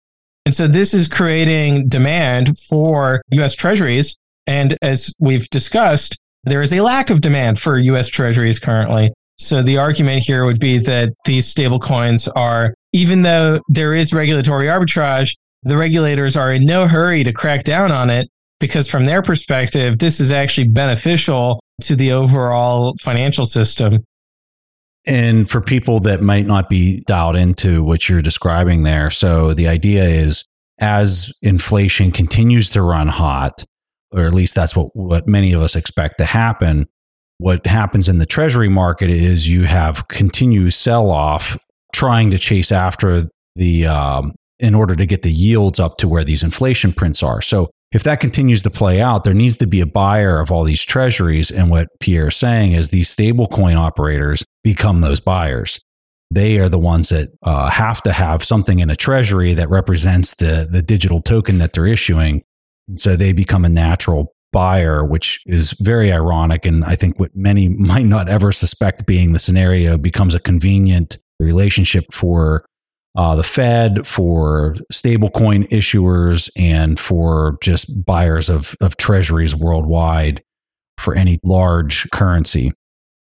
And 0.46 0.54
so 0.54 0.68
this 0.68 0.94
is 0.94 1.08
creating 1.08 1.88
demand 1.88 2.58
for 2.70 3.22
US 3.32 3.56
treasuries. 3.56 4.16
And 4.48 4.78
as 4.82 5.14
we've 5.20 5.50
discussed, 5.50 6.18
there 6.44 6.62
is 6.62 6.72
a 6.72 6.82
lack 6.82 7.10
of 7.10 7.22
demand 7.22 7.60
for 7.60 7.80
US 7.80 8.08
treasuries 8.08 8.60
currently. 8.60 9.12
So 9.38 9.62
the 9.62 9.78
argument 9.78 10.24
here 10.24 10.46
would 10.46 10.60
be 10.60 10.78
that 10.80 11.14
these 11.26 11.52
stablecoins 11.52 12.30
are, 12.36 12.74
even 12.94 13.24
though 13.24 13.60
there 13.68 13.94
is 13.94 14.14
regulatory 14.14 14.68
arbitrage, 14.68 15.36
the 15.64 15.78
regulators 15.78 16.38
are 16.38 16.54
in 16.54 16.66
no 16.66 16.88
hurry 16.88 17.24
to 17.24 17.34
crack 17.34 17.64
down 17.64 17.92
on 17.92 18.10
it 18.10 18.30
because 18.60 18.90
from 18.90 19.06
their 19.06 19.22
perspective, 19.22 20.00
this 20.00 20.20
is 20.20 20.32
actually 20.32 20.68
beneficial 20.68 21.60
to 21.82 21.96
the 21.96 22.12
overall 22.12 22.94
financial 23.02 23.46
system. 23.46 24.04
And 25.08 25.50
for 25.50 25.62
people 25.62 26.00
that 26.02 26.22
might 26.22 26.46
not 26.46 26.68
be 26.68 27.04
dialed 27.06 27.36
into 27.36 27.84
what 27.84 28.10
you're 28.10 28.22
describing 28.22 28.84
there, 28.84 29.12
so 29.12 29.54
the 29.54 29.68
idea 29.68 30.04
is 30.04 30.46
as 30.80 31.32
inflation 31.42 32.12
continues 32.12 32.70
to 32.72 32.82
run 32.82 33.08
hot, 33.08 33.64
or 34.12 34.24
at 34.24 34.34
least 34.34 34.56
that's 34.56 34.76
what, 34.76 34.96
what 34.96 35.28
many 35.28 35.54
of 35.54 35.62
us 35.62 35.76
expect 35.76 36.18
to 36.18 36.26
happen, 36.26 36.88
what 37.38 37.66
happens 37.68 38.10
in 38.10 38.18
the 38.18 38.26
treasury 38.26 38.70
market 38.70 39.10
is 39.10 39.48
you 39.48 39.64
have 39.64 40.08
continuous 40.08 40.76
sell 40.76 41.12
off 41.12 41.58
trying 41.94 42.32
to 42.32 42.38
chase 42.38 42.72
after 42.72 43.24
the 43.56 43.86
um, 43.86 44.34
in 44.60 44.74
order 44.74 44.96
to 44.96 45.06
get 45.06 45.22
the 45.22 45.32
yields 45.32 45.80
up 45.80 45.98
to 45.98 46.08
where 46.08 46.24
these 46.24 46.44
inflation 46.44 46.94
prints 46.94 47.22
are. 47.22 47.42
So 47.42 47.70
if 47.96 48.04
that 48.04 48.20
continues 48.20 48.62
to 48.64 48.70
play 48.70 49.00
out, 49.00 49.24
there 49.24 49.34
needs 49.34 49.56
to 49.56 49.68
be 49.68 49.80
a 49.80 49.86
buyer 49.86 50.42
of 50.42 50.52
all 50.52 50.66
these 50.66 50.84
treasuries. 50.84 51.50
And 51.50 51.70
what 51.70 51.88
Pierre 52.02 52.28
is 52.28 52.36
saying 52.36 52.74
is 52.74 52.90
these 52.90 53.16
stablecoin 53.16 53.78
operators 53.78 54.44
become 54.66 55.00
those 55.00 55.22
buyers. 55.22 55.80
They 56.30 56.58
are 56.58 56.68
the 56.68 56.78
ones 56.78 57.08
that 57.08 57.30
uh, 57.42 57.70
have 57.70 58.04
to 58.04 58.12
have 58.12 58.44
something 58.44 58.80
in 58.80 58.90
a 58.90 58.98
treasury 58.98 59.54
that 59.54 59.70
represents 59.70 60.36
the, 60.36 60.68
the 60.70 60.82
digital 60.82 61.22
token 61.22 61.60
that 61.60 61.72
they're 61.72 61.86
issuing. 61.86 62.44
So 62.96 63.16
they 63.16 63.32
become 63.32 63.64
a 63.64 63.70
natural 63.70 64.36
buyer, 64.52 65.06
which 65.06 65.40
is 65.46 65.72
very 65.80 66.12
ironic. 66.12 66.66
And 66.66 66.84
I 66.84 66.96
think 66.96 67.18
what 67.18 67.34
many 67.34 67.70
might 67.70 68.08
not 68.08 68.28
ever 68.28 68.52
suspect 68.52 69.08
being 69.08 69.32
the 69.32 69.40
scenario 69.40 69.98
becomes 69.98 70.36
a 70.36 70.40
convenient 70.42 71.18
relationship 71.40 72.12
for 72.12 72.66
uh, 73.16 73.36
the 73.36 73.44
Fed, 73.44 74.08
for 74.08 74.76
stablecoin 74.92 75.68
issuers, 75.70 76.50
and 76.58 77.00
for 77.00 77.58
just 77.62 78.06
buyers 78.06 78.50
of, 78.50 78.76
of 78.82 78.98
treasuries 78.98 79.56
worldwide 79.56 80.44
for 80.98 81.16
any 81.16 81.40
large 81.44 82.10
currency. 82.12 82.72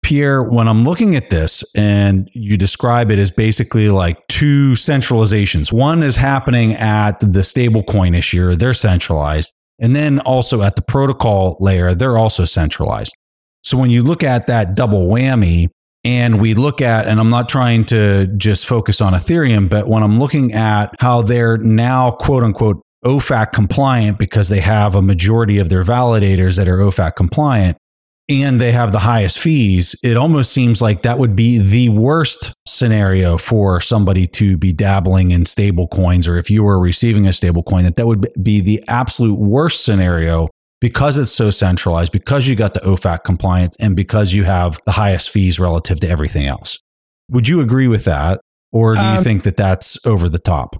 Pierre, 0.02 0.42
when 0.42 0.66
I'm 0.66 0.80
looking 0.82 1.14
at 1.14 1.30
this 1.30 1.64
and 1.76 2.28
you 2.32 2.56
describe 2.56 3.10
it 3.10 3.18
as 3.18 3.30
basically 3.30 3.88
like 3.88 4.18
two 4.28 4.72
centralizations, 4.72 5.72
one 5.72 6.02
is 6.02 6.16
happening 6.16 6.72
at 6.72 7.20
the 7.20 7.40
stablecoin 7.40 8.16
issuer, 8.16 8.56
they're 8.56 8.74
centralized. 8.74 9.54
And 9.78 9.94
then 9.96 10.20
also 10.20 10.62
at 10.62 10.76
the 10.76 10.82
protocol 10.82 11.56
layer, 11.60 11.94
they're 11.94 12.18
also 12.18 12.44
centralized. 12.44 13.16
So 13.62 13.78
when 13.78 13.90
you 13.90 14.02
look 14.02 14.24
at 14.24 14.48
that 14.48 14.74
double 14.74 15.06
whammy, 15.06 15.68
and 16.04 16.40
we 16.40 16.54
look 16.54 16.80
at, 16.80 17.06
and 17.06 17.20
I'm 17.20 17.30
not 17.30 17.48
trying 17.48 17.84
to 17.86 18.26
just 18.36 18.66
focus 18.66 19.00
on 19.00 19.12
Ethereum, 19.12 19.68
but 19.68 19.88
when 19.88 20.02
I'm 20.02 20.18
looking 20.18 20.52
at 20.52 20.94
how 20.98 21.22
they're 21.22 21.58
now 21.58 22.10
quote 22.10 22.42
unquote 22.42 22.82
OFAC 23.04 23.52
compliant 23.52 24.18
because 24.18 24.48
they 24.48 24.60
have 24.60 24.94
a 24.94 25.02
majority 25.02 25.58
of 25.58 25.68
their 25.68 25.84
validators 25.84 26.56
that 26.56 26.68
are 26.68 26.78
OFAC 26.78 27.16
compliant 27.16 27.76
and 28.28 28.60
they 28.60 28.72
have 28.72 28.92
the 28.92 29.00
highest 29.00 29.38
fees, 29.38 29.96
it 30.02 30.16
almost 30.16 30.52
seems 30.52 30.80
like 30.80 31.02
that 31.02 31.18
would 31.18 31.36
be 31.36 31.58
the 31.58 31.88
worst 31.88 32.54
scenario 32.66 33.36
for 33.36 33.80
somebody 33.80 34.26
to 34.26 34.56
be 34.56 34.72
dabbling 34.72 35.30
in 35.30 35.44
stable 35.44 35.86
coins 35.86 36.26
or 36.26 36.38
if 36.38 36.50
you 36.50 36.62
were 36.62 36.80
receiving 36.80 37.26
a 37.26 37.32
stable 37.32 37.62
coin 37.62 37.84
that 37.84 37.96
that 37.96 38.06
would 38.06 38.26
be 38.42 38.60
the 38.60 38.82
absolute 38.88 39.38
worst 39.38 39.84
scenario 39.84 40.48
because 40.82 41.16
it's 41.16 41.30
so 41.30 41.48
centralized, 41.48 42.10
because 42.10 42.48
you 42.48 42.56
got 42.56 42.74
the 42.74 42.80
OFAC 42.80 43.22
compliance, 43.22 43.76
and 43.78 43.94
because 43.94 44.32
you 44.32 44.42
have 44.42 44.80
the 44.84 44.90
highest 44.90 45.30
fees 45.30 45.60
relative 45.60 46.00
to 46.00 46.08
everything 46.08 46.44
else. 46.44 46.80
Would 47.30 47.46
you 47.46 47.60
agree 47.60 47.86
with 47.86 48.04
that? 48.04 48.40
Or 48.72 48.94
do 48.94 49.00
you 49.00 49.06
um, 49.06 49.22
think 49.22 49.44
that 49.44 49.56
that's 49.56 50.04
over 50.04 50.28
the 50.28 50.40
top? 50.40 50.76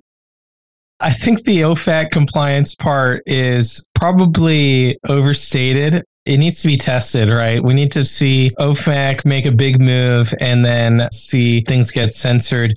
I 0.99 1.13
think 1.13 1.45
the 1.45 1.61
OFAC 1.61 2.11
compliance 2.11 2.75
part 2.75 3.23
is 3.27 3.87
probably 3.95 4.99
overstated. 5.09 6.03
It 6.27 6.39
needs 6.39 6.63
to 6.63 6.69
be 6.69 6.79
tested, 6.79 7.29
right? 7.29 7.63
We 7.63 7.73
need 7.73 7.93
to 7.93 8.05
see 8.05 8.51
OFAC 8.59 9.25
make 9.25 9.47
a 9.47 9.53
big 9.53 9.81
move 9.81 10.35
and 10.41 10.65
then 10.65 11.09
see 11.13 11.61
things 11.61 11.93
get 11.93 12.13
censored. 12.13 12.75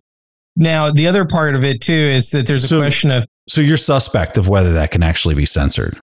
Now, 0.56 0.92
the 0.92 1.08
other 1.08 1.26
part 1.26 1.56
of 1.56 1.64
it 1.64 1.82
too 1.82 1.92
is 1.92 2.30
that 2.32 2.46
there's 2.46 2.66
a 2.66 2.68
so, 2.68 2.80
question 2.82 3.10
of. 3.10 3.26
So 3.50 3.62
you're 3.62 3.78
suspect 3.78 4.38
of 4.38 4.48
whether 4.48 4.74
that 4.74 4.92
can 4.92 5.02
actually 5.02 5.34
be 5.34 5.48
censored. 5.48 6.00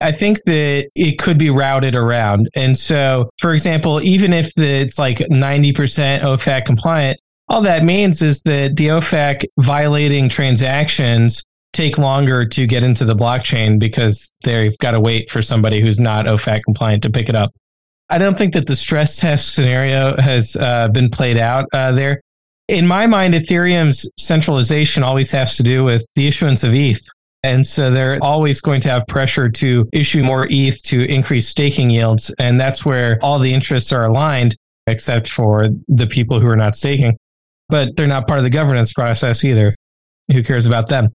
I 0.00 0.12
think 0.12 0.42
that 0.44 0.88
it 0.94 1.18
could 1.18 1.38
be 1.38 1.50
routed 1.50 1.96
around. 1.96 2.48
And 2.54 2.76
so, 2.76 3.30
for 3.38 3.54
example, 3.54 4.02
even 4.02 4.32
if 4.32 4.52
it's 4.56 4.98
like 4.98 5.18
90% 5.18 5.72
OFAC 6.20 6.66
compliant, 6.66 7.18
all 7.48 7.62
that 7.62 7.84
means 7.84 8.22
is 8.22 8.42
that 8.42 8.76
the 8.76 8.88
OFAC 8.88 9.44
violating 9.58 10.28
transactions 10.28 11.42
take 11.72 11.98
longer 11.98 12.46
to 12.46 12.66
get 12.66 12.82
into 12.82 13.04
the 13.04 13.14
blockchain 13.14 13.78
because 13.78 14.32
they've 14.44 14.76
got 14.78 14.92
to 14.92 15.00
wait 15.00 15.30
for 15.30 15.42
somebody 15.42 15.80
who's 15.80 16.00
not 16.00 16.26
OFAC 16.26 16.60
compliant 16.64 17.02
to 17.02 17.10
pick 17.10 17.28
it 17.28 17.34
up. 17.34 17.52
I 18.08 18.18
don't 18.18 18.36
think 18.36 18.52
that 18.54 18.66
the 18.66 18.76
stress 18.76 19.16
test 19.18 19.54
scenario 19.54 20.16
has 20.16 20.56
uh, 20.56 20.88
been 20.88 21.10
played 21.10 21.36
out 21.36 21.66
uh, 21.72 21.92
there. 21.92 22.20
In 22.68 22.86
my 22.86 23.06
mind, 23.06 23.34
Ethereum's 23.34 24.10
centralization 24.18 25.02
always 25.02 25.30
has 25.32 25.56
to 25.56 25.62
do 25.62 25.84
with 25.84 26.04
the 26.14 26.26
issuance 26.26 26.64
of 26.64 26.74
ETH. 26.74 27.00
And 27.46 27.64
so 27.64 27.92
they're 27.92 28.18
always 28.22 28.60
going 28.60 28.80
to 28.80 28.88
have 28.88 29.06
pressure 29.06 29.48
to 29.48 29.88
issue 29.92 30.24
more 30.24 30.48
ETH 30.50 30.82
to 30.86 31.04
increase 31.04 31.46
staking 31.46 31.90
yields. 31.90 32.34
And 32.40 32.58
that's 32.58 32.84
where 32.84 33.20
all 33.22 33.38
the 33.38 33.54
interests 33.54 33.92
are 33.92 34.02
aligned, 34.02 34.56
except 34.88 35.30
for 35.30 35.68
the 35.86 36.08
people 36.08 36.40
who 36.40 36.48
are 36.48 36.56
not 36.56 36.74
staking. 36.74 37.16
But 37.68 37.94
they're 37.96 38.08
not 38.08 38.26
part 38.26 38.38
of 38.38 38.44
the 38.44 38.50
governance 38.50 38.92
process 38.92 39.44
either. 39.44 39.76
Who 40.32 40.42
cares 40.42 40.66
about 40.66 40.88
them? 40.88 41.10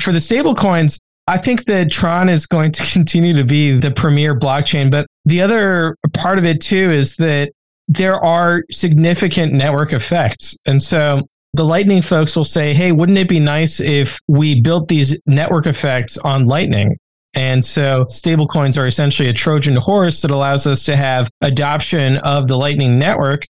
For 0.00 0.12
the 0.12 0.20
stable 0.20 0.54
coins, 0.54 1.00
I 1.26 1.36
think 1.38 1.64
that 1.64 1.90
Tron 1.90 2.28
is 2.28 2.46
going 2.46 2.70
to 2.70 2.86
continue 2.92 3.34
to 3.34 3.44
be 3.44 3.76
the 3.76 3.90
premier 3.90 4.38
blockchain. 4.38 4.88
But 4.88 5.08
the 5.24 5.42
other 5.42 5.96
part 6.14 6.38
of 6.38 6.44
it 6.44 6.60
too 6.60 6.92
is 6.92 7.16
that 7.16 7.50
there 7.88 8.24
are 8.24 8.62
significant 8.70 9.52
network 9.52 9.92
effects. 9.92 10.56
And 10.64 10.80
so 10.80 11.22
the 11.56 11.64
Lightning 11.64 12.02
folks 12.02 12.36
will 12.36 12.44
say, 12.44 12.74
hey, 12.74 12.92
wouldn't 12.92 13.16
it 13.16 13.28
be 13.28 13.40
nice 13.40 13.80
if 13.80 14.20
we 14.28 14.60
built 14.60 14.88
these 14.88 15.18
network 15.26 15.66
effects 15.66 16.18
on 16.18 16.46
Lightning? 16.46 16.98
And 17.34 17.64
so 17.64 18.04
stablecoins 18.04 18.78
are 18.78 18.86
essentially 18.86 19.28
a 19.28 19.32
Trojan 19.32 19.76
horse 19.76 20.20
that 20.22 20.30
allows 20.30 20.66
us 20.66 20.84
to 20.84 20.96
have 20.96 21.30
adoption 21.40 22.18
of 22.18 22.46
the 22.48 22.56
Lightning 22.56 22.98
network. 22.98 23.46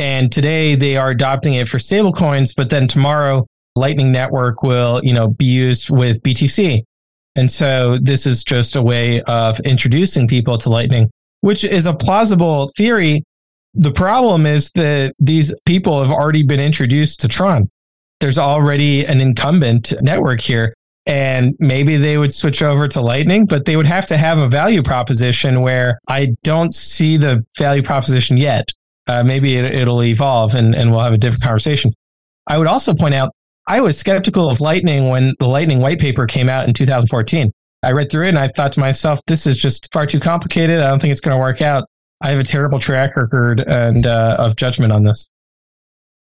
And 0.00 0.32
today 0.32 0.74
they 0.74 0.96
are 0.96 1.10
adopting 1.10 1.54
it 1.54 1.68
for 1.68 1.78
stablecoins, 1.78 2.54
but 2.56 2.70
then 2.70 2.88
tomorrow 2.88 3.46
Lightning 3.76 4.10
network 4.10 4.64
will, 4.64 5.00
you 5.04 5.12
know, 5.12 5.28
be 5.28 5.46
used 5.46 5.90
with 5.90 6.22
BTC. 6.22 6.82
And 7.36 7.50
so 7.50 7.98
this 7.98 8.26
is 8.26 8.42
just 8.42 8.74
a 8.74 8.82
way 8.82 9.20
of 9.22 9.60
introducing 9.60 10.26
people 10.26 10.58
to 10.58 10.70
Lightning, 10.70 11.08
which 11.40 11.64
is 11.64 11.86
a 11.86 11.94
plausible 11.94 12.68
theory 12.76 13.22
the 13.74 13.92
problem 13.92 14.46
is 14.46 14.70
that 14.72 15.14
these 15.18 15.54
people 15.66 16.00
have 16.00 16.10
already 16.10 16.44
been 16.44 16.60
introduced 16.60 17.20
to 17.20 17.28
Tron. 17.28 17.68
There's 18.20 18.38
already 18.38 19.04
an 19.04 19.20
incumbent 19.20 19.92
network 20.00 20.40
here. 20.40 20.74
And 21.06 21.54
maybe 21.58 21.98
they 21.98 22.16
would 22.16 22.32
switch 22.32 22.62
over 22.62 22.88
to 22.88 23.00
Lightning, 23.02 23.44
but 23.44 23.66
they 23.66 23.76
would 23.76 23.86
have 23.86 24.06
to 24.06 24.16
have 24.16 24.38
a 24.38 24.48
value 24.48 24.82
proposition 24.82 25.60
where 25.60 25.98
I 26.08 26.28
don't 26.42 26.72
see 26.72 27.18
the 27.18 27.44
value 27.58 27.82
proposition 27.82 28.38
yet. 28.38 28.70
Uh, 29.06 29.22
maybe 29.22 29.56
it, 29.56 29.86
will 29.86 30.02
evolve 30.02 30.54
and, 30.54 30.74
and 30.74 30.90
we'll 30.90 31.00
have 31.00 31.12
a 31.12 31.18
different 31.18 31.42
conversation. 31.42 31.90
I 32.46 32.56
would 32.56 32.66
also 32.66 32.94
point 32.94 33.14
out 33.14 33.32
I 33.68 33.82
was 33.82 33.98
skeptical 33.98 34.48
of 34.48 34.62
Lightning 34.62 35.08
when 35.08 35.34
the 35.38 35.48
Lightning 35.48 35.80
white 35.80 35.98
paper 35.98 36.24
came 36.26 36.48
out 36.48 36.66
in 36.66 36.72
2014. 36.72 37.50
I 37.82 37.92
read 37.92 38.10
through 38.10 38.26
it 38.26 38.30
and 38.30 38.38
I 38.38 38.48
thought 38.48 38.72
to 38.72 38.80
myself, 38.80 39.20
this 39.26 39.46
is 39.46 39.58
just 39.58 39.92
far 39.92 40.06
too 40.06 40.20
complicated. 40.20 40.80
I 40.80 40.88
don't 40.88 41.00
think 41.00 41.10
it's 41.10 41.20
going 41.20 41.38
to 41.38 41.40
work 41.40 41.60
out. 41.60 41.84
I 42.20 42.30
have 42.30 42.40
a 42.40 42.44
terrible 42.44 42.78
track 42.78 43.16
record 43.16 43.60
and 43.60 44.06
uh, 44.06 44.36
of 44.38 44.56
judgment 44.56 44.92
on 44.92 45.04
this. 45.04 45.30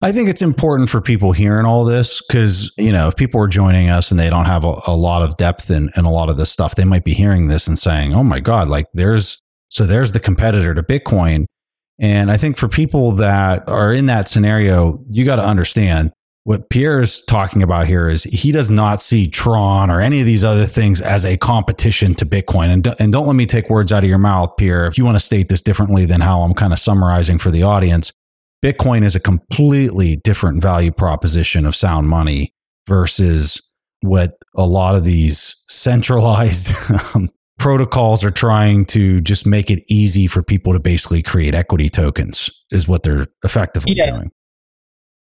I 0.00 0.12
think 0.12 0.28
it's 0.28 0.42
important 0.42 0.88
for 0.88 1.00
people 1.00 1.32
hearing 1.32 1.66
all 1.66 1.84
this 1.84 2.22
because, 2.22 2.72
you 2.76 2.92
know, 2.92 3.08
if 3.08 3.16
people 3.16 3.40
are 3.40 3.48
joining 3.48 3.90
us 3.90 4.12
and 4.12 4.20
they 4.20 4.30
don't 4.30 4.44
have 4.44 4.64
a, 4.64 4.80
a 4.86 4.94
lot 4.94 5.22
of 5.22 5.36
depth 5.36 5.70
in, 5.70 5.90
in 5.96 6.04
a 6.04 6.10
lot 6.10 6.28
of 6.28 6.36
this 6.36 6.52
stuff, 6.52 6.76
they 6.76 6.84
might 6.84 7.02
be 7.02 7.14
hearing 7.14 7.48
this 7.48 7.66
and 7.66 7.76
saying, 7.76 8.14
oh 8.14 8.22
my 8.22 8.38
God, 8.38 8.68
like 8.68 8.86
there's, 8.92 9.40
so 9.70 9.84
there's 9.84 10.12
the 10.12 10.20
competitor 10.20 10.72
to 10.72 10.84
Bitcoin. 10.84 11.46
And 11.98 12.30
I 12.30 12.36
think 12.36 12.56
for 12.56 12.68
people 12.68 13.10
that 13.12 13.68
are 13.68 13.92
in 13.92 14.06
that 14.06 14.28
scenario, 14.28 15.00
you 15.10 15.24
got 15.24 15.36
to 15.36 15.44
understand 15.44 16.12
what 16.48 16.70
Pierre's 16.70 17.20
talking 17.20 17.62
about 17.62 17.88
here 17.88 18.08
is 18.08 18.22
he 18.22 18.52
does 18.52 18.70
not 18.70 19.02
see 19.02 19.28
Tron 19.28 19.90
or 19.90 20.00
any 20.00 20.20
of 20.20 20.24
these 20.24 20.42
other 20.42 20.64
things 20.64 21.02
as 21.02 21.26
a 21.26 21.36
competition 21.36 22.14
to 22.14 22.24
Bitcoin. 22.24 22.72
And, 22.72 22.94
and 22.98 23.12
don't 23.12 23.26
let 23.26 23.36
me 23.36 23.44
take 23.44 23.68
words 23.68 23.92
out 23.92 24.02
of 24.02 24.08
your 24.08 24.16
mouth, 24.16 24.56
Pierre. 24.56 24.86
If 24.86 24.96
you 24.96 25.04
want 25.04 25.16
to 25.16 25.20
state 25.20 25.50
this 25.50 25.60
differently 25.60 26.06
than 26.06 26.22
how 26.22 26.40
I'm 26.40 26.54
kind 26.54 26.72
of 26.72 26.78
summarizing 26.78 27.36
for 27.36 27.50
the 27.50 27.64
audience, 27.64 28.12
Bitcoin 28.64 29.04
is 29.04 29.14
a 29.14 29.20
completely 29.20 30.16
different 30.16 30.62
value 30.62 30.90
proposition 30.90 31.66
of 31.66 31.76
sound 31.76 32.08
money 32.08 32.54
versus 32.88 33.60
what 34.00 34.38
a 34.56 34.64
lot 34.64 34.94
of 34.94 35.04
these 35.04 35.62
centralized 35.68 36.72
um, 37.14 37.28
protocols 37.58 38.24
are 38.24 38.30
trying 38.30 38.86
to 38.86 39.20
just 39.20 39.46
make 39.46 39.70
it 39.70 39.84
easy 39.90 40.26
for 40.26 40.42
people 40.42 40.72
to 40.72 40.80
basically 40.80 41.22
create 41.22 41.54
equity 41.54 41.90
tokens, 41.90 42.48
is 42.72 42.88
what 42.88 43.02
they're 43.02 43.26
effectively 43.44 43.92
yeah. 43.92 44.12
doing. 44.12 44.32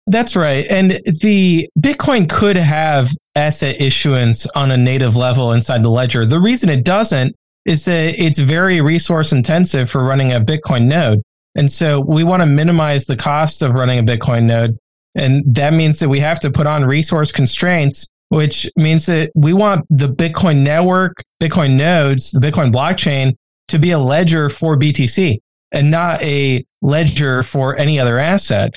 That's 0.06 0.36
right. 0.36 0.66
And 0.70 0.92
the 1.22 1.68
Bitcoin 1.78 2.28
could 2.28 2.56
have 2.56 3.10
asset 3.34 3.80
issuance 3.80 4.46
on 4.48 4.70
a 4.70 4.76
native 4.76 5.16
level 5.16 5.52
inside 5.52 5.82
the 5.82 5.90
ledger. 5.90 6.26
The 6.26 6.40
reason 6.40 6.68
it 6.68 6.84
doesn't 6.84 7.34
is 7.64 7.86
that 7.86 8.18
it's 8.18 8.38
very 8.38 8.80
resource 8.80 9.32
intensive 9.32 9.90
for 9.90 10.04
running 10.04 10.32
a 10.32 10.40
Bitcoin 10.40 10.86
node. 10.86 11.22
And 11.54 11.70
so 11.70 12.00
we 12.00 12.24
want 12.24 12.42
to 12.42 12.46
minimize 12.46 13.06
the 13.06 13.16
cost 13.16 13.62
of 13.62 13.72
running 13.72 13.98
a 13.98 14.02
Bitcoin 14.02 14.44
node. 14.44 14.76
And 15.14 15.42
that 15.54 15.72
means 15.72 16.00
that 16.00 16.08
we 16.08 16.20
have 16.20 16.40
to 16.40 16.50
put 16.50 16.66
on 16.66 16.84
resource 16.84 17.32
constraints, 17.32 18.08
which 18.28 18.68
means 18.76 19.06
that 19.06 19.30
we 19.34 19.52
want 19.52 19.86
the 19.88 20.08
Bitcoin 20.08 20.60
network, 20.62 21.22
Bitcoin 21.40 21.76
nodes, 21.76 22.32
the 22.32 22.40
Bitcoin 22.40 22.72
blockchain 22.72 23.34
to 23.68 23.78
be 23.78 23.92
a 23.92 23.98
ledger 23.98 24.50
for 24.50 24.76
BTC 24.76 25.38
and 25.72 25.90
not 25.90 26.20
a 26.22 26.64
ledger 26.82 27.42
for 27.42 27.78
any 27.78 27.98
other 27.98 28.18
asset. 28.18 28.74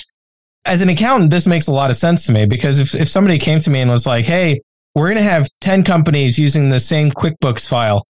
As 0.68 0.82
an 0.82 0.90
accountant, 0.90 1.32
this 1.32 1.48
makes 1.48 1.68
a 1.68 1.72
lot 1.72 1.90
of 1.90 1.96
sense 1.98 2.26
to 2.28 2.34
me 2.34 2.46
because 2.46 2.80
if, 2.80 2.94
if 2.94 3.08
somebody 3.08 3.38
came 3.38 3.60
to 3.60 3.70
me 3.70 3.80
and 3.82 3.90
was 3.90 4.06
like, 4.06 4.26
hey, 4.26 4.60
we're 4.96 5.06
going 5.08 5.18
to 5.18 5.24
have 5.24 5.48
10 5.62 5.84
companies 5.84 6.38
using 6.38 6.70
the 6.70 6.80
same 6.80 7.10
QuickBooks 7.10 7.68
file. 7.68 8.06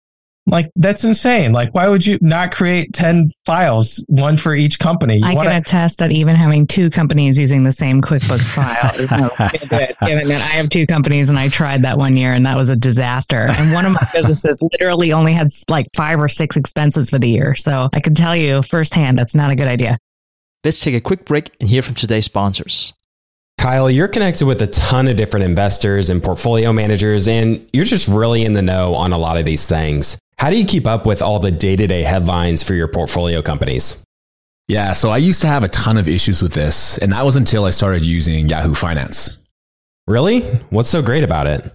Like 0.47 0.67
that's 0.77 1.05
insane. 1.05 1.53
Like, 1.53 1.75
why 1.75 1.89
would 1.89 2.05
you 2.05 2.19
not 2.21 2.55
create 2.55 2.93
10 2.93 3.31
files, 3.47 4.05
one 4.09 4.37
for 4.37 4.55
each 4.55 4.79
company? 4.79 5.17
You 5.17 5.25
I 5.25 5.33
wanna- 5.33 5.49
can 5.53 5.63
attest 5.63 6.01
that 6.01 6.13
even 6.13 6.37
having 6.37 6.67
two 6.67 6.91
companies 6.91 7.39
using 7.39 7.65
the 7.65 7.73
same 7.73 8.03
QuickBooks 8.03 8.43
file 8.55 8.95
is 9.01 9.11
no 9.11 9.31
good. 9.71 9.95
Given 10.07 10.29
that 10.29 10.43
I 10.43 10.57
have 10.59 10.69
two 10.69 10.87
companies 10.87 11.31
and 11.31 11.39
I 11.39 11.49
tried 11.49 11.83
that 11.83 11.97
one 11.97 12.15
year 12.19 12.35
and 12.35 12.45
that 12.45 12.59
was 12.59 12.69
a 12.69 12.77
disaster. 12.77 13.47
And 13.49 13.73
one 13.73 13.87
of 13.87 13.93
my 13.95 14.07
businesses 14.15 14.61
literally 14.73 15.15
only 15.15 15.33
had 15.33 15.49
like 15.71 15.87
five 15.97 16.21
or 16.21 16.29
six 16.29 16.59
expenses 16.59 17.09
for 17.09 17.19
the 17.19 17.29
year. 17.31 17.55
So 17.55 17.89
I 17.95 18.01
can 18.01 18.13
tell 18.15 18.37
you 18.37 18.61
firsthand 18.61 19.19
that's 19.19 19.35
not 19.35 19.51
a 19.51 19.57
good 19.57 19.69
idea. 19.69 19.97
Let's 20.65 20.81
take 20.81 20.95
a 20.95 21.01
quick 21.01 21.27
break 21.27 21.51
and 21.61 21.69
hear 21.69 21.83
from 21.83 21.95
today's 21.95 22.25
sponsors. 22.25 22.95
Kyle, 23.59 23.91
you're 23.91 24.09
connected 24.09 24.47
with 24.47 24.63
a 24.63 24.67
ton 24.67 25.09
of 25.09 25.17
different 25.17 25.45
investors 25.45 26.09
and 26.09 26.23
portfolio 26.23 26.73
managers, 26.73 27.29
and 27.29 27.69
you're 27.73 27.85
just 27.85 28.09
really 28.09 28.45
in 28.45 28.55
the 28.55 28.63
know 28.63 28.95
on 28.95 29.13
a 29.13 29.19
lot 29.19 29.37
of 29.37 29.45
these 29.45 29.67
things. 29.67 30.19
How 30.39 30.49
do 30.51 30.57
you 30.57 30.65
keep 30.65 30.87
up 30.87 31.07
with 31.07 31.23
all 31.23 31.39
the 31.39 31.51
day 31.51 31.77
to 31.77 31.87
day 31.87 32.03
headlines 32.03 32.63
for 32.63 32.75
your 32.75 32.89
portfolio 32.89 33.43
companies? 33.43 34.03
Yeah, 34.67 34.93
so 34.95 35.11
I 35.11 35.19
used 35.19 35.43
to 35.43 35.47
have 35.47 35.63
a 35.63 35.69
ton 35.69 35.99
of 35.99 36.09
issues 36.09 36.41
with 36.41 36.55
this, 36.55 36.97
and 36.99 37.13
that 37.13 37.25
was 37.25 37.37
until 37.37 37.67
I 37.67 37.71
started 37.71 38.05
using 38.05 38.49
Yahoo 38.49 38.75
Finance. 38.75 39.39
Really? 40.07 40.41
What's 40.71 40.89
so 40.89 41.03
great 41.03 41.25
about 41.25 41.47
it? 41.47 41.75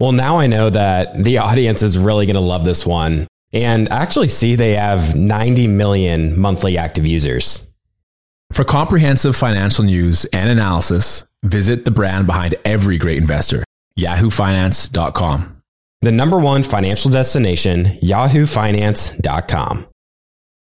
Well, 0.00 0.12
now 0.12 0.38
I 0.38 0.46
know 0.46 0.70
that 0.70 1.22
the 1.22 1.38
audience 1.38 1.82
is 1.82 1.98
really 1.98 2.24
going 2.24 2.34
to 2.34 2.40
love 2.40 2.64
this 2.64 2.86
one. 2.86 3.26
And 3.52 3.88
I 3.90 3.98
actually 3.98 4.28
see 4.28 4.54
they 4.54 4.74
have 4.76 5.14
90 5.14 5.68
million 5.68 6.40
monthly 6.40 6.78
active 6.78 7.06
users. 7.06 7.68
For 8.50 8.64
comprehensive 8.64 9.36
financial 9.36 9.84
news 9.84 10.24
and 10.26 10.48
analysis, 10.48 11.26
visit 11.42 11.84
the 11.84 11.90
brand 11.90 12.26
behind 12.26 12.54
every 12.64 12.96
great 12.96 13.18
investor, 13.18 13.62
yahoofinance.com. 13.98 15.62
The 16.00 16.12
number 16.12 16.38
one 16.38 16.62
financial 16.62 17.10
destination, 17.10 17.84
yahoofinance.com. 18.02 19.86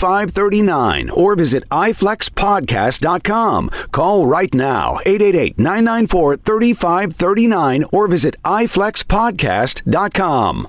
3539 0.00 1.10
or 1.10 1.36
visit 1.36 1.68
iflexpodcast.com. 1.68 3.68
Call 3.92 4.26
right 4.26 4.54
now 4.54 4.98
888 5.04 5.58
994 5.58 6.36
3539 6.36 7.84
or 7.92 8.08
visit 8.08 8.36
iflexpodcast.com. 8.42 10.68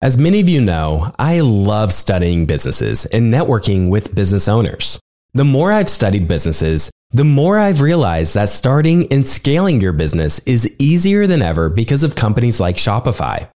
As 0.00 0.16
many 0.16 0.38
of 0.40 0.48
you 0.48 0.60
know, 0.60 1.12
I 1.18 1.40
love 1.40 1.92
studying 1.92 2.46
businesses 2.46 3.04
and 3.06 3.34
networking 3.34 3.90
with 3.90 4.14
business 4.14 4.46
owners. 4.46 5.00
The 5.34 5.44
more 5.44 5.72
I've 5.72 5.88
studied 5.88 6.28
businesses, 6.28 6.88
the 7.10 7.24
more 7.24 7.58
I've 7.58 7.80
realized 7.80 8.34
that 8.34 8.48
starting 8.48 9.12
and 9.12 9.26
scaling 9.26 9.80
your 9.80 9.92
business 9.92 10.38
is 10.40 10.72
easier 10.78 11.26
than 11.26 11.42
ever 11.42 11.68
because 11.68 12.04
of 12.04 12.14
companies 12.14 12.60
like 12.60 12.76
Shopify. 12.76 13.48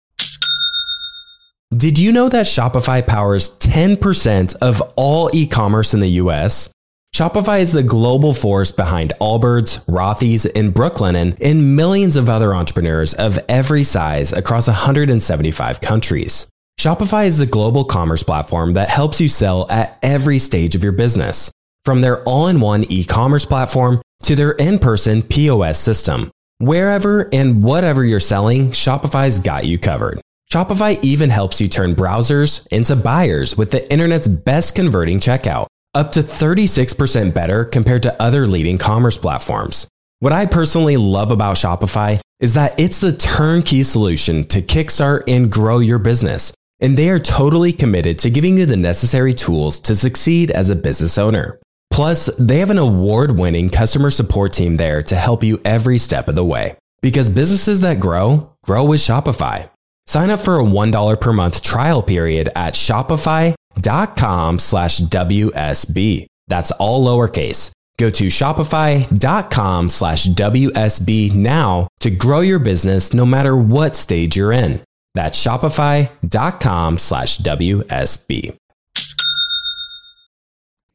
Did 1.74 1.98
you 1.98 2.12
know 2.12 2.28
that 2.28 2.44
Shopify 2.44 3.06
powers 3.06 3.56
10% 3.60 4.56
of 4.56 4.82
all 4.94 5.30
e 5.32 5.46
commerce 5.46 5.94
in 5.94 6.00
the 6.00 6.20
US? 6.20 6.70
Shopify 7.16 7.60
is 7.60 7.72
the 7.72 7.82
global 7.82 8.34
force 8.34 8.70
behind 8.70 9.14
Allbirds, 9.22 9.82
Rothy's, 9.86 10.44
and 10.44 10.74
Brooklinen, 10.74 11.34
and 11.40 11.74
millions 11.74 12.16
of 12.16 12.28
other 12.28 12.54
entrepreneurs 12.54 13.14
of 13.14 13.38
every 13.48 13.84
size 13.84 14.34
across 14.34 14.66
175 14.66 15.80
countries. 15.80 16.46
Shopify 16.78 17.24
is 17.24 17.38
the 17.38 17.46
global 17.46 17.84
commerce 17.84 18.22
platform 18.22 18.74
that 18.74 18.90
helps 18.90 19.18
you 19.18 19.28
sell 19.28 19.66
at 19.70 19.98
every 20.02 20.38
stage 20.38 20.74
of 20.74 20.82
your 20.82 20.92
business, 20.92 21.50
from 21.84 22.02
their 22.02 22.22
all 22.24 22.48
in 22.48 22.60
one 22.60 22.84
e 22.90 23.02
commerce 23.02 23.46
platform 23.46 24.02
to 24.24 24.36
their 24.36 24.52
in 24.52 24.78
person 24.78 25.22
POS 25.22 25.78
system. 25.78 26.30
Wherever 26.58 27.30
and 27.32 27.64
whatever 27.64 28.04
you're 28.04 28.20
selling, 28.20 28.72
Shopify's 28.72 29.38
got 29.38 29.64
you 29.64 29.78
covered. 29.78 30.20
Shopify 30.52 31.02
even 31.02 31.30
helps 31.30 31.62
you 31.62 31.68
turn 31.68 31.94
browsers 31.94 32.66
into 32.70 32.94
buyers 32.94 33.56
with 33.56 33.70
the 33.70 33.90
internet's 33.90 34.28
best 34.28 34.74
converting 34.74 35.18
checkout, 35.18 35.64
up 35.94 36.12
to 36.12 36.20
36% 36.20 37.32
better 37.32 37.64
compared 37.64 38.02
to 38.02 38.22
other 38.22 38.46
leading 38.46 38.76
commerce 38.76 39.16
platforms. 39.16 39.88
What 40.18 40.34
I 40.34 40.44
personally 40.44 40.98
love 40.98 41.30
about 41.30 41.56
Shopify 41.56 42.20
is 42.38 42.52
that 42.52 42.78
it's 42.78 43.00
the 43.00 43.14
turnkey 43.14 43.82
solution 43.82 44.44
to 44.48 44.60
kickstart 44.60 45.22
and 45.26 45.50
grow 45.50 45.78
your 45.78 45.98
business, 45.98 46.52
and 46.82 46.98
they 46.98 47.08
are 47.08 47.18
totally 47.18 47.72
committed 47.72 48.18
to 48.18 48.28
giving 48.28 48.58
you 48.58 48.66
the 48.66 48.76
necessary 48.76 49.32
tools 49.32 49.80
to 49.80 49.96
succeed 49.96 50.50
as 50.50 50.68
a 50.68 50.76
business 50.76 51.16
owner. 51.16 51.60
Plus, 51.90 52.26
they 52.38 52.58
have 52.58 52.68
an 52.68 52.76
award 52.76 53.38
winning 53.38 53.70
customer 53.70 54.10
support 54.10 54.52
team 54.52 54.76
there 54.76 55.02
to 55.04 55.16
help 55.16 55.42
you 55.42 55.62
every 55.64 55.96
step 55.96 56.28
of 56.28 56.34
the 56.34 56.44
way. 56.44 56.76
Because 57.00 57.30
businesses 57.30 57.80
that 57.80 58.00
grow, 58.00 58.52
grow 58.64 58.84
with 58.84 59.00
Shopify. 59.00 59.71
Sign 60.06 60.30
up 60.30 60.40
for 60.40 60.58
a 60.58 60.64
$1 60.64 61.20
per 61.20 61.32
month 61.32 61.62
trial 61.62 62.02
period 62.02 62.48
at 62.54 62.74
shopify.com 62.74 64.58
slash 64.58 65.00
WSB. 65.00 66.26
That's 66.48 66.70
all 66.72 67.04
lowercase. 67.04 67.70
Go 67.98 68.10
to 68.10 68.26
shopify.com 68.26 69.88
slash 69.88 70.26
WSB 70.26 71.34
now 71.34 71.88
to 72.00 72.10
grow 72.10 72.40
your 72.40 72.58
business 72.58 73.14
no 73.14 73.24
matter 73.24 73.56
what 73.56 73.94
stage 73.96 74.36
you're 74.36 74.52
in. 74.52 74.82
That's 75.14 75.42
shopify.com 75.42 76.98
slash 76.98 77.38
WSB. 77.38 78.56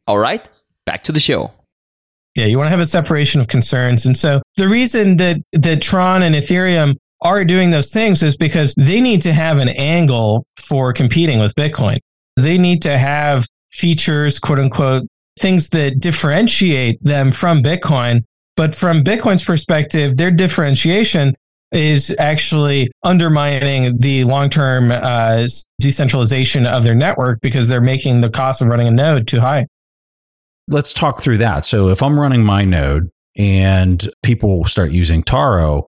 All 0.08 0.18
right, 0.18 0.48
back 0.86 1.04
to 1.04 1.12
the 1.12 1.20
show. 1.20 1.52
Yeah, 2.36 2.46
you 2.46 2.58
want 2.58 2.68
to 2.68 2.72
have 2.72 2.80
a 2.80 2.86
separation 2.86 3.42
of 3.42 3.48
concerns. 3.48 4.06
And 4.06 4.18
so 4.18 4.42
the 4.56 4.68
reason 4.68 5.18
that, 5.18 5.38
that 5.54 5.82
Tron 5.82 6.24
and 6.24 6.36
Ethereum 6.36 6.96
are 7.22 7.44
doing 7.44 7.72
those 7.72 7.92
things 7.92 8.22
is 8.24 8.38
because 8.38 8.74
they 8.78 9.02
need 9.02 9.22
to 9.24 9.34
have 9.34 9.60
an 9.60 9.70
angle 9.70 10.46
for 10.58 10.94
competing 10.94 11.40
with 11.40 11.56
Bitcoin. 11.56 11.98
They 12.36 12.58
need 12.58 12.82
to 12.84 12.98
have 12.98 13.46
features, 13.72 14.40
quote 14.40 14.60
unquote, 14.60 15.04
things 15.40 15.70
that 15.70 16.00
differentiate 16.00 17.04
them 17.04 17.32
from 17.32 17.62
Bitcoin. 17.62 18.24
But 18.56 18.74
from 18.74 19.04
Bitcoin's 19.04 19.44
perspective, 19.44 20.18
their 20.18 20.32
differentiation 20.32 21.36
is 21.72 22.16
actually 22.20 22.90
undermining 23.04 23.98
the 24.00 24.24
long 24.24 24.50
term 24.50 24.92
uh, 24.92 25.48
decentralization 25.80 26.66
of 26.66 26.84
their 26.84 26.96
network 26.96 27.40
because 27.42 27.68
they're 27.68 27.82
making 27.82 28.22
the 28.22 28.30
cost 28.30 28.62
of 28.62 28.68
running 28.68 28.88
a 28.88 28.92
node 28.92 29.28
too 29.28 29.40
high. 29.40 29.68
Let's 30.68 30.94
talk 30.94 31.22
through 31.22 31.38
that. 31.40 31.66
So 31.66 31.90
if 31.90 32.02
I'm 32.02 32.20
running 32.20 32.44
my 32.44 32.64
node 32.64 33.10
and 33.38 34.10
people 34.24 34.66
start 34.66 34.92
using 34.92 35.24
Taro, 35.24 35.88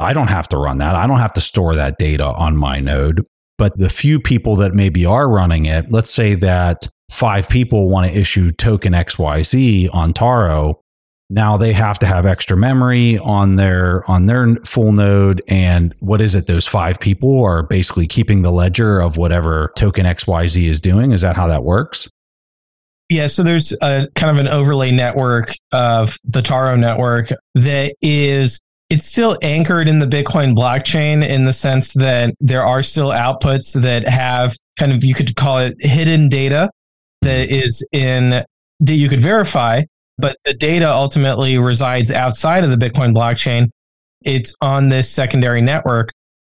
I 0.00 0.12
don't 0.12 0.28
have 0.28 0.48
to 0.48 0.56
run 0.56 0.78
that. 0.78 0.94
I 0.94 1.06
don't 1.06 1.18
have 1.18 1.32
to 1.34 1.40
store 1.40 1.74
that 1.74 1.98
data 1.98 2.24
on 2.26 2.56
my 2.56 2.80
node. 2.80 3.24
But 3.58 3.76
the 3.76 3.90
few 3.90 4.18
people 4.18 4.56
that 4.56 4.72
maybe 4.72 5.04
are 5.04 5.28
running 5.28 5.66
it, 5.66 5.92
let's 5.92 6.10
say 6.10 6.34
that 6.36 6.88
five 7.10 7.48
people 7.48 7.90
want 7.90 8.06
to 8.06 8.18
issue 8.18 8.50
token 8.52 8.94
XYZ 8.94 9.94
on 9.94 10.14
Taro. 10.14 10.80
Now 11.28 11.56
they 11.58 11.74
have 11.74 11.98
to 12.00 12.06
have 12.06 12.24
extra 12.26 12.56
memory 12.56 13.18
on 13.18 13.56
their 13.56 14.08
on 14.10 14.26
their 14.26 14.56
full 14.64 14.92
node 14.92 15.42
and 15.46 15.94
what 16.00 16.20
is 16.20 16.34
it 16.34 16.46
those 16.48 16.66
five 16.66 16.98
people 16.98 17.44
are 17.44 17.62
basically 17.62 18.08
keeping 18.08 18.42
the 18.42 18.50
ledger 18.50 18.98
of 18.98 19.16
whatever 19.16 19.72
token 19.76 20.06
XYZ 20.06 20.64
is 20.64 20.80
doing 20.80 21.12
is 21.12 21.20
that 21.20 21.36
how 21.36 21.46
that 21.46 21.62
works? 21.62 22.08
Yeah, 23.10 23.26
so 23.26 23.42
there's 23.42 23.72
a 23.82 24.08
kind 24.14 24.30
of 24.30 24.38
an 24.38 24.48
overlay 24.48 24.92
network 24.92 25.52
of 25.72 26.18
the 26.24 26.42
Taro 26.42 26.76
network 26.76 27.28
that 27.56 27.94
is 28.00 28.60
it's 28.90 29.06
still 29.06 29.38
anchored 29.40 29.88
in 29.88 30.00
the 30.00 30.06
Bitcoin 30.06 30.54
blockchain 30.54 31.26
in 31.26 31.44
the 31.44 31.52
sense 31.52 31.94
that 31.94 32.34
there 32.40 32.66
are 32.66 32.82
still 32.82 33.10
outputs 33.10 33.80
that 33.80 34.06
have 34.08 34.56
kind 34.78 34.92
of, 34.92 35.04
you 35.04 35.14
could 35.14 35.36
call 35.36 35.58
it 35.58 35.74
hidden 35.78 36.28
data 36.28 36.68
that 37.22 37.50
is 37.50 37.86
in, 37.92 38.44
that 38.80 38.94
you 38.94 39.08
could 39.08 39.22
verify, 39.22 39.82
but 40.18 40.36
the 40.44 40.54
data 40.54 40.90
ultimately 40.90 41.56
resides 41.56 42.10
outside 42.10 42.64
of 42.64 42.70
the 42.70 42.76
Bitcoin 42.76 43.14
blockchain. 43.14 43.68
It's 44.24 44.56
on 44.60 44.88
this 44.88 45.08
secondary 45.08 45.62
network. 45.62 46.10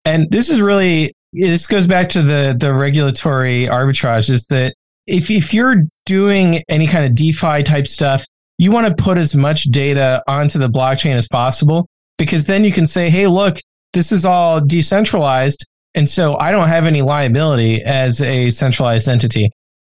And 0.04 0.30
this 0.30 0.48
is 0.48 0.60
really, 0.60 1.12
this 1.32 1.66
goes 1.66 1.88
back 1.88 2.08
to 2.10 2.22
the, 2.22 2.56
the 2.58 2.72
regulatory 2.72 3.66
arbitrage 3.66 4.30
is 4.30 4.46
that 4.50 4.74
if, 5.08 5.32
if 5.32 5.52
you're 5.52 5.82
doing 6.06 6.62
any 6.68 6.86
kind 6.86 7.04
of 7.04 7.16
DeFi 7.16 7.64
type 7.64 7.88
stuff, 7.88 8.24
you 8.56 8.70
want 8.70 8.86
to 8.86 9.02
put 9.02 9.18
as 9.18 9.34
much 9.34 9.64
data 9.64 10.22
onto 10.28 10.60
the 10.60 10.68
blockchain 10.68 11.16
as 11.16 11.26
possible 11.26 11.88
because 12.20 12.44
then 12.44 12.64
you 12.64 12.70
can 12.70 12.84
say, 12.84 13.08
hey, 13.08 13.26
look, 13.26 13.56
this 13.94 14.12
is 14.12 14.26
all 14.26 14.60
decentralized. 14.60 15.66
And 15.94 16.08
so 16.08 16.38
I 16.38 16.52
don't 16.52 16.68
have 16.68 16.84
any 16.84 17.00
liability 17.02 17.82
as 17.82 18.20
a 18.20 18.50
centralized 18.50 19.08
entity. 19.08 19.50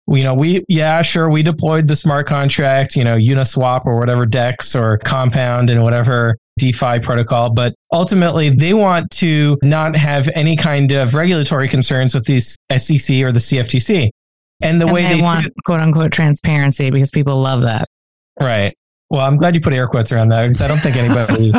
You 0.08 0.24
know, 0.24 0.34
we, 0.34 0.64
yeah, 0.70 1.02
sure, 1.02 1.30
we 1.30 1.44
deployed 1.44 1.88
the 1.88 1.96
smart 1.96 2.26
contract, 2.26 2.96
you 2.96 3.04
know, 3.04 3.18
Uniswap 3.18 3.86
or 3.86 4.00
whatever 4.00 4.26
DEX 4.26 4.76
or 4.76 4.98
Compound 5.00 5.70
and 5.70 5.84
whatever 5.84 6.38
DeFi 6.60 7.00
protocol, 7.00 7.54
but 7.54 7.74
ultimately 7.92 8.50
they 8.50 8.74
want 8.74 9.10
to 9.12 9.58
not 9.62 9.96
have 9.96 10.30
any 10.34 10.56
kind 10.56 10.92
of 10.94 11.14
regulatory 11.16 11.68
concerns 11.68 12.14
with 12.14 12.26
these 12.26 12.56
SEC 12.72 13.18
or 13.18 13.32
the 13.32 13.40
CFTC. 13.40 14.10
And 14.62 14.80
the 14.80 14.86
And 14.86 14.94
way 14.94 15.04
they, 15.04 15.16
they, 15.16 15.22
want 15.22 15.46
do, 15.46 15.52
quote 15.66 15.82
unquote 15.82 16.12
transparency 16.14 16.90
because 16.90 17.12
people 17.12 17.38
love 17.42 17.62
that. 17.62 17.88
right. 18.40 18.74
Well, 19.10 19.22
I'm 19.22 19.38
glad 19.38 19.54
you 19.56 19.62
put 19.62 19.74
air 19.74 19.88
quotes 19.88 20.12
around 20.12 20.30
that 20.30 20.44
because 20.44 20.62
I 20.62 20.68
don't 20.68 20.80
think 20.80 20.96
anybody. 20.96 21.52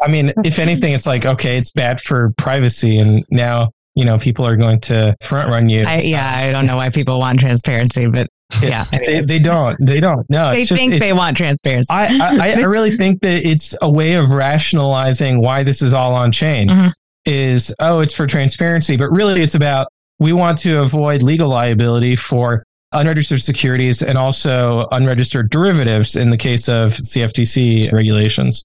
I 0.00 0.08
mean, 0.08 0.32
if 0.44 0.58
anything, 0.58 0.92
it's 0.92 1.06
like 1.06 1.26
okay, 1.26 1.58
it's 1.58 1.72
bad 1.72 2.00
for 2.00 2.32
privacy, 2.38 2.98
and 2.98 3.24
now 3.30 3.70
you 3.94 4.04
know 4.04 4.18
people 4.18 4.46
are 4.46 4.56
going 4.56 4.80
to 4.80 5.14
front 5.22 5.48
run 5.50 5.68
you. 5.68 5.84
I, 5.84 6.00
yeah, 6.00 6.34
I 6.34 6.50
don't 6.52 6.66
know 6.66 6.76
why 6.76 6.88
people 6.90 7.18
want 7.18 7.40
transparency, 7.40 8.06
but 8.06 8.28
yeah, 8.62 8.84
they, 8.84 9.20
they 9.20 9.38
don't. 9.38 9.76
They 9.84 10.00
don't. 10.00 10.28
No, 10.30 10.52
they 10.52 10.60
it's 10.60 10.68
just- 10.70 10.78
think 10.80 10.98
they 11.00 11.12
want 11.12 11.36
transparency. 11.36 11.88
I, 11.90 12.18
I, 12.40 12.50
I 12.52 12.64
really 12.64 12.90
think 12.90 13.20
that 13.22 13.44
it's 13.46 13.74
a 13.82 13.90
way 13.90 14.14
of 14.14 14.30
rationalizing 14.30 15.40
why 15.40 15.62
this 15.64 15.82
is 15.82 15.92
all 15.94 16.14
on 16.14 16.32
chain. 16.32 16.68
Mhm. 16.68 16.92
Is 17.24 17.72
oh, 17.78 18.00
it's 18.00 18.12
for 18.14 18.26
transparency, 18.26 18.96
but 18.96 19.10
really 19.10 19.42
it's 19.42 19.54
about 19.54 19.86
we 20.18 20.32
want 20.32 20.58
to 20.58 20.80
avoid 20.80 21.22
legal 21.22 21.48
liability 21.48 22.16
for 22.16 22.64
unregistered 22.92 23.40
securities 23.40 24.02
and 24.02 24.18
also 24.18 24.86
unregistered 24.92 25.50
derivatives 25.50 26.16
in 26.16 26.30
the 26.30 26.36
case 26.36 26.68
of 26.68 26.90
CFTC 26.92 27.92
regulations. 27.92 28.64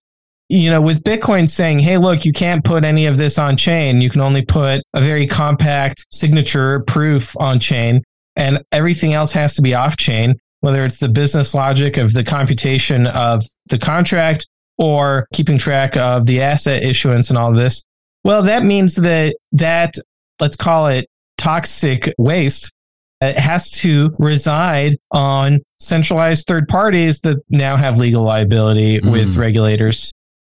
You 0.49 0.69
know, 0.71 0.81
with 0.81 1.03
Bitcoin 1.03 1.49
saying, 1.49 1.79
hey, 1.79 1.97
look, 1.97 2.23
you 2.23 2.31
can't 2.31 2.63
put 2.63 2.85
any 2.85 3.05
of 3.05 3.17
this 3.17 3.37
on 3.37 3.57
chain. 3.57 3.99
You 3.99 4.09
can 4.09 4.21
only 4.21 4.43
put 4.43 4.81
a 4.93 5.01
very 5.01 5.27
compact 5.27 6.05
signature 6.09 6.79
proof 6.81 7.35
on 7.37 7.59
chain, 7.59 8.03
and 8.37 8.63
everything 8.71 9.13
else 9.13 9.33
has 9.33 9.55
to 9.55 9.61
be 9.61 9.73
off 9.73 9.97
chain 9.97 10.35
whether 10.61 10.83
it's 10.83 10.99
the 10.99 11.09
business 11.09 11.53
logic 11.53 11.97
of 11.97 12.13
the 12.13 12.23
computation 12.23 13.07
of 13.07 13.43
the 13.67 13.77
contract 13.77 14.47
or 14.77 15.27
keeping 15.33 15.57
track 15.57 15.95
of 15.97 16.25
the 16.25 16.41
asset 16.41 16.83
issuance 16.83 17.29
and 17.29 17.37
all 17.37 17.53
this. 17.53 17.83
Well, 18.23 18.43
that 18.43 18.63
means 18.63 18.95
that 18.95 19.35
that, 19.53 19.95
let's 20.39 20.55
call 20.55 20.87
it 20.87 21.07
toxic 21.37 22.13
waste, 22.17 22.73
it 23.21 23.35
has 23.35 23.69
to 23.71 24.13
reside 24.19 24.97
on 25.11 25.59
centralized 25.79 26.47
third 26.47 26.67
parties 26.67 27.21
that 27.21 27.37
now 27.49 27.75
have 27.77 27.97
legal 27.97 28.23
liability 28.23 28.99
with 28.99 29.35
Mm. 29.35 29.37
regulators. 29.37 30.11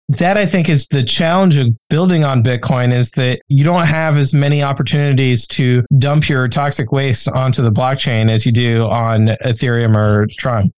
That 0.10 0.38
I 0.38 0.46
think 0.46 0.68
is 0.70 0.88
the 0.88 1.04
challenge 1.04 1.58
of 1.58 1.70
building 1.90 2.24
on 2.26 2.44
Bitcoin 2.44 2.94
is 2.94 3.12
that 3.12 3.40
you 3.48 3.64
don't 3.64 3.86
have 3.86 4.18
as 4.18 4.34
many 4.34 4.62
opportunities 4.62 5.48
to 5.48 5.84
dump 5.98 6.28
your 6.28 6.48
toxic 6.50 6.92
waste 6.92 7.30
onto 7.30 7.62
the 7.62 7.72
blockchain 7.72 8.30
as 8.30 8.46
you 8.46 8.52
do 8.52 8.84
on 8.84 9.28
Ethereum 9.46 9.96
or 9.96 10.28
Tron. 10.28 10.72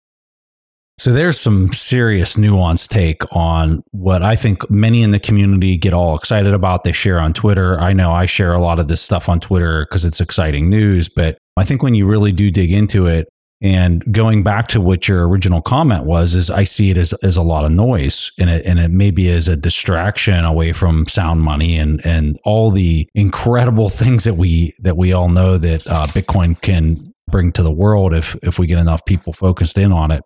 So 0.97 1.11
there's 1.11 1.37
some 1.37 1.73
serious 1.73 2.37
nuanced 2.37 2.87
take 2.87 3.21
on 3.35 3.83
what 3.91 4.23
I 4.23 4.35
think 4.37 4.69
many 4.69 5.03
in 5.03 5.11
the 5.11 5.19
community 5.19 5.75
get 5.77 5.93
all 5.93 6.15
excited 6.15 6.53
about. 6.53 6.83
They 6.83 6.93
share 6.93 7.19
on 7.19 7.33
Twitter. 7.33 7.77
I 7.81 7.91
know 7.93 8.11
I 8.13 8.25
share 8.27 8.53
a 8.53 8.59
lot 8.61 8.79
of 8.79 8.87
this 8.87 9.01
stuff 9.01 9.27
on 9.27 9.39
Twitter 9.41 9.85
because 9.89 10.05
it's 10.05 10.21
exciting 10.21 10.69
news, 10.69 11.09
but 11.09 11.37
I 11.57 11.63
think 11.63 11.81
when 11.83 11.93
you 11.95 12.05
really 12.05 12.31
do 12.31 12.51
dig 12.51 12.71
into 12.71 13.05
it 13.07 13.27
and 13.61 14.03
going 14.13 14.43
back 14.43 14.67
to 14.69 14.81
what 14.81 15.07
your 15.07 15.27
original 15.27 15.61
comment 15.61 16.03
was, 16.03 16.35
is 16.35 16.51
I 16.51 16.65
see 16.65 16.89
it 16.89 16.97
as, 16.97 17.13
as 17.23 17.37
a 17.37 17.41
lot 17.41 17.63
of 17.63 17.71
noise 17.71 18.31
and 18.37 18.49
it, 18.49 18.65
and 18.65 18.77
it 18.79 18.91
maybe 18.91 19.27
is 19.27 19.47
a 19.47 19.55
distraction 19.55 20.43
away 20.43 20.73
from 20.73 21.07
sound 21.07 21.41
money 21.41 21.77
and, 21.77 22.05
and 22.05 22.37
all 22.43 22.69
the 22.71 23.07
incredible 23.15 23.87
things 24.01 24.25
that 24.25 24.33
we, 24.35 24.73
that 24.79 24.97
we 24.97 25.13
all 25.13 25.29
know 25.29 25.57
that 25.57 25.87
uh, 25.87 26.05
Bitcoin 26.07 26.59
can 26.61 27.13
bring 27.31 27.51
to 27.53 27.63
the 27.63 27.71
world 27.71 28.13
if, 28.13 28.35
if 28.43 28.59
we 28.59 28.67
get 28.67 28.77
enough 28.77 29.05
people 29.05 29.31
focused 29.33 29.77
in 29.77 29.91
on 29.93 30.11
it. 30.11 30.21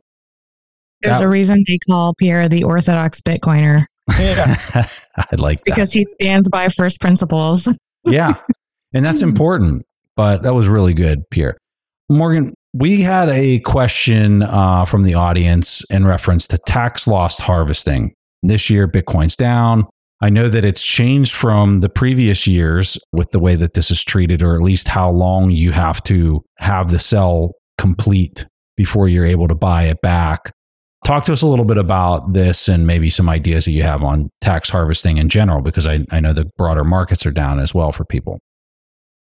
There's 1.02 1.20
that- 1.20 1.24
a 1.26 1.30
reason 1.30 1.64
they 1.68 1.78
call 1.78 2.14
Pierre 2.16 2.50
the 2.50 2.64
Orthodox 2.64 3.22
Bitcoiner 3.22 3.84
Yeah. 4.20 4.56
I 5.16 5.36
like 5.38 5.58
that. 5.60 5.64
because 5.66 5.94
he 5.94 6.04
stands 6.04 6.50
by 6.50 6.68
first 6.70 7.00
principles. 7.00 7.70
yeah. 8.06 8.34
And 8.94 9.06
that's 9.06 9.22
important. 9.22 9.86
But 10.20 10.41
that 10.41 10.53
was 10.53 10.67
really 10.67 10.93
good, 10.93 11.24
Pierre. 11.32 11.55
Morgen, 12.09 12.53
we 12.74 13.03
had 13.03 13.30
a 13.30 13.59
question 13.59 14.43
uh, 14.43 14.84
from 14.84 15.03
the 15.03 15.13
audience 15.13 15.82
in 15.89 16.05
reference 16.05 16.45
to 16.47 16.57
tax 16.57 17.07
loss 17.07 17.39
harvesting. 17.39 18.11
This 18.43 18.70
year, 18.70 18.86
Bitcoin's 18.86 19.38
down. 19.38 19.86
I 20.20 20.30
know 20.30 20.49
that 20.49 20.65
it's 20.65 20.86
changed 20.86 21.34
from 21.34 21.78
the 21.78 21.88
previous 21.88 22.47
years 22.47 22.97
with 23.13 23.32
the 23.32 23.39
way 23.39 23.55
that 23.55 23.76
this 23.76 23.91
is 23.91 24.03
treated, 24.03 24.43
or 24.43 24.55
at 24.55 24.61
least 24.61 24.89
how 24.89 25.09
long 25.09 25.51
you 25.51 25.72
have 25.72 26.03
to 26.03 26.43
have 26.57 26.91
the 26.91 26.99
sell 26.99 27.53
complete 27.78 28.45
before 28.76 29.07
you're 29.07 29.24
able 29.24 29.47
to 29.47 29.55
buy 29.55 29.84
it 29.84 30.01
back. 30.01 30.51
Talk 31.05 31.24
to 31.26 31.32
us 31.32 31.41
a 31.41 31.47
little 31.47 31.63
bit 31.63 31.78
about 31.78 32.34
this 32.34 32.67
and 32.67 32.86
maybe 32.86 33.09
some 33.09 33.30
ideas 33.30 33.63
that 33.63 33.72
you 33.72 33.84
have 33.84 34.03
on 34.03 34.30
tax 34.41 34.70
harvesting 34.70 35.15
in 35.15 35.30
general, 35.30 35.61
because 35.61 35.88
I, 35.88 35.99
I 36.11 36.20
know 36.20 36.34
the 36.34 36.51
broader 36.57 36.84
markets 36.84 37.26
are 37.26 37.32
down 37.32 37.61
as 37.61 37.74
well 37.74 37.93
for 37.93 38.03
people. 38.03 38.41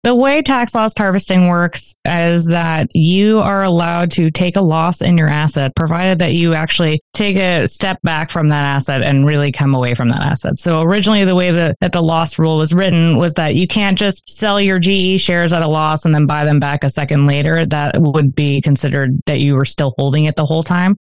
The 0.05 0.17
way 0.17 0.43
tax 0.43 0.75
loss 0.75 0.95
harvesting 0.99 1.47
works 1.47 1.95
is 2.05 2.47
that 2.47 2.89
you 2.93 3.39
are 3.39 3.63
allowed 3.63 4.11
to 4.13 4.33
take 4.33 4.57
a 4.57 4.61
loss 4.61 5.01
in 5.01 5.17
your 5.17 5.29
asset, 5.29 5.77
provided 5.77 6.19
that 6.19 6.35
you 6.35 6.55
actually 6.55 7.01
take 7.13 7.37
a 7.37 7.69
step 7.69 8.03
back 8.03 8.29
from 8.29 8.49
that 8.49 8.65
asset 8.65 9.03
and 9.03 9.25
really 9.25 9.53
come 9.53 9.77
away 9.77 9.95
from 9.95 10.09
that 10.09 10.21
asset. 10.21 10.59
So 10.59 10.83
originally 10.83 11.25
the 11.25 11.37
way 11.37 11.53
that, 11.53 11.77
that 11.81 11.93
the 11.93 12.03
loss 12.03 12.37
rule 12.37 12.57
was 12.57 12.75
written 12.75 13.17
was 13.17 13.35
that 13.35 13.55
you 13.55 13.69
can't 13.69 13.97
just 13.97 14.29
sell 14.29 14.61
your 14.61 14.81
GE 14.81 15.21
shares 15.21 15.53
at 15.53 15.63
a 15.63 15.69
loss 15.69 16.05
and 16.05 16.13
then 16.13 16.27
buy 16.27 16.45
them 16.45 16.59
back 16.59 16.83
a 16.83 16.91
second 16.91 17.29
later. 17.29 17.65
That 17.65 17.95
would 17.97 18.35
be 18.35 18.61
considered 18.61 19.21
that 19.27 19.39
you 19.39 19.55
were 19.55 19.65
still 19.65 19.95
holding 19.97 20.25
it 20.25 20.35
the 20.35 20.47
whole 20.47 20.65
time. 20.65 20.97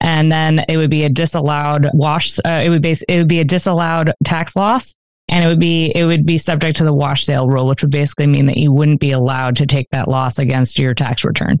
And 0.00 0.30
then 0.30 0.64
it 0.68 0.76
would 0.76 0.90
be 0.90 1.02
a 1.02 1.08
disallowed 1.08 1.88
wash. 1.92 2.38
Uh, 2.38 2.62
it 2.62 2.68
would 2.68 2.82
be, 2.82 2.94
it 3.08 3.18
would 3.18 3.28
be 3.28 3.40
a 3.40 3.44
disallowed 3.44 4.12
tax 4.22 4.54
loss 4.54 4.94
and 5.28 5.44
it 5.44 5.48
would 5.48 5.60
be 5.60 5.90
it 5.94 6.04
would 6.04 6.26
be 6.26 6.38
subject 6.38 6.76
to 6.78 6.84
the 6.84 6.94
wash 6.94 7.24
sale 7.24 7.48
rule, 7.48 7.66
which 7.66 7.82
would 7.82 7.90
basically 7.90 8.26
mean 8.26 8.46
that 8.46 8.56
you 8.56 8.72
wouldn't 8.72 9.00
be 9.00 9.12
allowed 9.12 9.56
to 9.56 9.66
take 9.66 9.88
that 9.90 10.08
loss 10.08 10.38
against 10.38 10.78
your 10.78 10.94
tax 10.94 11.24
return. 11.24 11.58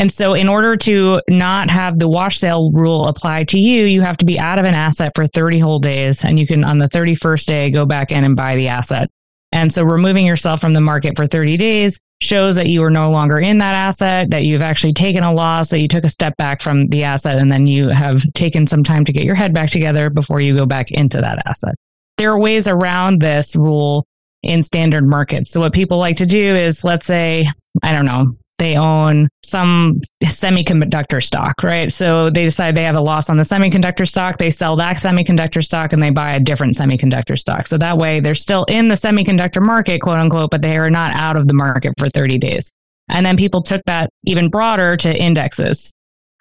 And 0.00 0.10
so, 0.10 0.32
in 0.32 0.48
order 0.48 0.76
to 0.78 1.20
not 1.28 1.68
have 1.70 1.98
the 1.98 2.08
wash 2.08 2.38
sale 2.38 2.70
rule 2.72 3.06
apply 3.06 3.44
to 3.44 3.58
you, 3.58 3.84
you 3.84 4.00
have 4.00 4.16
to 4.18 4.24
be 4.24 4.38
out 4.38 4.58
of 4.58 4.64
an 4.64 4.74
asset 4.74 5.12
for 5.14 5.26
30 5.26 5.58
whole 5.58 5.78
days, 5.78 6.24
and 6.24 6.40
you 6.40 6.46
can 6.46 6.64
on 6.64 6.78
the 6.78 6.88
31st 6.88 7.44
day 7.44 7.70
go 7.70 7.84
back 7.84 8.10
in 8.10 8.24
and 8.24 8.34
buy 8.34 8.56
the 8.56 8.68
asset. 8.68 9.10
And 9.52 9.70
so, 9.70 9.82
removing 9.82 10.24
yourself 10.24 10.60
from 10.60 10.72
the 10.72 10.80
market 10.80 11.16
for 11.16 11.26
30 11.26 11.58
days 11.58 12.00
shows 12.22 12.56
that 12.56 12.68
you 12.68 12.82
are 12.82 12.90
no 12.90 13.10
longer 13.10 13.38
in 13.38 13.58
that 13.58 13.74
asset, 13.74 14.30
that 14.30 14.44
you've 14.44 14.62
actually 14.62 14.92
taken 14.92 15.22
a 15.22 15.32
loss, 15.32 15.70
that 15.70 15.80
you 15.80 15.88
took 15.88 16.04
a 16.04 16.08
step 16.08 16.34
back 16.38 16.62
from 16.62 16.88
the 16.88 17.04
asset, 17.04 17.36
and 17.36 17.52
then 17.52 17.66
you 17.66 17.88
have 17.88 18.22
taken 18.32 18.66
some 18.66 18.82
time 18.82 19.04
to 19.04 19.12
get 19.12 19.24
your 19.24 19.34
head 19.34 19.52
back 19.52 19.68
together 19.68 20.08
before 20.08 20.40
you 20.40 20.54
go 20.54 20.64
back 20.64 20.90
into 20.90 21.20
that 21.20 21.42
asset. 21.46 21.74
There 22.20 22.30
are 22.30 22.38
ways 22.38 22.68
around 22.68 23.22
this 23.22 23.56
rule 23.56 24.06
in 24.42 24.62
standard 24.62 25.06
markets. 25.06 25.50
So 25.50 25.60
what 25.60 25.72
people 25.72 25.96
like 25.96 26.16
to 26.16 26.26
do 26.26 26.54
is, 26.54 26.84
let's 26.84 27.06
say, 27.06 27.48
I 27.82 27.92
don't 27.92 28.04
know, 28.04 28.26
they 28.58 28.76
own 28.76 29.30
some 29.42 30.02
semiconductor 30.22 31.22
stock, 31.22 31.62
right? 31.62 31.90
So 31.90 32.28
they 32.28 32.44
decide 32.44 32.74
they 32.74 32.84
have 32.84 32.94
a 32.94 33.00
loss 33.00 33.30
on 33.30 33.38
the 33.38 33.42
semiconductor 33.42 34.06
stock. 34.06 34.36
They 34.36 34.50
sell 34.50 34.76
that 34.76 34.96
semiconductor 34.96 35.64
stock 35.64 35.94
and 35.94 36.02
they 36.02 36.10
buy 36.10 36.34
a 36.34 36.40
different 36.40 36.74
semiconductor 36.74 37.38
stock. 37.38 37.66
So 37.66 37.78
that 37.78 37.96
way 37.96 38.20
they're 38.20 38.34
still 38.34 38.64
in 38.64 38.88
the 38.88 38.96
semiconductor 38.96 39.62
market, 39.62 40.02
quote 40.02 40.18
unquote, 40.18 40.50
but 40.50 40.60
they 40.60 40.76
are 40.76 40.90
not 40.90 41.12
out 41.14 41.38
of 41.38 41.48
the 41.48 41.54
market 41.54 41.94
for 41.96 42.10
30 42.10 42.36
days. 42.36 42.70
And 43.08 43.24
then 43.24 43.38
people 43.38 43.62
took 43.62 43.80
that 43.86 44.10
even 44.26 44.50
broader 44.50 44.94
to 44.98 45.16
indexes. 45.16 45.90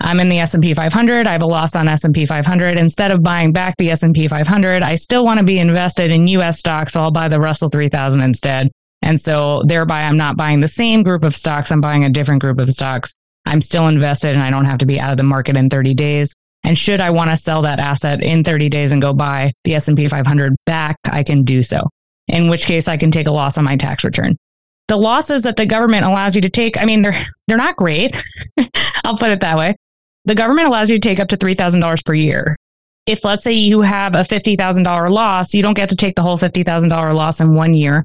I'm 0.01 0.19
in 0.19 0.29
the 0.29 0.39
S&P 0.39 0.73
500. 0.73 1.27
I 1.27 1.31
have 1.33 1.41
a 1.41 1.47
loss 1.47 1.75
on 1.75 1.87
S&P 1.87 2.25
500. 2.25 2.77
Instead 2.77 3.11
of 3.11 3.21
buying 3.21 3.51
back 3.51 3.75
the 3.77 3.91
S&P 3.91 4.27
500, 4.27 4.81
I 4.81 4.95
still 4.95 5.25
want 5.25 5.39
to 5.39 5.43
be 5.43 5.59
invested 5.59 6.11
in 6.11 6.27
US 6.27 6.59
stocks. 6.59 6.93
So 6.93 7.01
I'll 7.01 7.11
buy 7.11 7.27
the 7.27 7.39
Russell 7.39 7.69
3000 7.69 8.21
instead. 8.21 8.71
And 9.01 9.19
so 9.19 9.61
thereby 9.65 10.03
I'm 10.03 10.17
not 10.17 10.37
buying 10.37 10.61
the 10.61 10.67
same 10.67 11.03
group 11.03 11.23
of 11.23 11.33
stocks. 11.33 11.71
I'm 11.71 11.81
buying 11.81 12.05
a 12.05 12.09
different 12.09 12.41
group 12.41 12.59
of 12.59 12.67
stocks. 12.69 13.13
I'm 13.45 13.61
still 13.61 13.87
invested 13.87 14.35
and 14.35 14.43
I 14.43 14.51
don't 14.51 14.65
have 14.65 14.79
to 14.79 14.85
be 14.85 14.99
out 14.99 15.11
of 15.11 15.17
the 15.17 15.23
market 15.23 15.57
in 15.57 15.69
30 15.69 15.93
days. 15.93 16.33
And 16.63 16.77
should 16.77 17.01
I 17.01 17.09
want 17.09 17.29
to 17.31 17.37
sell 17.37 17.61
that 17.63 17.79
asset 17.79 18.21
in 18.21 18.43
30 18.43 18.69
days 18.69 18.91
and 18.91 19.01
go 19.01 19.13
buy 19.13 19.53
the 19.63 19.75
S&P 19.75 20.07
500 20.07 20.55
back, 20.65 20.97
I 21.09 21.23
can 21.23 21.43
do 21.43 21.63
so. 21.63 21.89
In 22.27 22.49
which 22.49 22.65
case 22.65 22.87
I 22.87 22.97
can 22.97 23.11
take 23.11 23.27
a 23.27 23.31
loss 23.31 23.57
on 23.57 23.63
my 23.63 23.75
tax 23.75 24.03
return. 24.03 24.35
The 24.87 24.97
losses 24.97 25.43
that 25.43 25.55
the 25.55 25.65
government 25.65 26.05
allows 26.05 26.35
you 26.35 26.41
to 26.41 26.49
take, 26.49 26.79
I 26.79 26.85
mean, 26.85 27.01
they're, 27.01 27.25
they're 27.47 27.57
not 27.57 27.75
great. 27.75 28.21
I'll 29.03 29.17
put 29.17 29.31
it 29.31 29.39
that 29.41 29.57
way. 29.57 29.75
The 30.29 30.35
government 30.35 30.67
allows 30.67 30.91
you 30.91 30.99
to 30.99 31.09
take 31.09 31.19
up 31.19 31.29
to 31.29 31.37
$3,000 31.37 32.05
per 32.05 32.13
year. 32.13 32.55
If 33.07 33.25
let's 33.25 33.43
say 33.43 33.53
you 33.53 33.81
have 33.81 34.13
a 34.13 34.19
$50,000 34.19 35.11
loss, 35.11 35.55
you 35.55 35.63
don't 35.63 35.73
get 35.73 35.89
to 35.89 35.95
take 35.95 36.13
the 36.13 36.21
whole 36.21 36.37
$50,000 36.37 37.15
loss 37.15 37.41
in 37.41 37.55
one 37.55 37.73
year. 37.73 38.03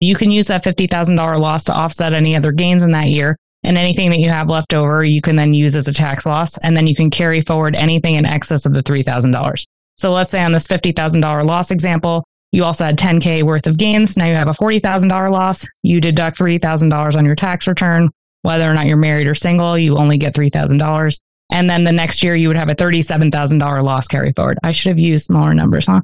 You 0.00 0.14
can 0.14 0.30
use 0.30 0.46
that 0.46 0.64
$50,000 0.64 1.38
loss 1.38 1.64
to 1.64 1.74
offset 1.74 2.14
any 2.14 2.34
other 2.34 2.50
gains 2.50 2.82
in 2.82 2.92
that 2.92 3.08
year. 3.08 3.36
And 3.62 3.76
anything 3.76 4.08
that 4.08 4.20
you 4.20 4.30
have 4.30 4.48
left 4.48 4.72
over, 4.72 5.04
you 5.04 5.20
can 5.20 5.36
then 5.36 5.52
use 5.52 5.76
as 5.76 5.86
a 5.86 5.92
tax 5.92 6.24
loss. 6.24 6.56
And 6.62 6.74
then 6.74 6.86
you 6.86 6.96
can 6.96 7.10
carry 7.10 7.42
forward 7.42 7.76
anything 7.76 8.14
in 8.14 8.24
excess 8.24 8.64
of 8.64 8.72
the 8.72 8.82
$3,000. 8.82 9.66
So 9.96 10.10
let's 10.12 10.30
say 10.30 10.42
on 10.42 10.52
this 10.52 10.66
$50,000 10.66 11.44
loss 11.44 11.70
example, 11.70 12.24
you 12.52 12.64
also 12.64 12.86
had 12.86 12.98
10K 12.98 13.42
worth 13.42 13.66
of 13.66 13.76
gains. 13.76 14.16
Now 14.16 14.24
you 14.24 14.36
have 14.36 14.48
a 14.48 14.52
$40,000 14.52 15.30
loss. 15.30 15.66
You 15.82 16.00
deduct 16.00 16.38
$3,000 16.38 17.18
on 17.18 17.26
your 17.26 17.36
tax 17.36 17.68
return. 17.68 18.08
Whether 18.40 18.64
or 18.64 18.72
not 18.72 18.86
you're 18.86 18.96
married 18.96 19.26
or 19.26 19.34
single, 19.34 19.76
you 19.76 19.98
only 19.98 20.16
get 20.16 20.34
$3,000. 20.34 21.18
And 21.50 21.70
then 21.70 21.84
the 21.84 21.92
next 21.92 22.22
year 22.22 22.34
you 22.34 22.48
would 22.48 22.56
have 22.56 22.68
a 22.68 22.74
$37,000 22.74 23.82
loss 23.82 24.08
carry 24.08 24.32
forward. 24.32 24.58
I 24.62 24.72
should 24.72 24.90
have 24.90 24.98
used 24.98 25.26
smaller 25.26 25.54
numbers, 25.54 25.86
huh? 25.86 26.00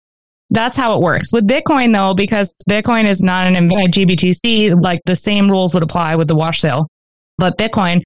That's 0.50 0.76
how 0.76 0.94
it 0.94 1.00
works. 1.00 1.32
With 1.32 1.48
Bitcoin 1.48 1.92
though, 1.92 2.14
because 2.14 2.54
Bitcoin 2.68 3.04
is 3.04 3.22
not 3.22 3.46
an 3.46 3.68
GBTC, 3.68 4.80
like 4.82 5.00
the 5.06 5.16
same 5.16 5.50
rules 5.50 5.72
would 5.74 5.82
apply 5.82 6.16
with 6.16 6.28
the 6.28 6.36
wash 6.36 6.60
sale. 6.60 6.88
But 7.38 7.56
Bitcoin, 7.56 8.02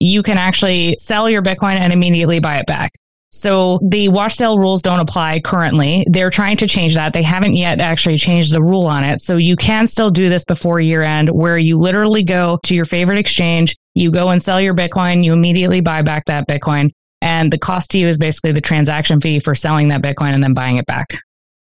you 0.00 0.22
can 0.22 0.38
actually 0.38 0.96
sell 0.98 1.28
your 1.28 1.42
Bitcoin 1.42 1.78
and 1.78 1.92
immediately 1.92 2.38
buy 2.38 2.58
it 2.58 2.66
back. 2.66 2.92
So 3.32 3.78
the 3.82 4.08
wash 4.08 4.34
sale 4.34 4.58
rules 4.58 4.82
don't 4.82 4.98
apply 4.98 5.40
currently. 5.40 6.04
They're 6.08 6.30
trying 6.30 6.56
to 6.58 6.66
change 6.66 6.94
that. 6.94 7.12
They 7.12 7.22
haven't 7.22 7.54
yet 7.54 7.80
actually 7.80 8.16
changed 8.16 8.52
the 8.52 8.62
rule 8.62 8.86
on 8.86 9.04
it. 9.04 9.20
So 9.20 9.36
you 9.36 9.54
can 9.54 9.86
still 9.86 10.10
do 10.10 10.28
this 10.28 10.44
before 10.44 10.80
year 10.80 11.02
end 11.02 11.28
where 11.28 11.56
you 11.56 11.78
literally 11.78 12.24
go 12.24 12.58
to 12.64 12.74
your 12.74 12.86
favorite 12.86 13.18
exchange, 13.18 13.76
you 13.94 14.10
go 14.10 14.28
and 14.30 14.40
sell 14.40 14.60
your 14.60 14.74
Bitcoin, 14.74 15.24
you 15.24 15.32
immediately 15.32 15.80
buy 15.80 16.02
back 16.02 16.26
that 16.26 16.48
Bitcoin. 16.48 16.90
And 17.22 17.52
the 17.52 17.58
cost 17.58 17.90
to 17.90 17.98
you 17.98 18.08
is 18.08 18.18
basically 18.18 18.52
the 18.52 18.60
transaction 18.60 19.20
fee 19.20 19.40
for 19.40 19.54
selling 19.54 19.88
that 19.88 20.02
Bitcoin 20.02 20.32
and 20.32 20.42
then 20.42 20.54
buying 20.54 20.76
it 20.76 20.86
back. 20.86 21.18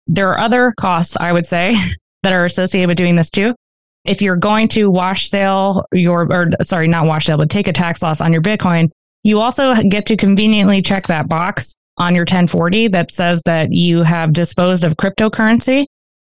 There 0.06 0.28
are 0.28 0.38
other 0.38 0.72
costs, 0.76 1.16
I 1.18 1.32
would 1.32 1.46
say, 1.46 1.76
that 2.22 2.32
are 2.32 2.44
associated 2.44 2.88
with 2.88 2.96
doing 2.96 3.16
this 3.16 3.30
too. 3.30 3.54
If 4.04 4.20
you're 4.20 4.36
going 4.36 4.68
to 4.68 4.90
wash 4.90 5.28
sale 5.28 5.84
your, 5.92 6.30
or 6.30 6.50
sorry, 6.62 6.88
not 6.88 7.06
wash 7.06 7.26
sale, 7.26 7.38
but 7.38 7.50
take 7.50 7.68
a 7.68 7.72
tax 7.72 8.02
loss 8.02 8.20
on 8.20 8.32
your 8.32 8.42
Bitcoin, 8.42 8.90
you 9.22 9.40
also 9.40 9.74
get 9.82 10.06
to 10.06 10.16
conveniently 10.16 10.82
check 10.82 11.06
that 11.06 11.28
box 11.28 11.74
on 11.96 12.14
your 12.14 12.22
1040 12.22 12.88
that 12.88 13.10
says 13.10 13.42
that 13.44 13.72
you 13.72 14.02
have 14.02 14.32
disposed 14.32 14.84
of 14.84 14.96
cryptocurrency. 14.96 15.86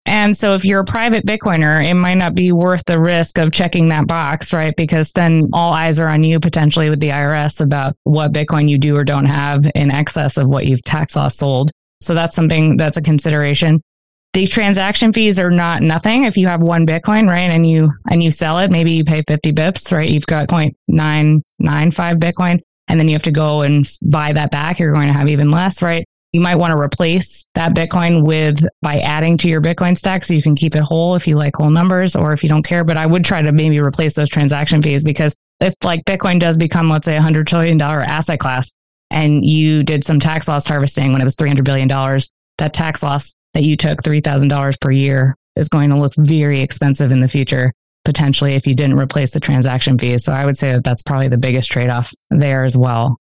And 0.07 0.37
so 0.37 0.55
if 0.55 0.65
you're 0.65 0.81
a 0.81 0.85
private 0.85 1.27
Bitcoiner, 1.27 1.85
it 1.85 1.95
might 1.95 2.15
not 2.15 2.35
be 2.35 2.53
worth 2.53 2.85
the 2.87 2.99
risk 2.99 3.39
of 3.39 3.53
checking 3.53 3.89
that 3.89 4.07
box, 4.07 4.53
right? 4.53 4.75
Because 4.77 5.13
then 5.13 5.51
all 5.53 5.73
eyes 5.73 6.01
are 6.01 6.09
on 6.09 6.25
you 6.25 6.41
potentially 6.41 6.91
with 6.91 7.01
the 7.01 7.11
IRS 7.11 7.61
about 7.61 7.95
what 8.05 8.33
Bitcoin 8.33 8.69
you 8.69 8.79
do 8.79 8.97
or 8.97 9.05
don't 9.05 9.27
have 9.27 9.71
in 9.75 9.91
excess 9.91 10.37
of 10.37 10.49
what 10.49 10.67
you've 10.67 10.83
tax 10.83 11.17
loss 11.17 11.37
sold. 11.37 11.71
So 12.01 12.15
that's 12.15 12.35
something 12.35 12.77
that's 12.77 12.97
a 12.97 13.03
consideration. 13.03 13.83
The 14.33 14.47
transaction 14.47 15.13
fees 15.13 15.39
are 15.39 15.51
not 15.51 15.83
nothing. 15.83 16.25
If 16.25 16.37
you 16.37 16.47
have 16.47 16.63
one 16.63 16.87
Bitcoin, 16.87 17.29
right, 17.29 17.51
and 17.51 17.69
you 17.69 17.93
and 18.09 18.23
you 18.23 18.31
sell 18.31 18.59
it, 18.59 18.71
maybe 18.71 18.93
you 18.93 19.05
pay 19.05 19.23
50 19.27 19.53
bips, 19.53 19.93
right? 19.93 20.09
You've 20.09 20.27
got 20.27 20.49
0.995 20.49 21.43
Bitcoin 21.71 22.61
and 22.91 22.99
then 22.99 23.09
you 23.09 23.15
have 23.15 23.23
to 23.23 23.33
go 23.33 23.63
and 23.63 23.85
buy 24.03 24.33
that 24.33 24.51
back, 24.51 24.81
you're 24.81 24.93
going 24.93 25.07
to 25.07 25.15
have 25.15 25.29
even 25.29 25.51
less, 25.51 25.81
right? 25.81 26.05
You 26.33 26.41
might 26.41 26.57
want 26.57 26.73
to 26.77 26.81
replace 26.81 27.45
that 27.55 27.75
Bitcoin 27.75 28.25
with 28.25 28.65
by 28.83 29.01
adding 29.01 29.37
to 29.39 29.49
your 29.49 29.61
Bitcoin 29.61 29.97
stack 29.97 30.23
so 30.23 30.33
you 30.33 30.43
can 30.43 30.55
keep 30.55 30.77
it 30.77 30.83
whole 30.83 31.17
if 31.17 31.27
you 31.27 31.37
like 31.37 31.57
whole 31.57 31.71
numbers 31.71 32.15
or 32.15 32.33
if 32.33 32.43
you 32.43 32.49
don't 32.49 32.63
care. 32.63 32.85
But 32.85 32.97
I 32.97 33.07
would 33.07 33.25
try 33.25 33.43
to 33.43 33.51
maybe 33.51 33.81
replace 33.81 34.15
those 34.15 34.29
transaction 34.29 34.81
fees 34.81 35.03
because 35.03 35.37
if 35.61 35.75
like 35.85 36.05
Bitcoin 36.05 36.39
does 36.39 36.57
become, 36.57 36.89
let's 36.89 37.05
say, 37.05 37.17
a 37.17 37.23
hundred 37.23 37.49
trillion 37.49 37.79
dollar 37.79 38.01
asset 38.01 38.39
class 38.39 38.73
and 39.11 39.45
you 39.45 39.83
did 39.83 40.05
some 40.05 40.21
tax 40.21 40.47
loss 40.47 40.69
harvesting 40.69 41.13
when 41.13 41.21
it 41.21 41.25
was 41.25 41.35
$300 41.37 41.65
billion, 41.65 41.89
that 42.59 42.73
tax 42.73 43.03
loss 43.03 43.35
that 43.55 43.65
you 43.65 43.77
took 43.77 44.01
$3,000 44.03 44.81
per 44.81 44.91
year 44.93 45.35
is 45.57 45.69
going 45.69 45.91
to 45.91 45.99
look 45.99 46.13
very 46.17 46.61
expensive 46.61 47.11
in 47.11 47.21
the 47.21 47.29
future 47.29 47.73
potentially 48.05 48.55
if 48.55 48.67
you 48.67 48.75
didn't 48.75 48.99
replace 48.99 49.33
the 49.33 49.41
transaction 49.41 49.99
fees. 49.99 50.25
So 50.25 50.33
I 50.33 50.45
would 50.45 50.57
say 50.57 50.73
that 50.73 50.85
that's 50.85 51.03
probably 51.03 51.29
the 51.29 51.37
biggest 51.37 51.71
trade 51.71 51.91
off 51.91 52.13
there 52.31 52.65
as 52.65 52.77
well. 52.77 53.19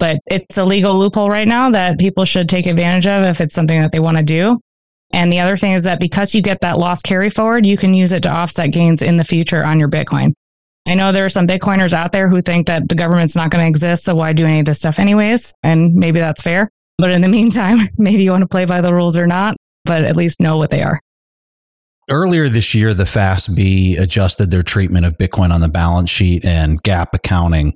But 0.00 0.18
it's 0.26 0.58
a 0.58 0.64
legal 0.64 0.98
loophole 0.98 1.28
right 1.28 1.46
now 1.46 1.70
that 1.70 2.00
people 2.00 2.24
should 2.24 2.48
take 2.48 2.66
advantage 2.66 3.06
of 3.06 3.22
if 3.22 3.40
it's 3.40 3.54
something 3.54 3.80
that 3.80 3.92
they 3.92 4.00
want 4.00 4.16
to 4.16 4.24
do. 4.24 4.58
And 5.12 5.30
the 5.30 5.40
other 5.40 5.56
thing 5.56 5.72
is 5.72 5.84
that 5.84 6.00
because 6.00 6.34
you 6.34 6.40
get 6.40 6.62
that 6.62 6.78
loss 6.78 7.02
carry 7.02 7.30
forward, 7.30 7.66
you 7.66 7.76
can 7.76 7.94
use 7.94 8.10
it 8.10 8.22
to 8.22 8.30
offset 8.30 8.72
gains 8.72 9.02
in 9.02 9.18
the 9.18 9.24
future 9.24 9.64
on 9.64 9.78
your 9.78 9.88
Bitcoin. 9.88 10.32
I 10.86 10.94
know 10.94 11.12
there 11.12 11.26
are 11.26 11.30
some 11.30 11.46
Bitcoiners 11.46 11.92
out 11.92 12.12
there 12.12 12.28
who 12.28 12.40
think 12.40 12.66
that 12.66 12.88
the 12.88 12.94
government's 12.94 13.36
not 13.36 13.50
going 13.50 13.62
to 13.62 13.68
exist, 13.68 14.04
so 14.04 14.14
why 14.14 14.32
do 14.32 14.46
any 14.46 14.60
of 14.60 14.66
this 14.66 14.78
stuff 14.78 14.98
anyways? 14.98 15.52
And 15.62 15.94
maybe 15.94 16.18
that's 16.18 16.40
fair. 16.40 16.70
But 16.96 17.10
in 17.10 17.20
the 17.20 17.28
meantime, 17.38 17.88
maybe 17.98 18.22
you 18.22 18.30
want 18.30 18.42
to 18.42 18.48
play 18.48 18.64
by 18.64 18.80
the 18.80 18.94
rules 18.94 19.16
or 19.16 19.26
not, 19.26 19.56
but 19.84 20.04
at 20.04 20.16
least 20.16 20.40
know 20.40 20.56
what 20.56 20.70
they 20.70 20.82
are. 20.82 21.00
Earlier 22.08 22.48
this 22.48 22.74
year, 22.74 22.94
the 22.94 23.04
FASB 23.04 24.00
adjusted 24.00 24.50
their 24.50 24.62
treatment 24.62 25.06
of 25.06 25.18
Bitcoin 25.18 25.52
on 25.52 25.60
the 25.60 25.68
balance 25.68 26.10
sheet 26.10 26.44
and 26.44 26.82
GAAP 26.82 27.08
accounting. 27.12 27.74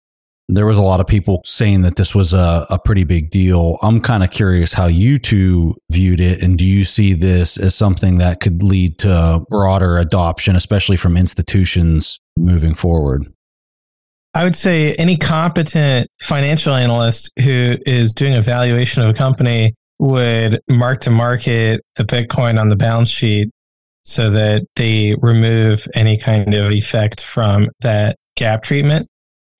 There 0.48 0.66
was 0.66 0.76
a 0.76 0.82
lot 0.82 1.00
of 1.00 1.06
people 1.06 1.40
saying 1.44 1.82
that 1.82 1.96
this 1.96 2.14
was 2.14 2.34
a, 2.34 2.66
a 2.68 2.78
pretty 2.78 3.04
big 3.04 3.30
deal. 3.30 3.78
I'm 3.80 4.00
kind 4.00 4.22
of 4.22 4.30
curious 4.30 4.74
how 4.74 4.86
you 4.86 5.18
two 5.18 5.76
viewed 5.90 6.20
it. 6.20 6.42
And 6.42 6.58
do 6.58 6.66
you 6.66 6.84
see 6.84 7.14
this 7.14 7.56
as 7.56 7.74
something 7.74 8.18
that 8.18 8.40
could 8.40 8.62
lead 8.62 8.98
to 8.98 9.42
broader 9.48 9.96
adoption, 9.96 10.54
especially 10.54 10.96
from 10.96 11.16
institutions 11.16 12.20
moving 12.36 12.74
forward? 12.74 13.32
I 14.34 14.44
would 14.44 14.56
say 14.56 14.94
any 14.96 15.16
competent 15.16 16.08
financial 16.20 16.74
analyst 16.74 17.30
who 17.42 17.76
is 17.86 18.12
doing 18.14 18.34
a 18.34 18.42
valuation 18.42 19.02
of 19.02 19.08
a 19.08 19.14
company 19.14 19.74
would 20.00 20.60
mark 20.68 21.00
to 21.02 21.10
market 21.10 21.80
the 21.96 22.04
Bitcoin 22.04 22.60
on 22.60 22.68
the 22.68 22.76
balance 22.76 23.08
sheet 23.08 23.48
so 24.02 24.30
that 24.30 24.66
they 24.76 25.14
remove 25.22 25.86
any 25.94 26.18
kind 26.18 26.52
of 26.52 26.70
effect 26.72 27.22
from 27.22 27.70
that 27.80 28.16
GAAP 28.38 28.62
treatment. 28.62 29.08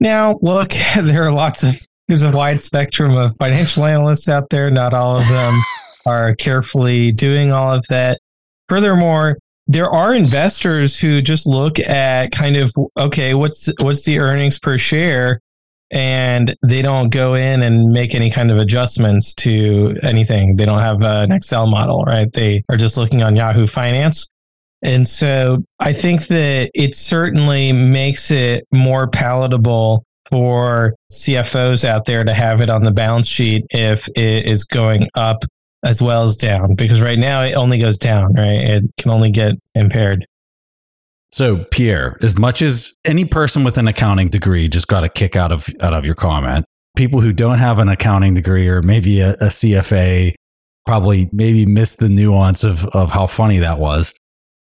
Now, 0.05 0.39
look, 0.43 0.73
there 1.03 1.25
are 1.25 1.33
lots 1.33 1.65
of, 1.65 1.81
there's 2.07 2.23
a 2.23 2.31
wide 2.31 2.61
spectrum 2.61 3.17
of 3.17 3.35
financial 3.39 3.87
analysts 3.87 4.29
out 4.29 4.51
there. 4.51 4.71
Not 4.71 4.93
all 4.93 5.19
of 5.19 5.27
them 5.29 5.59
are 6.07 6.35
carefully 6.37 7.11
doing 7.11 7.51
all 7.51 7.73
of 7.73 7.87
that. 7.89 8.21
Furthermore, 8.69 9.39
there 9.67 9.89
are 9.89 10.15
investors 10.15 11.01
who 11.01 11.23
just 11.23 11.47
look 11.47 11.79
at 11.81 12.33
kind 12.33 12.57
of, 12.57 12.71
okay, 12.99 13.33
what's, 13.33 13.73
what's 13.81 14.05
the 14.05 14.19
earnings 14.19 14.59
per 14.59 14.77
share? 14.77 15.41
And 15.91 16.55
they 16.63 16.83
don't 16.83 17.09
go 17.09 17.33
in 17.35 17.63
and 17.63 17.91
make 17.91 18.15
any 18.15 18.31
kind 18.31 18.51
of 18.51 18.59
adjustments 18.59 19.33
to 19.37 19.97
anything. 20.03 20.57
They 20.57 20.67
don't 20.67 20.83
have 20.83 21.03
an 21.03 21.33
Excel 21.33 21.67
model, 21.67 22.05
right? 22.05 22.31
They 22.31 22.63
are 22.69 22.77
just 22.77 22.99
looking 22.99 23.23
on 23.23 23.37
Yahoo 23.37 23.67
Finance 23.67 24.29
and 24.85 25.09
so 25.09 25.65
I 25.81 25.95
think 25.95 26.27
that 26.27 26.71
it 26.75 26.95
certainly 26.95 27.73
makes 27.73 28.31
it 28.31 28.67
more 28.71 29.09
palatable 29.09 30.05
for 30.29 30.95
CFOs 31.13 31.85
out 31.85 32.05
there 32.05 32.23
to 32.23 32.35
have 32.35 32.61
it 32.61 32.71
on 32.71 32.85
the 32.85 32.91
balance 32.91 33.27
sheet 33.27 33.65
if 33.71 34.09
it 34.09 34.47
is 34.47 34.65
going 34.65 35.09
up 35.15 35.45
as 35.83 36.01
well 36.01 36.23
as 36.23 36.37
down, 36.37 36.75
because 36.75 37.03
right 37.03 37.19
now 37.19 37.43
it 37.43 37.55
only 37.55 37.79
goes 37.79 37.99
down, 37.99 38.35
right? 38.35 38.61
It 38.61 38.85
can 38.99 39.11
only 39.11 39.31
get 39.31 39.55
impaired. 39.75 40.27
So, 41.31 41.65
Pierre, 41.65 42.17
as 42.23 42.39
much 42.39 42.63
as 42.63 42.93
any 43.05 43.25
person 43.25 43.65
with 43.65 43.77
an 43.77 43.89
accounting 43.89 44.29
degree 44.29 44.69
just 44.69 44.87
got 44.87 45.03
a 45.03 45.09
kick 45.09 45.35
out 45.35 45.51
of 45.51 45.69
out 45.81 45.93
of 45.93 46.07
your 46.07 46.15
comment, 46.15 46.65
people 46.97 47.21
who 47.21 47.33
don't 47.33 47.59
have 47.59 47.79
an 47.79 47.89
accounting 47.89 48.35
degree 48.35 48.69
or 48.69 48.83
maybe 48.83 49.21
a, 49.21 49.31
a 49.31 49.47
CFA 49.47 50.35
probably 50.87 51.29
maybe 51.33 51.67
missed 51.67 51.99
the 51.99 52.09
nuance 52.09 52.65
of, 52.65 52.85
of 52.87 53.13
how 53.13 53.27
funny 53.27 53.59
that 53.59 53.79
was. 53.79 54.15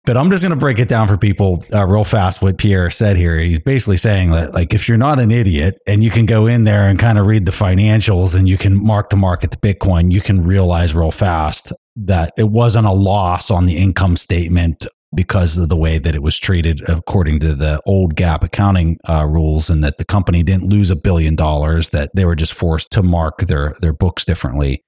But 0.05 0.17
I'm 0.17 0.31
just 0.33 0.43
going 0.43 0.55
to 0.55 0.59
break 0.59 0.81
it 0.81 0.89
down 0.89 1.07
for 1.07 1.17
people 1.17 1.63
uh, 1.73 1.87
real 1.87 2.03
fast. 2.03 2.43
What 2.43 2.59
Pierre 2.59 2.91
said 2.91 3.17
here, 3.17 3.39
he's 3.39 3.61
basically 3.61 3.97
saying 3.97 4.33
that, 4.33 4.53
like, 4.53 4.75
if 4.75 4.89
you're 4.89 4.99
not 4.99 5.21
an 5.21 5.31
idiot 5.31 5.79
and 5.87 6.03
you 6.03 6.11
can 6.11 6.27
go 6.27 6.49
in 6.49 6.65
there 6.65 6.89
and 6.89 6.99
kind 6.99 7.19
of 7.19 7.27
read 7.27 7.47
the 7.47 7.53
financials 7.53 8.37
and 8.37 8.49
you 8.49 8.59
can 8.59 8.85
mark 8.85 9.11
to 9.11 9.17
market 9.17 9.53
the 9.53 9.59
Bitcoin, 9.59 10.11
you 10.11 10.21
can 10.21 10.43
realize 10.43 10.93
real 10.95 11.13
fast 11.13 11.73
that 11.95 12.33
it 12.37 12.49
wasn't 12.49 12.87
a 12.87 12.93
loss 12.93 13.49
on 13.49 13.67
the 13.67 13.77
income 13.77 14.17
statement 14.17 14.87
because 15.15 15.57
of 15.57 15.69
the 15.69 15.77
way 15.77 15.99
that 15.99 16.17
it 16.17 16.23
was 16.23 16.39
treated 16.39 16.81
according 16.89 17.39
to 17.39 17.55
the 17.55 17.81
old 17.87 18.17
GAAP 18.17 18.43
accounting 18.43 18.99
uh, 19.09 19.25
rules, 19.27 19.71
and 19.71 19.85
that 19.85 19.99
the 19.99 20.05
company 20.05 20.43
didn't 20.43 20.69
lose 20.69 20.91
a 20.91 20.97
billion 20.97 21.37
dollars; 21.37 21.91
that 21.91 22.11
they 22.17 22.25
were 22.25 22.35
just 22.35 22.55
forced 22.55 22.91
to 22.93 23.03
mark 23.03 23.39
their 23.41 23.75
their 23.81 23.93
books 23.93 24.25
differently. 24.25 24.83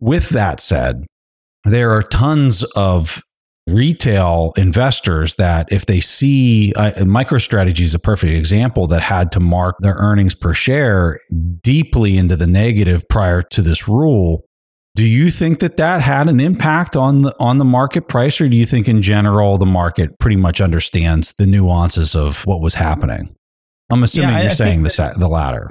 With 0.00 0.30
that 0.30 0.60
said, 0.60 1.06
there 1.64 1.92
are 1.92 2.02
tons 2.02 2.64
of 2.74 3.22
retail 3.74 4.52
investors 4.56 5.36
that 5.36 5.72
if 5.72 5.86
they 5.86 6.00
see 6.00 6.72
uh, 6.74 6.92
MicroStrategy 6.98 7.80
is 7.80 7.94
a 7.94 7.98
perfect 7.98 8.32
example 8.32 8.86
that 8.88 9.02
had 9.02 9.30
to 9.32 9.40
mark 9.40 9.76
their 9.80 9.94
earnings 9.94 10.34
per 10.34 10.54
share 10.54 11.20
deeply 11.62 12.16
into 12.16 12.36
the 12.36 12.46
negative 12.46 13.08
prior 13.08 13.42
to 13.42 13.62
this 13.62 13.88
rule. 13.88 14.44
Do 14.96 15.04
you 15.04 15.30
think 15.30 15.60
that 15.60 15.76
that 15.76 16.02
had 16.02 16.28
an 16.28 16.40
impact 16.40 16.96
on 16.96 17.22
the 17.22 17.34
on 17.38 17.58
the 17.58 17.64
market 17.64 18.08
price 18.08 18.40
or 18.40 18.48
do 18.48 18.56
you 18.56 18.66
think 18.66 18.88
in 18.88 19.02
general 19.02 19.56
the 19.56 19.66
market 19.66 20.18
pretty 20.18 20.36
much 20.36 20.60
understands 20.60 21.32
the 21.38 21.46
nuances 21.46 22.14
of 22.14 22.44
what 22.46 22.60
was 22.60 22.74
happening? 22.74 23.34
I'm 23.90 24.02
assuming 24.02 24.30
yeah, 24.30 24.42
you're 24.42 24.50
I 24.50 24.54
saying 24.54 24.82
the 24.82 25.14
the 25.16 25.28
latter. 25.28 25.70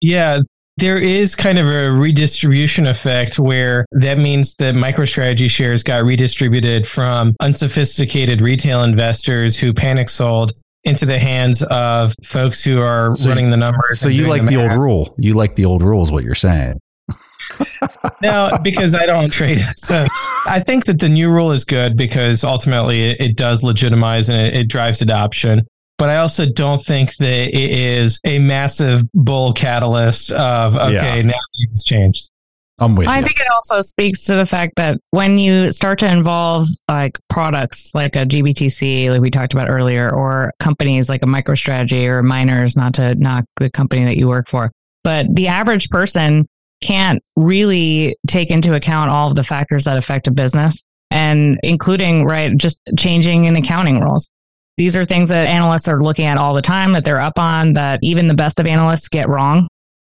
Yeah 0.00 0.40
there 0.76 0.98
is 0.98 1.36
kind 1.36 1.58
of 1.58 1.66
a 1.66 1.92
redistribution 1.92 2.86
effect 2.86 3.38
where 3.38 3.86
that 3.92 4.18
means 4.18 4.56
that 4.56 4.74
MicroStrategy 4.74 5.48
shares 5.48 5.82
got 5.82 6.04
redistributed 6.04 6.86
from 6.86 7.36
unsophisticated 7.40 8.40
retail 8.40 8.82
investors 8.82 9.58
who 9.58 9.72
panic 9.72 10.08
sold 10.08 10.52
into 10.82 11.06
the 11.06 11.18
hands 11.18 11.62
of 11.62 12.14
folks 12.24 12.64
who 12.64 12.80
are 12.80 13.14
so 13.14 13.28
running 13.28 13.50
the 13.50 13.56
numbers. 13.56 14.00
So 14.00 14.08
you 14.08 14.26
like 14.26 14.42
the, 14.42 14.56
the 14.56 14.62
old 14.62 14.72
rule. 14.72 15.14
You 15.16 15.34
like 15.34 15.54
the 15.54 15.64
old 15.64 15.82
rules, 15.82 16.10
what 16.10 16.24
you're 16.24 16.34
saying. 16.34 16.78
no, 18.22 18.58
because 18.62 18.94
I 18.94 19.06
don't 19.06 19.30
trade. 19.30 19.60
So 19.76 20.06
I 20.46 20.60
think 20.60 20.86
that 20.86 20.98
the 20.98 21.08
new 21.08 21.30
rule 21.30 21.52
is 21.52 21.64
good 21.64 21.96
because 21.96 22.42
ultimately 22.42 23.10
it, 23.10 23.20
it 23.20 23.36
does 23.36 23.62
legitimize 23.62 24.28
and 24.28 24.38
it, 24.38 24.54
it 24.54 24.68
drives 24.68 25.00
adoption 25.00 25.66
but 26.04 26.10
I 26.10 26.18
also 26.18 26.44
don't 26.44 26.82
think 26.82 27.16
that 27.16 27.48
it 27.48 27.70
is 27.70 28.20
a 28.26 28.38
massive 28.38 29.10
bull 29.14 29.54
catalyst 29.54 30.32
of 30.32 30.74
okay, 30.76 31.16
yeah. 31.16 31.22
now 31.22 31.38
things 31.56 31.82
changed. 31.82 32.30
I'm 32.78 32.94
with 32.94 33.08
I 33.08 33.20
you. 33.20 33.24
think 33.24 33.40
it 33.40 33.46
also 33.50 33.80
speaks 33.80 34.26
to 34.26 34.34
the 34.34 34.44
fact 34.44 34.74
that 34.76 34.98
when 35.12 35.38
you 35.38 35.72
start 35.72 35.98
to 36.00 36.06
involve 36.06 36.66
like 36.90 37.18
products 37.30 37.94
like 37.94 38.16
a 38.16 38.26
GBTC, 38.26 39.08
like 39.08 39.22
we 39.22 39.30
talked 39.30 39.54
about 39.54 39.70
earlier, 39.70 40.14
or 40.14 40.52
companies 40.58 41.08
like 41.08 41.22
a 41.22 41.26
MicroStrategy 41.26 42.06
or 42.06 42.22
miners, 42.22 42.76
not 42.76 42.92
to 42.96 43.14
knock 43.14 43.46
the 43.56 43.70
company 43.70 44.04
that 44.04 44.18
you 44.18 44.28
work 44.28 44.50
for, 44.50 44.70
but 45.04 45.24
the 45.34 45.48
average 45.48 45.88
person 45.88 46.44
can't 46.82 47.22
really 47.34 48.14
take 48.26 48.50
into 48.50 48.74
account 48.74 49.08
all 49.08 49.28
of 49.28 49.36
the 49.36 49.42
factors 49.42 49.84
that 49.84 49.96
affect 49.96 50.26
a 50.26 50.30
business 50.30 50.82
and 51.10 51.58
including, 51.62 52.26
right, 52.26 52.54
just 52.58 52.78
changing 52.98 53.46
in 53.46 53.56
accounting 53.56 54.00
rules. 54.00 54.28
These 54.76 54.96
are 54.96 55.04
things 55.04 55.28
that 55.28 55.46
analysts 55.46 55.88
are 55.88 56.02
looking 56.02 56.26
at 56.26 56.36
all 56.36 56.54
the 56.54 56.62
time 56.62 56.92
that 56.92 57.04
they're 57.04 57.20
up 57.20 57.38
on 57.38 57.74
that 57.74 58.00
even 58.02 58.26
the 58.26 58.34
best 58.34 58.58
of 58.58 58.66
analysts 58.66 59.08
get 59.08 59.28
wrong, 59.28 59.68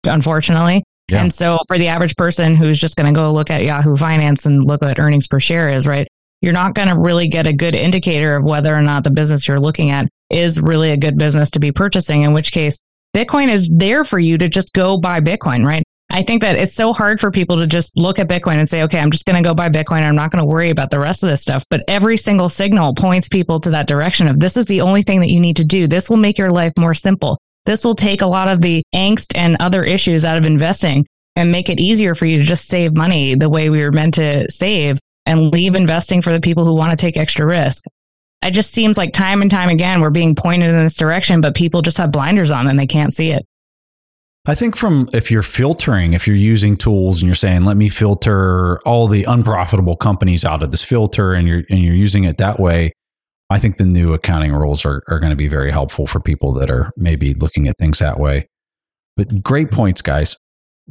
unfortunately. 0.04 0.84
Yeah. 1.10 1.22
And 1.22 1.34
so 1.34 1.60
for 1.68 1.78
the 1.78 1.88
average 1.88 2.16
person 2.16 2.56
who's 2.56 2.80
just 2.80 2.96
going 2.96 3.12
to 3.12 3.18
go 3.18 3.32
look 3.34 3.50
at 3.50 3.64
Yahoo 3.64 3.96
Finance 3.96 4.46
and 4.46 4.64
look 4.64 4.84
at 4.84 5.00
earnings 5.00 5.28
per 5.28 5.40
share 5.40 5.70
is, 5.70 5.88
right? 5.88 6.08
You're 6.42 6.54
not 6.54 6.74
going 6.74 6.88
to 6.88 6.98
really 6.98 7.28
get 7.28 7.48
a 7.48 7.54
good 7.54 7.76
indicator 7.76 8.36
of 8.36 8.44
whether 8.44 8.74
or 8.74 8.82
not 8.82 9.04
the 9.04 9.12
business 9.12 9.48
you're 9.48 9.60
looking 9.60 9.90
at 9.90 10.08
is 10.30 10.62
really 10.62 10.92
a 10.92 10.98
good 10.98 11.18
business 11.18 11.52
to 11.52 11.60
be 11.60 11.72
purchasing, 11.72 12.22
in 12.22 12.34
which 12.34 12.52
case 12.52 12.80
Bitcoin 13.16 13.50
is 13.52 13.70
there 13.74 14.04
for 14.04 14.20
you 14.20 14.38
to 14.38 14.48
just 14.48 14.74
go 14.74 14.98
buy 14.98 15.20
Bitcoin, 15.20 15.66
right? 15.66 15.84
I 16.12 16.24
think 16.24 16.42
that 16.42 16.56
it's 16.56 16.74
so 16.74 16.92
hard 16.92 17.20
for 17.20 17.30
people 17.30 17.58
to 17.58 17.68
just 17.68 17.96
look 17.96 18.18
at 18.18 18.28
Bitcoin 18.28 18.56
and 18.56 18.68
say, 18.68 18.82
okay, 18.84 19.00
I'm 19.00 19.12
just 19.12 19.26
going 19.26 19.42
to 19.42 19.48
go 19.48 19.54
buy 19.54 19.70
Bitcoin. 19.70 20.02
I'm 20.02 20.16
not 20.16 20.32
going 20.32 20.42
to 20.42 20.46
worry 20.46 20.72
about 20.72 20.90
the 20.90 21.00
rest 21.00 21.22
of 21.22 21.30
this 21.30 21.42
stuff. 21.42 21.64
But 21.70 21.84
every 21.88 22.18
single 22.18 22.50
signal 22.50 22.96
points 22.96 23.30
people 23.30 23.60
to 23.60 23.70
that 23.72 23.88
direction 23.88 24.28
of 24.28 24.40
this 24.40 24.58
is 24.58 24.66
the 24.66 24.82
only 24.82 25.04
thing 25.04 25.20
that 25.20 25.30
you 25.30 25.40
need 25.40 25.58
to 25.58 25.66
do. 25.66 25.88
This 25.88 26.10
will 26.10 26.18
make 26.18 26.40
your 26.40 26.52
life 26.52 26.74
more 26.78 26.96
simple. 26.96 27.38
This 27.66 27.86
will 27.86 27.94
take 27.94 28.22
a 28.22 28.28
lot 28.28 28.48
of 28.48 28.62
the 28.62 28.82
angst 28.96 29.38
and 29.38 29.56
other 29.60 29.84
issues 29.84 30.26
out 30.26 30.38
of 30.38 30.48
investing 30.48 31.06
and 31.36 31.52
make 31.52 31.70
it 31.70 31.80
easier 31.80 32.16
for 32.16 32.26
you 32.26 32.40
to 32.40 32.44
just 32.44 32.66
save 32.66 32.98
money 32.98 33.36
the 33.36 33.50
way 33.50 33.70
we 33.70 33.84
were 33.84 33.92
meant 33.92 34.16
to 34.16 34.50
save 34.50 34.98
and 35.28 35.54
leave 35.54 35.76
investing 35.76 36.22
for 36.22 36.34
the 36.34 36.40
people 36.40 36.66
who 36.66 36.74
want 36.74 36.90
to 36.90 36.98
take 36.98 37.18
extra 37.18 37.46
risk. 37.46 37.86
It 38.44 38.52
just 38.52 38.72
seems 38.72 38.98
like 38.98 39.12
time 39.12 39.42
and 39.42 39.52
time 39.52 39.70
again, 39.70 40.02
we're 40.02 40.10
being 40.10 40.34
pointed 40.34 40.72
in 40.72 40.84
this 40.84 40.96
direction, 40.96 41.42
but 41.42 41.56
people 41.56 41.84
just 41.84 41.98
have 41.98 42.12
blinders 42.12 42.52
on 42.52 42.68
and 42.68 42.80
they 42.80 42.88
can't 42.88 43.14
see 43.14 43.32
it. 43.32 43.46
I 44.46 44.56
think 44.56 44.76
from 44.76 45.10
if 45.14 45.30
you're 45.30 45.42
filtering, 45.42 46.14
if 46.14 46.26
you're 46.26 46.36
using 46.36 46.78
tools 46.78 47.22
and 47.22 47.28
you're 47.28 47.36
saying, 47.36 47.66
let 47.66 47.78
me 47.78 47.90
filter 47.90 48.80
all 48.86 49.08
the 49.08 49.26
unprofitable 49.26 49.96
companies 49.96 50.46
out 50.46 50.64
of 50.64 50.72
this 50.72 50.84
filter 50.84 51.34
and 51.34 51.48
you're 51.48 51.64
and 51.70 51.80
you're 51.80 51.96
using 51.96 52.24
it 52.24 52.38
that 52.38 52.60
way, 52.60 52.92
I 53.50 53.60
think 53.60 53.78
the 53.78 53.86
new 53.86 54.14
accounting 54.14 54.54
rules 54.54 54.86
are, 54.86 55.04
are 55.08 55.20
going 55.20 55.32
to 55.32 55.36
be 55.36 55.48
very 55.48 55.72
helpful 55.72 56.08
for 56.08 56.20
people 56.20 56.54
that 56.54 56.70
are 56.70 56.92
maybe 56.96 57.34
looking 57.34 57.68
at 57.68 57.78
things 57.78 58.00
that 58.00 58.20
way. 58.20 58.48
But 59.18 59.44
great 59.44 59.72
points, 59.72 60.02
guys. 60.02 60.38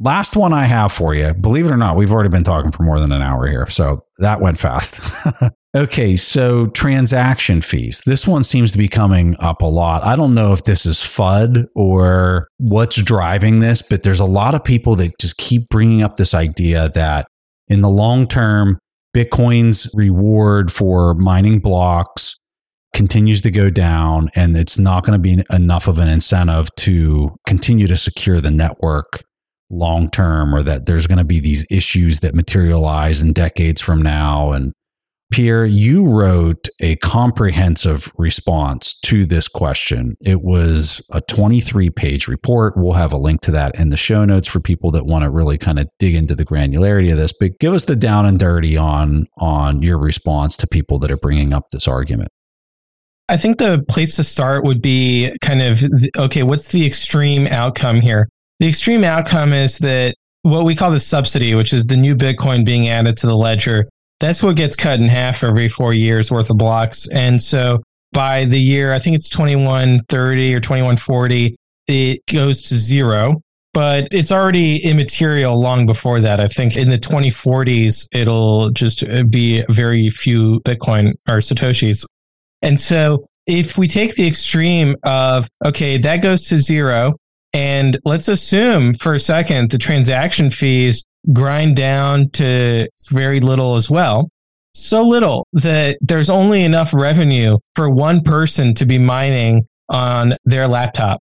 Last 0.01 0.35
one 0.35 0.53
I 0.53 0.65
have 0.65 0.91
for 0.91 1.13
you. 1.13 1.33
Believe 1.33 1.65
it 1.65 1.71
or 1.71 1.77
not, 1.77 1.97
we've 1.97 2.11
already 2.11 2.29
been 2.29 2.43
talking 2.43 2.71
for 2.71 2.83
more 2.83 2.99
than 2.99 3.11
an 3.11 3.21
hour 3.21 3.47
here. 3.47 3.69
So 3.69 4.05
that 4.19 4.41
went 4.41 4.57
fast. 4.57 5.01
Okay, 5.75 6.15
so 6.15 6.65
transaction 6.65 7.61
fees. 7.61 8.01
This 8.03 8.25
one 8.25 8.41
seems 8.41 8.71
to 8.71 8.79
be 8.79 8.87
coming 8.87 9.35
up 9.37 9.61
a 9.61 9.67
lot. 9.67 10.03
I 10.03 10.15
don't 10.15 10.33
know 10.33 10.51
if 10.51 10.63
this 10.63 10.83
is 10.83 10.97
FUD 10.97 11.67
or 11.75 12.47
what's 12.57 12.99
driving 12.99 13.59
this, 13.59 13.83
but 13.83 14.01
there's 14.01 14.19
a 14.19 14.25
lot 14.25 14.55
of 14.55 14.63
people 14.63 14.95
that 14.95 15.19
just 15.19 15.37
keep 15.37 15.69
bringing 15.69 16.01
up 16.01 16.15
this 16.15 16.33
idea 16.33 16.89
that 16.95 17.27
in 17.67 17.81
the 17.81 17.89
long 17.89 18.27
term, 18.27 18.79
Bitcoin's 19.15 19.87
reward 19.93 20.71
for 20.71 21.13
mining 21.13 21.59
blocks 21.59 22.35
continues 22.95 23.41
to 23.41 23.51
go 23.51 23.69
down, 23.69 24.29
and 24.35 24.57
it's 24.57 24.79
not 24.79 25.05
going 25.05 25.13
to 25.13 25.21
be 25.21 25.43
enough 25.51 25.87
of 25.87 25.99
an 25.99 26.09
incentive 26.09 26.73
to 26.77 27.35
continue 27.45 27.85
to 27.85 27.95
secure 27.95 28.41
the 28.41 28.49
network 28.49 29.23
long 29.69 30.09
term, 30.09 30.53
or 30.53 30.63
that 30.63 30.85
there's 30.85 31.07
going 31.07 31.17
to 31.17 31.23
be 31.23 31.39
these 31.39 31.65
issues 31.71 32.21
that 32.21 32.35
materialize 32.35 33.21
in 33.21 33.33
decades 33.33 33.81
from 33.81 34.01
now. 34.01 34.51
And 34.51 34.73
Pierre, 35.31 35.65
you 35.65 36.07
wrote 36.07 36.69
a 36.79 36.95
comprehensive 36.97 38.11
response 38.17 38.99
to 39.01 39.25
this 39.25 39.47
question. 39.47 40.15
It 40.21 40.41
was 40.41 41.03
a 41.11 41.21
23 41.21 41.91
page 41.91 42.27
report. 42.27 42.73
We'll 42.75 42.93
have 42.93 43.13
a 43.13 43.17
link 43.17 43.41
to 43.41 43.51
that 43.51 43.79
in 43.79 43.89
the 43.89 43.97
show 43.97 44.25
notes 44.25 44.47
for 44.47 44.59
people 44.59 44.89
that 44.91 45.05
want 45.05 45.23
to 45.23 45.29
really 45.29 45.59
kind 45.59 45.77
of 45.77 45.87
dig 45.99 46.15
into 46.15 46.33
the 46.33 46.45
granularity 46.45 47.11
of 47.11 47.17
this. 47.17 47.31
But 47.31 47.59
give 47.59 47.73
us 47.73 47.85
the 47.85 47.95
down 47.95 48.25
and 48.25 48.39
dirty 48.39 48.75
on, 48.75 49.27
on 49.37 49.83
your 49.83 49.99
response 49.99 50.57
to 50.57 50.67
people 50.67 50.97
that 50.99 51.11
are 51.11 51.17
bringing 51.17 51.53
up 51.53 51.69
this 51.71 51.87
argument. 51.87 52.29
I 53.29 53.37
think 53.37 53.59
the 53.59 53.85
place 53.87 54.15
to 54.15 54.23
start 54.23 54.63
would 54.63 54.81
be 54.81 55.31
kind 55.41 55.61
of 55.61 55.83
okay, 56.17 56.41
what's 56.41 56.71
the 56.71 56.87
extreme 56.87 57.45
outcome 57.45 58.01
here? 58.01 58.27
The 58.59 58.67
extreme 58.67 59.03
outcome 59.03 59.53
is 59.53 59.77
that 59.79 60.15
what 60.41 60.65
we 60.65 60.75
call 60.75 60.91
the 60.91 60.99
subsidy, 60.99 61.55
which 61.55 61.73
is 61.73 61.85
the 61.85 61.97
new 61.97 62.15
Bitcoin 62.15 62.65
being 62.65 62.89
added 62.89 63.17
to 63.17 63.27
the 63.27 63.35
ledger, 63.35 63.87
that's 64.19 64.43
what 64.43 64.57
gets 64.57 64.75
cut 64.75 64.99
in 64.99 65.07
half 65.07 65.43
every 65.43 65.69
four 65.69 65.93
years 65.93 66.31
worth 66.31 66.49
of 66.49 66.57
blocks. 66.57 67.07
And 67.09 67.41
so 67.41 67.81
by 68.11 68.45
the 68.45 68.59
year, 68.59 68.93
I 68.93 68.99
think 68.99 69.15
it's 69.15 69.29
2130 69.29 70.55
or 70.55 70.59
2140, 70.59 71.55
it 71.87 72.19
goes 72.31 72.63
to 72.63 72.75
zero, 72.75 73.41
but 73.73 74.09
it's 74.11 74.31
already 74.31 74.83
immaterial 74.83 75.59
long 75.59 75.85
before 75.85 76.19
that. 76.19 76.41
I 76.41 76.47
think 76.47 76.75
in 76.75 76.89
the 76.89 76.97
2040s, 76.97 78.07
it'll 78.11 78.71
just 78.71 79.05
be 79.29 79.63
very 79.69 80.09
few 80.09 80.59
Bitcoin 80.61 81.13
or 81.27 81.37
Satoshis. 81.37 82.05
And 82.61 82.79
so 82.79 83.25
if 83.47 83.77
we 83.77 83.87
take 83.87 84.15
the 84.15 84.27
extreme 84.27 84.95
of, 85.03 85.47
okay, 85.65 85.97
that 85.97 86.21
goes 86.21 86.47
to 86.49 86.57
zero, 86.57 87.15
and 87.53 87.97
let's 88.05 88.27
assume 88.27 88.93
for 88.93 89.13
a 89.13 89.19
second 89.19 89.71
the 89.71 89.77
transaction 89.77 90.49
fees 90.49 91.03
grind 91.33 91.75
down 91.75 92.29
to 92.31 92.87
very 93.11 93.39
little 93.39 93.75
as 93.75 93.89
well. 93.89 94.29
So 94.73 95.03
little 95.03 95.47
that 95.53 95.97
there's 96.01 96.29
only 96.29 96.63
enough 96.63 96.93
revenue 96.93 97.57
for 97.75 97.89
one 97.89 98.21
person 98.21 98.73
to 98.75 98.85
be 98.85 98.97
mining 98.97 99.67
on 99.89 100.35
their 100.45 100.67
laptop. 100.67 101.19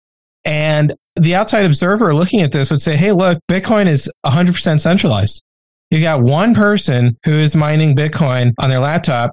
And 0.45 0.95
the 1.17 1.35
outside 1.35 1.65
observer 1.65 2.13
looking 2.15 2.41
at 2.41 2.53
this 2.53 2.71
would 2.71 2.81
say, 2.81 2.97
hey, 2.97 3.13
look, 3.13 3.39
Bitcoin 3.49 3.87
is 3.87 4.11
100% 4.27 4.81
centralized. 4.81 5.43
You 5.91 6.01
got 6.01 6.23
one 6.23 6.55
person 6.55 7.17
who 7.25 7.33
is 7.33 7.55
mining 7.55 7.95
Bitcoin 7.95 8.53
on 8.59 8.69
their 8.69 8.81
laptop, 8.81 9.31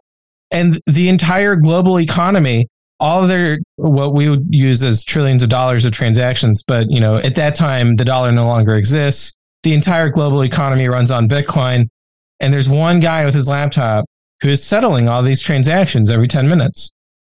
and 0.52 0.78
the 0.86 1.10
entire 1.10 1.56
global 1.56 2.00
economy, 2.00 2.68
all 3.02 3.24
of 3.24 3.28
their 3.28 3.60
what 3.76 4.14
we 4.14 4.30
would 4.30 4.48
use 4.50 4.82
as 4.82 5.04
trillions 5.04 5.44
of 5.44 5.50
dollars 5.50 5.84
of 5.84 5.92
transactions, 5.92 6.64
but 6.64 6.90
you 6.90 7.02
know, 7.02 7.18
at 7.18 7.36
that 7.36 7.56
time 7.56 7.96
the 7.96 8.06
dollar 8.06 8.32
no 8.32 8.48
longer 8.48 8.78
exists 8.78 9.34
the 9.64 9.74
entire 9.74 10.10
global 10.10 10.44
economy 10.44 10.88
runs 10.88 11.12
on 11.12 11.28
Bitcoin. 11.28 11.88
And 12.40 12.54
there's 12.54 12.70
one 12.70 13.00
guy 13.00 13.26
with 13.26 13.36
his 13.36 13.48
laptop 13.48 14.06
who 14.42 14.50
is 14.50 14.64
settling 14.64 15.08
all 15.08 15.22
these 15.22 15.42
transactions 15.42 16.10
every 16.10 16.28
10 16.28 16.48
minutes. 16.48 16.92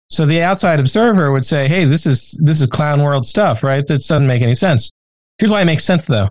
So 0.08 0.26
the 0.26 0.42
outside 0.42 0.80
observer 0.80 1.32
would 1.32 1.44
say, 1.44 1.68
Hey, 1.68 1.84
this 1.84 2.06
is, 2.06 2.38
this 2.42 2.60
is 2.60 2.66
clown 2.68 3.02
world 3.02 3.24
stuff, 3.24 3.62
right? 3.62 3.86
This 3.86 4.06
doesn't 4.06 4.26
make 4.26 4.42
any 4.42 4.54
sense. 4.54 4.90
Here's 5.38 5.50
why 5.50 5.62
it 5.62 5.66
makes 5.66 5.84
sense 5.84 6.06
though. 6.06 6.28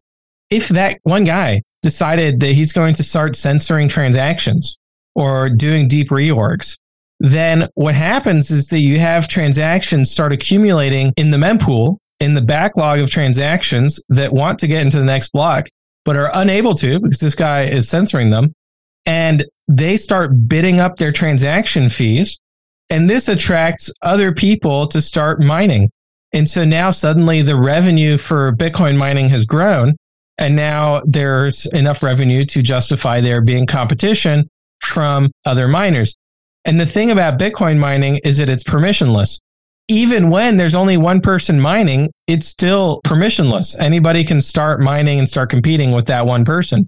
If 0.49 0.69
that 0.69 0.99
one 1.03 1.23
guy 1.23 1.63
decided 1.81 2.39
that 2.41 2.51
he's 2.51 2.73
going 2.73 2.93
to 2.95 3.03
start 3.03 3.35
censoring 3.35 3.87
transactions 3.87 4.77
or 5.15 5.49
doing 5.49 5.87
deep 5.87 6.09
reorgs, 6.09 6.77
then 7.19 7.67
what 7.73 7.95
happens 7.95 8.51
is 8.51 8.67
that 8.67 8.79
you 8.79 8.99
have 8.99 9.27
transactions 9.27 10.11
start 10.11 10.31
accumulating 10.31 11.13
in 11.17 11.31
the 11.31 11.37
mempool 11.37 11.97
in 12.19 12.33
the 12.33 12.41
backlog 12.41 12.99
of 12.99 13.09
transactions 13.09 14.01
that 14.09 14.33
want 14.33 14.59
to 14.59 14.67
get 14.67 14.81
into 14.81 14.97
the 14.97 15.05
next 15.05 15.31
block, 15.31 15.67
but 16.05 16.15
are 16.15 16.31
unable 16.33 16.73
to 16.75 16.99
because 16.99 17.19
this 17.19 17.35
guy 17.35 17.63
is 17.63 17.87
censoring 17.87 18.29
them. 18.29 18.53
And 19.05 19.45
they 19.67 19.97
start 19.97 20.47
bidding 20.47 20.79
up 20.79 20.97
their 20.97 21.11
transaction 21.11 21.89
fees. 21.89 22.39
And 22.89 23.09
this 23.09 23.27
attracts 23.27 23.91
other 24.01 24.33
people 24.33 24.87
to 24.87 25.01
start 25.01 25.41
mining. 25.41 25.89
And 26.33 26.47
so 26.47 26.65
now 26.65 26.91
suddenly 26.91 27.41
the 27.41 27.57
revenue 27.57 28.17
for 28.17 28.51
Bitcoin 28.53 28.97
mining 28.97 29.29
has 29.29 29.45
grown. 29.45 29.95
And 30.37 30.55
now 30.55 31.01
there's 31.05 31.65
enough 31.67 32.03
revenue 32.03 32.45
to 32.45 32.61
justify 32.61 33.21
there 33.21 33.41
being 33.41 33.65
competition 33.65 34.47
from 34.81 35.31
other 35.45 35.67
miners. 35.67 36.15
And 36.67 36.79
the 36.79 36.85
thing 36.85 37.09
about 37.11 37.39
Bitcoin 37.39 37.79
mining 37.79 38.17
is 38.25 38.37
that 38.37 38.49
it's 38.49 38.63
permissionless. 38.63 39.39
Even 39.87 40.29
when 40.29 40.57
there's 40.57 40.75
only 40.75 40.97
one 40.97 41.21
person 41.21 41.61
mining, 41.61 42.09
it's 42.27 42.45
still 42.45 42.99
permissionless. 43.05 43.73
Anybody 43.79 44.25
can 44.25 44.41
start 44.41 44.81
mining 44.81 45.17
and 45.17 45.29
start 45.29 45.49
competing 45.49 45.93
with 45.93 46.07
that 46.07 46.25
one 46.25 46.43
person. 46.43 46.85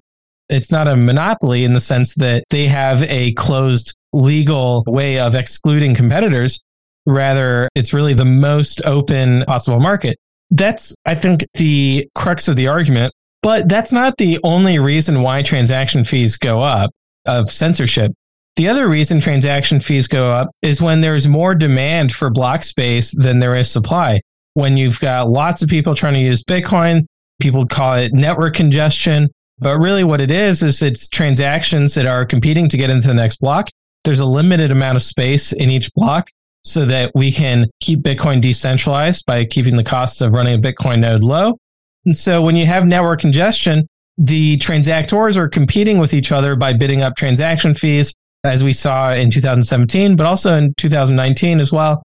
It's 0.50 0.70
not 0.70 0.86
a 0.86 0.96
monopoly 0.96 1.64
in 1.64 1.72
the 1.72 1.80
sense 1.80 2.14
that 2.16 2.44
they 2.50 2.68
have 2.68 3.02
a 3.04 3.32
closed 3.32 3.94
legal 4.12 4.84
way 4.86 5.18
of 5.18 5.34
excluding 5.34 5.94
competitors. 5.94 6.60
Rather, 7.06 7.70
it's 7.74 7.94
really 7.94 8.12
the 8.12 8.26
most 8.26 8.84
open 8.84 9.44
possible 9.46 9.80
market. 9.80 10.18
That's, 10.50 10.94
I 11.06 11.14
think, 11.14 11.46
the 11.54 12.06
crux 12.14 12.48
of 12.48 12.56
the 12.56 12.68
argument. 12.68 13.14
But 13.42 13.66
that's 13.66 13.92
not 13.92 14.18
the 14.18 14.38
only 14.44 14.78
reason 14.78 15.22
why 15.22 15.40
transaction 15.40 16.04
fees 16.04 16.36
go 16.36 16.60
up 16.60 16.90
of 17.24 17.50
censorship. 17.50 18.12
The 18.56 18.68
other 18.68 18.88
reason 18.88 19.20
transaction 19.20 19.80
fees 19.80 20.08
go 20.08 20.30
up 20.30 20.48
is 20.62 20.82
when 20.82 21.00
there's 21.00 21.28
more 21.28 21.54
demand 21.54 22.12
for 22.12 22.30
block 22.30 22.62
space 22.62 23.12
than 23.16 23.38
there 23.38 23.54
is 23.54 23.70
supply. 23.70 24.20
When 24.54 24.76
you've 24.76 25.00
got 25.00 25.30
lots 25.30 25.62
of 25.62 25.68
people 25.68 25.94
trying 25.94 26.14
to 26.14 26.20
use 26.20 26.42
Bitcoin, 26.42 27.06
people 27.40 27.66
call 27.66 27.94
it 27.94 28.12
network 28.12 28.54
congestion. 28.54 29.28
But 29.58 29.78
really, 29.78 30.04
what 30.04 30.20
it 30.20 30.30
is, 30.30 30.62
is 30.62 30.82
it's 30.82 31.08
transactions 31.08 31.94
that 31.94 32.06
are 32.06 32.24
competing 32.24 32.68
to 32.68 32.76
get 32.76 32.90
into 32.90 33.08
the 33.08 33.14
next 33.14 33.38
block. 33.38 33.68
There's 34.04 34.20
a 34.20 34.26
limited 34.26 34.72
amount 34.72 34.96
of 34.96 35.02
space 35.02 35.52
in 35.52 35.70
each 35.70 35.92
block 35.94 36.28
so 36.64 36.84
that 36.86 37.12
we 37.14 37.30
can 37.32 37.70
keep 37.80 38.00
Bitcoin 38.00 38.40
decentralized 38.40 39.24
by 39.26 39.44
keeping 39.44 39.76
the 39.76 39.84
costs 39.84 40.20
of 40.20 40.32
running 40.32 40.58
a 40.58 40.58
Bitcoin 40.58 41.00
node 41.00 41.22
low. 41.22 41.56
And 42.04 42.16
so 42.16 42.42
when 42.42 42.56
you 42.56 42.66
have 42.66 42.86
network 42.86 43.20
congestion, 43.20 43.86
the 44.16 44.56
transactors 44.58 45.36
are 45.36 45.48
competing 45.48 45.98
with 45.98 46.12
each 46.12 46.32
other 46.32 46.56
by 46.56 46.72
bidding 46.72 47.02
up 47.02 47.16
transaction 47.16 47.74
fees, 47.74 48.14
as 48.44 48.64
we 48.64 48.72
saw 48.72 49.12
in 49.12 49.30
2017, 49.30 50.16
but 50.16 50.26
also 50.26 50.54
in 50.54 50.74
2019 50.76 51.60
as 51.60 51.72
well. 51.72 52.02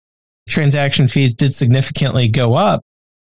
Transaction 0.48 1.08
fees 1.08 1.34
did 1.34 1.54
significantly 1.54 2.28
go 2.28 2.54
up. 2.54 2.82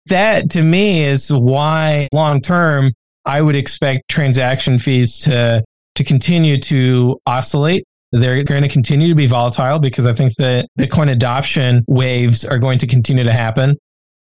That 0.06 0.50
to 0.52 0.64
me 0.64 1.04
is 1.04 1.30
why 1.30 2.08
long 2.14 2.42
term, 2.42 2.94
I 3.26 3.42
would 3.42 3.56
expect 3.56 4.04
transaction 4.10 4.78
fees 4.78 5.20
to, 5.22 5.64
to 5.96 6.04
continue 6.04 6.60
to 6.62 7.20
oscillate. 7.26 7.84
They're 8.12 8.44
going 8.44 8.64
to 8.64 8.70
continue 8.70 9.10
to 9.10 9.16
be 9.16 9.28
volatile 9.28 9.80
because 9.80 10.08
I 10.08 10.14
think 10.14 10.34
that 10.36 10.68
Bitcoin 10.80 11.12
adoption 11.12 11.84
waves 11.88 12.44
are 12.44 12.58
going 12.58 12.80
to 12.80 12.88
continue 12.88 13.24
to 13.24 13.34
happen. 13.34 13.78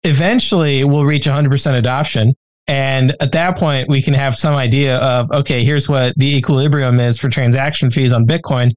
Eventually, 0.03 0.83
we'll 0.83 1.05
reach 1.05 1.25
100% 1.25 1.73
adoption. 1.77 2.33
And 2.67 3.11
at 3.21 3.33
that 3.33 3.57
point, 3.57 3.89
we 3.89 4.01
can 4.01 4.13
have 4.13 4.35
some 4.35 4.55
idea 4.55 4.97
of, 4.97 5.29
okay, 5.31 5.65
here's 5.65 5.89
what 5.89 6.13
the 6.15 6.37
equilibrium 6.37 6.99
is 6.99 7.17
for 7.17 7.29
transaction 7.29 7.89
fees 7.89 8.13
on 8.13 8.25
Bitcoin. 8.25 8.71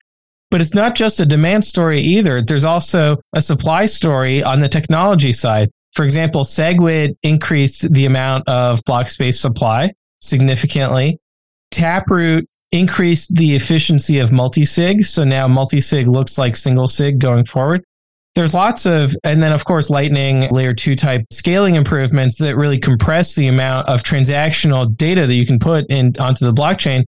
But 0.51 0.61
it's 0.61 0.74
not 0.74 0.95
just 0.95 1.20
a 1.20 1.26
demand 1.26 1.64
story 1.64 2.01
either. 2.01 2.43
There's 2.43 2.64
also 2.64 3.16
a 3.34 3.43
supply 3.43 3.87
story 3.87 4.43
on 4.43 4.61
the 4.61 4.68
technology 4.68 5.32
side. 5.32 5.70
For 5.93 6.05
example, 6.05 6.45
SegWit 6.45 7.16
increased 7.22 7.93
the 7.93 8.07
amount 8.07 8.49
of 8.49 8.80
block 8.84 9.09
space 9.09 9.41
supply 9.41 9.93
significantly. 10.20 11.18
Taproot 11.70 12.47
increased 12.72 13.34
the 13.37 13.57
efficiency 13.57 14.18
of 14.18 14.32
multi-sig. 14.32 15.05
So 15.05 15.24
now 15.24 15.49
multi-sig 15.49 16.07
looks 16.07 16.39
like 16.39 16.57
single 16.57 16.87
sig 16.87 17.18
going 17.18 17.45
forward 17.45 17.84
there's 18.37 18.53
lots 18.53 18.84
of, 18.84 19.16
and 19.24 19.43
then 19.43 19.53
of 19.53 19.64
course, 19.64 19.89
Lightning 19.89 20.49
layer 20.51 20.74
two 20.74 20.95
type 20.95 21.22
scaling 21.32 21.74
improvements 21.74 22.39
that 22.39 22.57
really 22.57 22.78
compress 22.78 23.34
the 23.34 23.49
amount 23.49 23.89
of 23.89 24.03
transactional 24.03 24.95
data 24.95 25.26
that 25.26 25.34
you 25.34 25.47
can 25.47 25.59
put 25.59 25.87
in 25.89 26.12
onto 26.20 26.45
the 26.45 26.53
blockchain. 26.53 27.05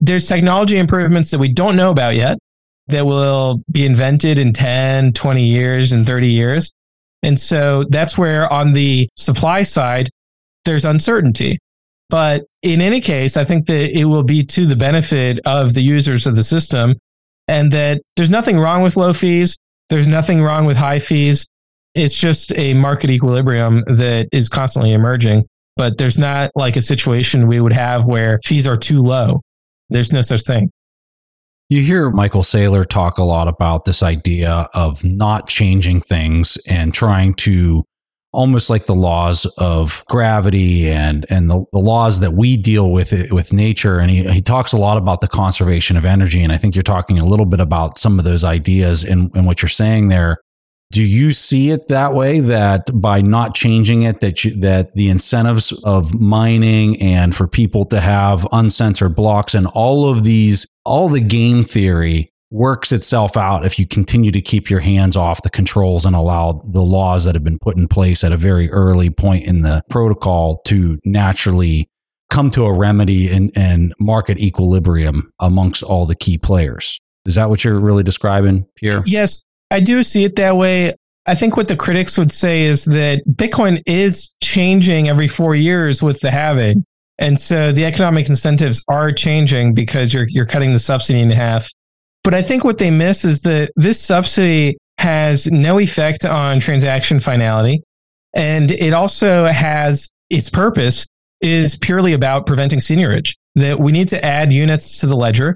There's 0.00 0.28
technology 0.28 0.76
improvements 0.76 1.30
that 1.30 1.38
we 1.38 1.48
don't 1.48 1.76
know 1.76 1.90
about 1.90 2.14
yet 2.14 2.38
that 2.88 3.06
will 3.06 3.62
be 3.72 3.86
invented 3.86 4.38
in 4.38 4.52
10, 4.52 5.14
20 5.14 5.44
years 5.44 5.92
and 5.92 6.06
30 6.06 6.30
years. 6.30 6.72
And 7.22 7.38
so 7.38 7.84
that's 7.88 8.18
where 8.18 8.52
on 8.52 8.72
the 8.72 9.08
supply 9.16 9.62
side, 9.62 10.10
there's 10.66 10.84
uncertainty. 10.84 11.58
But 12.10 12.44
in 12.62 12.82
any 12.82 13.00
case, 13.00 13.38
I 13.38 13.44
think 13.44 13.64
that 13.66 13.98
it 13.98 14.04
will 14.04 14.22
be 14.22 14.44
to 14.44 14.66
the 14.66 14.76
benefit 14.76 15.40
of 15.46 15.72
the 15.72 15.82
users 15.82 16.26
of 16.26 16.36
the 16.36 16.44
system 16.44 16.96
and 17.48 17.72
that 17.72 18.02
there's 18.16 18.30
nothing 18.30 18.58
wrong 18.58 18.82
with 18.82 18.96
low 18.96 19.14
fees. 19.14 19.56
There's 19.88 20.08
nothing 20.08 20.42
wrong 20.42 20.66
with 20.66 20.76
high 20.76 20.98
fees. 20.98 21.46
It's 21.94 22.18
just 22.18 22.52
a 22.56 22.74
market 22.74 23.10
equilibrium 23.10 23.82
that 23.86 24.28
is 24.32 24.48
constantly 24.48 24.92
emerging. 24.92 25.46
But 25.76 25.98
there's 25.98 26.18
not 26.18 26.50
like 26.54 26.76
a 26.76 26.82
situation 26.82 27.48
we 27.48 27.60
would 27.60 27.72
have 27.72 28.06
where 28.06 28.40
fees 28.42 28.66
are 28.66 28.78
too 28.78 29.02
low. 29.02 29.42
There's 29.90 30.12
no 30.12 30.22
such 30.22 30.42
thing. 30.42 30.70
You 31.68 31.82
hear 31.82 32.10
Michael 32.10 32.42
Saylor 32.42 32.86
talk 32.86 33.18
a 33.18 33.24
lot 33.24 33.48
about 33.48 33.84
this 33.84 34.02
idea 34.02 34.68
of 34.72 35.04
not 35.04 35.48
changing 35.48 36.00
things 36.00 36.56
and 36.68 36.94
trying 36.94 37.34
to 37.34 37.84
almost 38.36 38.68
like 38.68 38.84
the 38.84 38.94
laws 38.94 39.46
of 39.56 40.04
gravity 40.08 40.90
and 40.90 41.24
and 41.30 41.48
the, 41.48 41.64
the 41.72 41.78
laws 41.78 42.20
that 42.20 42.34
we 42.34 42.56
deal 42.58 42.90
with 42.90 43.32
with 43.32 43.52
nature. 43.52 43.98
And 43.98 44.10
he, 44.10 44.30
he 44.30 44.42
talks 44.42 44.72
a 44.72 44.76
lot 44.76 44.98
about 44.98 45.22
the 45.22 45.28
conservation 45.28 45.96
of 45.96 46.04
energy. 46.04 46.42
And 46.42 46.52
i 46.52 46.58
think 46.58 46.76
you're 46.76 46.82
talking 46.82 47.18
a 47.18 47.24
little 47.24 47.46
bit 47.46 47.60
about 47.60 47.96
some 47.96 48.18
of 48.18 48.24
those 48.24 48.44
ideas 48.44 49.04
in, 49.04 49.30
in 49.34 49.46
what 49.46 49.62
you're 49.62 49.68
saying 49.70 50.08
there. 50.08 50.38
Do 50.92 51.02
you 51.02 51.32
see 51.32 51.70
it 51.70 51.88
that 51.88 52.14
way 52.14 52.38
that 52.40 52.88
by 52.94 53.20
not 53.20 53.54
changing 53.54 54.02
it 54.02 54.20
that 54.20 54.44
you, 54.44 54.60
that 54.60 54.94
the 54.94 55.08
incentives 55.08 55.72
of 55.82 56.14
mining 56.14 57.02
and 57.02 57.34
for 57.34 57.48
people 57.48 57.86
to 57.86 58.00
have 58.00 58.46
uncensored 58.52 59.16
blocks 59.16 59.54
and 59.54 59.66
all 59.66 60.08
of 60.08 60.22
these 60.22 60.66
all 60.84 61.08
the 61.08 61.20
game 61.20 61.64
theory 61.64 62.30
works 62.50 62.92
itself 62.92 63.36
out 63.36 63.64
if 63.64 63.78
you 63.78 63.86
continue 63.86 64.30
to 64.30 64.40
keep 64.40 64.70
your 64.70 64.80
hands 64.80 65.16
off 65.16 65.42
the 65.42 65.50
controls 65.50 66.04
and 66.04 66.14
allow 66.14 66.52
the 66.52 66.82
laws 66.82 67.24
that 67.24 67.34
have 67.34 67.44
been 67.44 67.58
put 67.58 67.76
in 67.76 67.88
place 67.88 68.22
at 68.22 68.32
a 68.32 68.36
very 68.36 68.70
early 68.70 69.10
point 69.10 69.44
in 69.46 69.62
the 69.62 69.82
protocol 69.90 70.60
to 70.64 70.98
naturally 71.04 71.88
come 72.30 72.50
to 72.50 72.64
a 72.64 72.72
remedy 72.72 73.28
and, 73.30 73.50
and 73.56 73.94
market 73.98 74.38
equilibrium 74.38 75.30
amongst 75.40 75.82
all 75.82 76.06
the 76.06 76.14
key 76.14 76.38
players. 76.38 77.00
Is 77.24 77.34
that 77.34 77.50
what 77.50 77.64
you're 77.64 77.80
really 77.80 78.02
describing, 78.02 78.66
Pierre? 78.76 79.02
Yes, 79.04 79.44
I 79.70 79.80
do 79.80 80.02
see 80.02 80.24
it 80.24 80.36
that 80.36 80.56
way. 80.56 80.94
I 81.26 81.34
think 81.34 81.56
what 81.56 81.66
the 81.66 81.76
critics 81.76 82.16
would 82.16 82.30
say 82.30 82.64
is 82.64 82.84
that 82.84 83.22
Bitcoin 83.26 83.82
is 83.86 84.32
changing 84.42 85.08
every 85.08 85.26
four 85.26 85.56
years 85.56 86.02
with 86.02 86.20
the 86.20 86.30
halving. 86.30 86.84
And 87.18 87.40
so 87.40 87.72
the 87.72 87.84
economic 87.84 88.28
incentives 88.28 88.84
are 88.88 89.10
changing 89.10 89.74
because 89.74 90.14
you're, 90.14 90.26
you're 90.28 90.46
cutting 90.46 90.72
the 90.72 90.78
subsidy 90.78 91.20
in 91.20 91.30
half. 91.30 91.68
But 92.26 92.34
I 92.34 92.42
think 92.42 92.64
what 92.64 92.78
they 92.78 92.90
miss 92.90 93.24
is 93.24 93.42
that 93.42 93.70
this 93.76 94.00
subsidy 94.00 94.78
has 94.98 95.46
no 95.46 95.78
effect 95.78 96.24
on 96.24 96.58
transaction 96.58 97.20
finality. 97.20 97.84
And 98.34 98.72
it 98.72 98.92
also 98.92 99.44
has 99.44 100.10
its 100.28 100.50
purpose 100.50 101.06
is 101.40 101.76
purely 101.76 102.14
about 102.14 102.44
preventing 102.44 102.80
seigniorage, 102.80 103.36
that 103.54 103.78
we 103.78 103.92
need 103.92 104.08
to 104.08 104.24
add 104.24 104.52
units 104.52 104.98
to 105.02 105.06
the 105.06 105.14
ledger. 105.14 105.54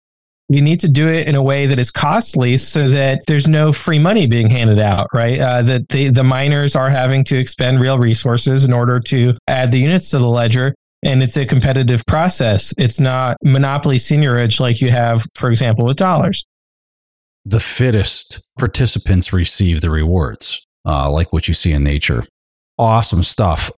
We 0.48 0.60
need 0.60 0.78
to 0.80 0.88
do 0.88 1.08
it 1.08 1.26
in 1.26 1.34
a 1.34 1.42
way 1.42 1.66
that 1.66 1.80
is 1.80 1.90
costly 1.90 2.56
so 2.56 2.88
that 2.90 3.22
there's 3.26 3.48
no 3.48 3.72
free 3.72 3.98
money 3.98 4.28
being 4.28 4.48
handed 4.48 4.78
out, 4.78 5.08
right? 5.12 5.40
Uh, 5.40 5.62
that 5.62 5.88
the, 5.88 6.10
the 6.10 6.22
miners 6.22 6.76
are 6.76 6.88
having 6.88 7.24
to 7.24 7.36
expend 7.36 7.80
real 7.80 7.98
resources 7.98 8.64
in 8.64 8.72
order 8.72 9.00
to 9.00 9.36
add 9.48 9.72
the 9.72 9.80
units 9.80 10.10
to 10.10 10.20
the 10.20 10.28
ledger. 10.28 10.76
And 11.02 11.20
it's 11.20 11.36
a 11.36 11.46
competitive 11.46 12.06
process. 12.06 12.72
It's 12.78 13.00
not 13.00 13.38
monopoly 13.42 13.96
seigniorage 13.96 14.60
like 14.60 14.80
you 14.80 14.92
have, 14.92 15.26
for 15.34 15.50
example, 15.50 15.84
with 15.84 15.96
dollars 15.96 16.44
the 17.44 17.60
fittest 17.60 18.40
participants 18.58 19.32
receive 19.32 19.80
the 19.80 19.90
rewards, 19.90 20.66
uh, 20.86 21.10
like 21.10 21.32
what 21.32 21.48
you 21.48 21.54
see 21.54 21.72
in 21.72 21.82
nature. 21.82 22.24
Awesome 22.78 23.22
stuff. 23.22 23.70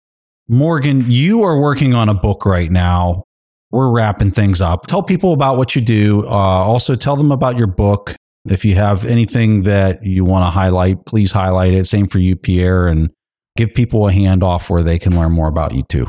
Morgen, 0.47 1.09
you 1.09 1.43
are 1.43 1.59
working 1.59 1.93
on 1.93 2.09
a 2.09 2.13
book 2.13 2.45
right 2.45 2.71
now. 2.71 3.23
we're 3.71 3.89
wrapping 3.89 4.31
things 4.31 4.61
up. 4.61 4.85
Tell 4.85 5.01
people 5.01 5.33
about 5.33 5.57
what 5.57 5.75
you 5.75 5.81
do. 5.81 6.25
Uh, 6.25 6.29
also, 6.29 6.95
tell 6.95 7.15
them 7.15 7.31
about 7.31 7.57
your 7.57 7.67
book. 7.67 8.15
If 8.49 8.65
you 8.65 8.75
have 8.75 9.05
anything 9.05 9.63
that 9.63 10.03
you 10.03 10.25
want 10.25 10.45
to 10.45 10.49
highlight, 10.49 11.05
please 11.05 11.31
highlight 11.31 11.73
it. 11.73 11.85
Same 11.85 12.07
for 12.07 12.19
you, 12.19 12.35
Pierre, 12.35 12.87
and 12.87 13.09
give 13.55 13.73
people 13.73 14.07
a 14.07 14.11
handoff 14.11 14.69
where 14.69 14.83
they 14.83 14.99
can 14.99 15.15
learn 15.15 15.31
more 15.31 15.47
about 15.47 15.73
you 15.73 15.83
too. 15.83 16.07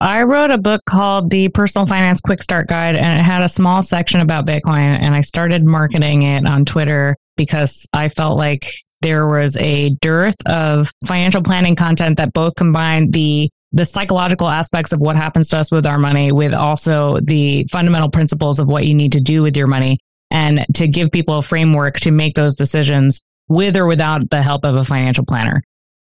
I 0.00 0.22
wrote 0.22 0.52
a 0.52 0.58
book 0.58 0.84
called 0.84 1.28
The 1.28 1.48
Personal 1.48 1.86
Finance 1.86 2.20
Quick 2.20 2.40
Start 2.40 2.68
Guide, 2.68 2.94
and 2.94 3.20
it 3.20 3.24
had 3.24 3.42
a 3.42 3.48
small 3.48 3.82
section 3.82 4.20
about 4.20 4.46
Bitcoin. 4.46 4.96
And 5.00 5.12
I 5.12 5.20
started 5.20 5.64
marketing 5.64 6.22
it 6.22 6.46
on 6.46 6.64
Twitter 6.64 7.16
because 7.36 7.86
I 7.92 8.08
felt 8.08 8.38
like 8.38 8.72
there 9.02 9.26
was 9.26 9.56
a 9.56 9.90
dearth 10.00 10.36
of 10.46 10.92
financial 11.04 11.42
planning 11.42 11.74
content 11.74 12.18
that 12.18 12.32
both 12.32 12.54
combined 12.54 13.12
the 13.12 13.50
the 13.72 13.84
psychological 13.84 14.48
aspects 14.48 14.94
of 14.94 15.00
what 15.00 15.14
happens 15.14 15.50
to 15.50 15.58
us 15.58 15.70
with 15.70 15.84
our 15.84 15.98
money 15.98 16.32
with 16.32 16.54
also 16.54 17.18
the 17.22 17.66
fundamental 17.70 18.08
principles 18.08 18.58
of 18.58 18.66
what 18.66 18.86
you 18.86 18.94
need 18.94 19.12
to 19.12 19.20
do 19.20 19.42
with 19.42 19.58
your 19.58 19.66
money 19.66 19.98
and 20.30 20.64
to 20.74 20.88
give 20.88 21.10
people 21.10 21.36
a 21.36 21.42
framework 21.42 22.00
to 22.00 22.10
make 22.10 22.34
those 22.34 22.54
decisions 22.54 23.20
with 23.46 23.76
or 23.76 23.86
without 23.86 24.30
the 24.30 24.40
help 24.40 24.64
of 24.64 24.74
a 24.76 24.84
financial 24.84 25.24
planner. 25.26 25.62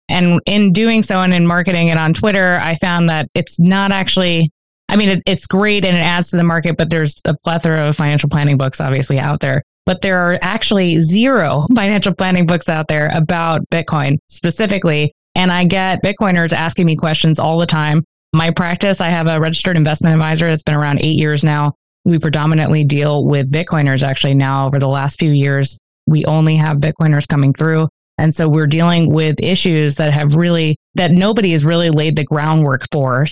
And 0.09 0.41
in 0.47 0.73
doing 0.73 1.03
so 1.03 1.21
and 1.21 1.33
in 1.33 1.47
marketing 1.47 1.89
it 1.89 1.99
on 1.99 2.13
Twitter, 2.13 2.59
I 2.61 2.77
found 2.77 3.09
that 3.09 3.29
it's 3.35 3.59
not 3.59 3.93
actually, 3.93 4.51
I 4.89 4.97
mean, 4.97 5.09
it, 5.09 5.23
it's 5.27 5.47
great 5.47 5.85
and 5.85 5.97
it 5.97 6.01
adds 6.01 6.31
to 6.31 6.37
the 6.37 6.45
market, 6.45 6.77
but 6.77 6.91
there's 6.91 7.21
a 7.25 7.35
plethora 7.45 7.89
of 7.89 7.97
financial 7.97 8.29
planning 8.29 8.59
books 8.59 8.81
obviously 8.81 9.19
out 9.19 9.41
there. 9.41 9.63
But 9.87 10.03
there 10.03 10.19
are 10.19 10.39
actually 10.43 11.01
zero 11.01 11.67
financial 11.75 12.15
planning 12.15 12.47
books 12.47 12.69
out 12.69 12.89
there 12.89 13.11
about 13.15 13.69
Bitcoin 13.71 14.19
specifically. 14.31 15.13
And 15.35 15.51
I 15.51 15.65
get 15.65 16.03
Bitcoiners 16.03 16.53
asking 16.53 16.87
me 16.87 16.97
questions 16.97 17.39
all 17.39 17.59
the 17.59 17.67
time. 17.67 18.05
My 18.33 18.51
practice, 18.51 19.01
I 19.01 19.09
have 19.09 19.27
a 19.27 19.41
registered 19.41 19.77
investment 19.77 20.15
advisor 20.15 20.49
that's 20.49 20.63
been 20.63 20.75
around 20.75 21.01
eight 21.01 21.19
years 21.19 21.45
now. 21.45 21.75
We 22.05 22.19
predominantly 22.19 22.85
deal 22.85 23.25
with 23.25 23.51
Bitcoiners 23.51 24.03
actually 24.03 24.35
now 24.35 24.67
over 24.67 24.79
the 24.79 24.89
last 24.89 25.19
few 25.19 25.31
years. 25.31 25.79
We 26.07 26.25
only 26.27 26.57
have 26.57 26.79
Bitcoiners 26.79 27.27
coming 27.27 27.55
through. 27.55 27.89
And 28.19 28.35
so 28.35 28.49
we're 28.49 28.67
dealing 28.67 29.11
with 29.11 29.43
issues 29.43 29.97
that 29.97 30.13
have 30.13 30.37
really, 30.37 30.77
that 30.95 31.11
nobody 31.11 31.53
has 31.53 31.65
really 31.65 31.91
laid 31.91 32.17
the 32.17 32.25
groundwork 32.25 32.87
for. 32.93 33.27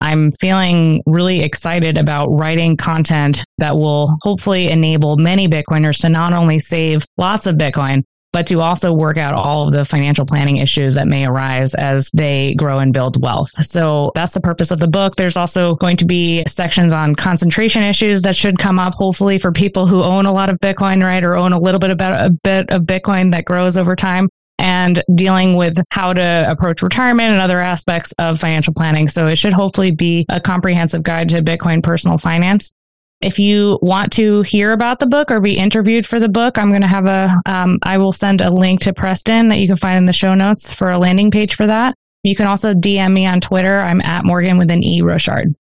I'm 0.00 0.30
feeling 0.32 1.02
really 1.06 1.42
excited 1.42 1.98
about 1.98 2.28
writing 2.28 2.76
content 2.76 3.44
that 3.58 3.76
will 3.76 4.16
hopefully 4.22 4.68
enable 4.68 5.16
many 5.16 5.48
Bitcoiners 5.48 6.00
to 6.02 6.08
not 6.08 6.34
only 6.34 6.58
save 6.58 7.04
lots 7.16 7.46
of 7.46 7.56
Bitcoin, 7.56 8.04
but 8.38 8.46
to 8.46 8.60
also 8.60 8.92
work 8.92 9.16
out 9.16 9.34
all 9.34 9.66
of 9.66 9.72
the 9.72 9.84
financial 9.84 10.24
planning 10.24 10.58
issues 10.58 10.94
that 10.94 11.08
may 11.08 11.26
arise 11.26 11.74
as 11.74 12.08
they 12.14 12.54
grow 12.54 12.78
and 12.78 12.92
build 12.92 13.20
wealth. 13.20 13.48
So 13.48 14.12
that's 14.14 14.32
the 14.32 14.40
purpose 14.40 14.70
of 14.70 14.78
the 14.78 14.86
book. 14.86 15.16
There's 15.16 15.36
also 15.36 15.74
going 15.74 15.96
to 15.96 16.04
be 16.04 16.44
sections 16.46 16.92
on 16.92 17.16
concentration 17.16 17.82
issues 17.82 18.22
that 18.22 18.36
should 18.36 18.56
come 18.56 18.78
up, 18.78 18.94
hopefully, 18.94 19.38
for 19.38 19.50
people 19.50 19.86
who 19.86 20.04
own 20.04 20.24
a 20.24 20.32
lot 20.32 20.50
of 20.50 20.60
Bitcoin, 20.60 21.02
right? 21.02 21.24
Or 21.24 21.36
own 21.36 21.52
a 21.52 21.58
little 21.58 21.80
bit 21.80 21.90
about 21.90 22.24
a 22.24 22.30
bit 22.30 22.70
of 22.70 22.82
Bitcoin 22.82 23.32
that 23.32 23.44
grows 23.44 23.76
over 23.76 23.96
time 23.96 24.28
and 24.60 25.02
dealing 25.16 25.56
with 25.56 25.76
how 25.90 26.12
to 26.12 26.46
approach 26.48 26.80
retirement 26.80 27.30
and 27.30 27.40
other 27.40 27.58
aspects 27.58 28.12
of 28.20 28.38
financial 28.38 28.72
planning. 28.72 29.08
So 29.08 29.26
it 29.26 29.34
should 29.34 29.52
hopefully 29.52 29.90
be 29.90 30.26
a 30.28 30.38
comprehensive 30.38 31.02
guide 31.02 31.30
to 31.30 31.42
Bitcoin 31.42 31.82
personal 31.82 32.18
finance. 32.18 32.72
If 33.20 33.38
you 33.38 33.78
want 33.82 34.12
to 34.12 34.42
hear 34.42 34.72
about 34.72 35.00
the 35.00 35.06
book 35.06 35.30
or 35.30 35.40
be 35.40 35.56
interviewed 35.56 36.06
for 36.06 36.20
the 36.20 36.28
book, 36.28 36.56
I'm 36.56 36.68
going 36.68 36.82
to 36.82 36.88
have 36.88 37.06
a. 37.06 37.30
Um, 37.46 37.78
I 37.82 37.98
will 37.98 38.12
send 38.12 38.40
a 38.40 38.50
link 38.50 38.80
to 38.82 38.92
Preston 38.92 39.48
that 39.48 39.58
you 39.58 39.66
can 39.66 39.76
find 39.76 39.98
in 39.98 40.04
the 40.04 40.12
show 40.12 40.34
notes 40.34 40.72
for 40.72 40.90
a 40.90 40.98
landing 40.98 41.30
page 41.30 41.54
for 41.54 41.66
that. 41.66 41.94
You 42.22 42.36
can 42.36 42.46
also 42.46 42.74
DM 42.74 43.12
me 43.12 43.26
on 43.26 43.40
Twitter. 43.40 43.80
I'm 43.80 44.00
at 44.02 44.24
Morgen 44.24 44.56
with 44.56 44.70
an 44.70 44.84
E 44.84 45.02
Rochard. 45.02 45.54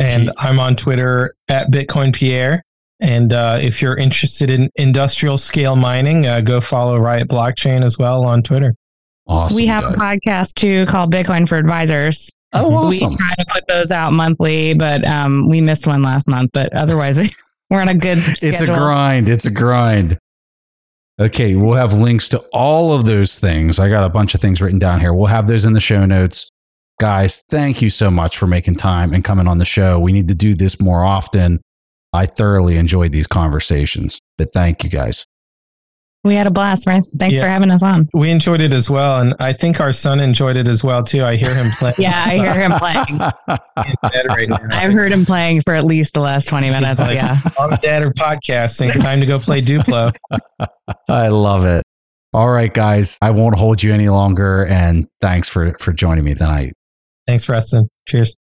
And 0.00 0.32
I'm 0.36 0.58
on 0.58 0.76
Twitter 0.76 1.34
at 1.48 1.70
Bitcoin 1.70 2.14
Pierre. 2.14 2.62
And 3.00 3.32
uh, 3.32 3.58
if 3.60 3.80
you're 3.80 3.96
interested 3.96 4.50
in 4.50 4.70
industrial 4.74 5.38
scale 5.38 5.76
mining, 5.76 6.26
uh, 6.26 6.40
go 6.40 6.60
follow 6.60 6.98
Riot 6.98 7.28
Blockchain 7.28 7.84
as 7.84 7.98
well 7.98 8.24
on 8.24 8.42
Twitter. 8.42 8.74
Awesome. 9.28 9.56
we 9.56 9.66
have 9.66 9.84
guys. 9.84 9.94
a 9.94 9.98
podcast 9.98 10.54
too 10.54 10.86
called 10.86 11.12
Bitcoin 11.12 11.46
for 11.46 11.56
Advisors. 11.56 12.32
Oh, 12.52 12.74
awesome. 12.74 13.10
We 13.10 13.16
try 13.16 13.34
to 13.38 13.44
put 13.52 13.66
those 13.68 13.90
out 13.90 14.12
monthly, 14.12 14.74
but 14.74 15.06
um, 15.06 15.48
we 15.48 15.60
missed 15.60 15.86
one 15.86 16.02
last 16.02 16.28
month. 16.28 16.50
But 16.52 16.72
otherwise, 16.72 17.18
we're 17.70 17.80
on 17.80 17.88
a 17.88 17.94
good 17.94 18.18
schedule. 18.18 18.48
It's 18.48 18.62
a 18.62 18.66
grind. 18.66 19.28
It's 19.28 19.46
a 19.46 19.50
grind. 19.50 20.18
Okay, 21.20 21.56
we'll 21.56 21.74
have 21.74 21.92
links 21.92 22.28
to 22.28 22.38
all 22.52 22.92
of 22.92 23.04
those 23.04 23.40
things. 23.40 23.78
I 23.78 23.88
got 23.88 24.04
a 24.04 24.08
bunch 24.08 24.34
of 24.34 24.40
things 24.40 24.62
written 24.62 24.78
down 24.78 25.00
here. 25.00 25.12
We'll 25.12 25.26
have 25.26 25.48
those 25.48 25.64
in 25.64 25.72
the 25.72 25.80
show 25.80 26.06
notes. 26.06 26.48
Guys, 27.00 27.42
thank 27.50 27.82
you 27.82 27.90
so 27.90 28.10
much 28.10 28.38
for 28.38 28.46
making 28.46 28.76
time 28.76 29.12
and 29.12 29.24
coming 29.24 29.48
on 29.48 29.58
the 29.58 29.64
show. 29.64 29.98
We 29.98 30.12
need 30.12 30.28
to 30.28 30.34
do 30.34 30.54
this 30.54 30.80
more 30.80 31.04
often. 31.04 31.60
I 32.12 32.26
thoroughly 32.26 32.76
enjoyed 32.76 33.12
these 33.12 33.26
conversations, 33.26 34.20
but 34.36 34.52
thank 34.52 34.84
you 34.84 34.90
guys. 34.90 35.26
We 36.24 36.34
had 36.34 36.46
a 36.46 36.50
blast, 36.50 36.86
man. 36.86 37.00
Thanks 37.18 37.36
Yeah. 37.36 37.42
for 37.42 37.48
having 37.48 37.70
us 37.70 37.82
on. 37.82 38.08
We 38.12 38.30
enjoyed 38.30 38.60
it 38.60 38.72
as 38.74 38.90
well. 38.90 39.20
And 39.20 39.34
I 39.38 39.52
think 39.52 39.80
our 39.80 39.92
son 39.92 40.18
enjoyed 40.20 40.56
it 40.56 40.66
as 40.66 40.82
well, 40.82 41.02
too. 41.02 41.24
I 41.24 41.36
hear 41.36 41.54
him 41.54 41.70
playing. 41.78 41.94
Yeah, 41.98 42.24
I 42.26 42.36
hear 42.36 42.54
him 42.54 42.72
playing. 42.72 43.18
right. 44.28 44.48
I've 44.72 44.92
heard 44.92 45.12
him 45.12 45.24
playing 45.24 45.62
for 45.62 45.74
at 45.74 45.84
least 45.84 46.14
the 46.14 46.20
last 46.20 46.48
20 46.48 46.70
minutes. 46.70 46.98
like- 47.00 47.14
yeah. 47.14 47.38
Mom 47.58 47.72
and 47.72 47.80
dad 47.80 48.04
are 48.04 48.12
podcasting. 48.12 49.00
Time 49.00 49.20
to 49.20 49.26
go 49.26 49.38
play 49.38 49.62
Duplo. 49.62 50.12
I 51.08 51.28
love 51.28 51.64
it. 51.64 51.84
All 52.34 52.50
right, 52.50 52.72
guys, 52.72 53.16
I 53.22 53.30
won't 53.30 53.56
hold 53.58 53.82
you 53.82 53.94
any 53.94 54.08
longer. 54.08 54.66
And 54.66 55.06
thanks 55.20 55.48
for, 55.48 55.72
for 55.78 55.92
joining 55.92 56.24
me 56.24 56.34
tonight. 56.34 56.74
Thanks, 57.26 57.46
Preston. 57.46 57.88
Cheers. 58.08 58.36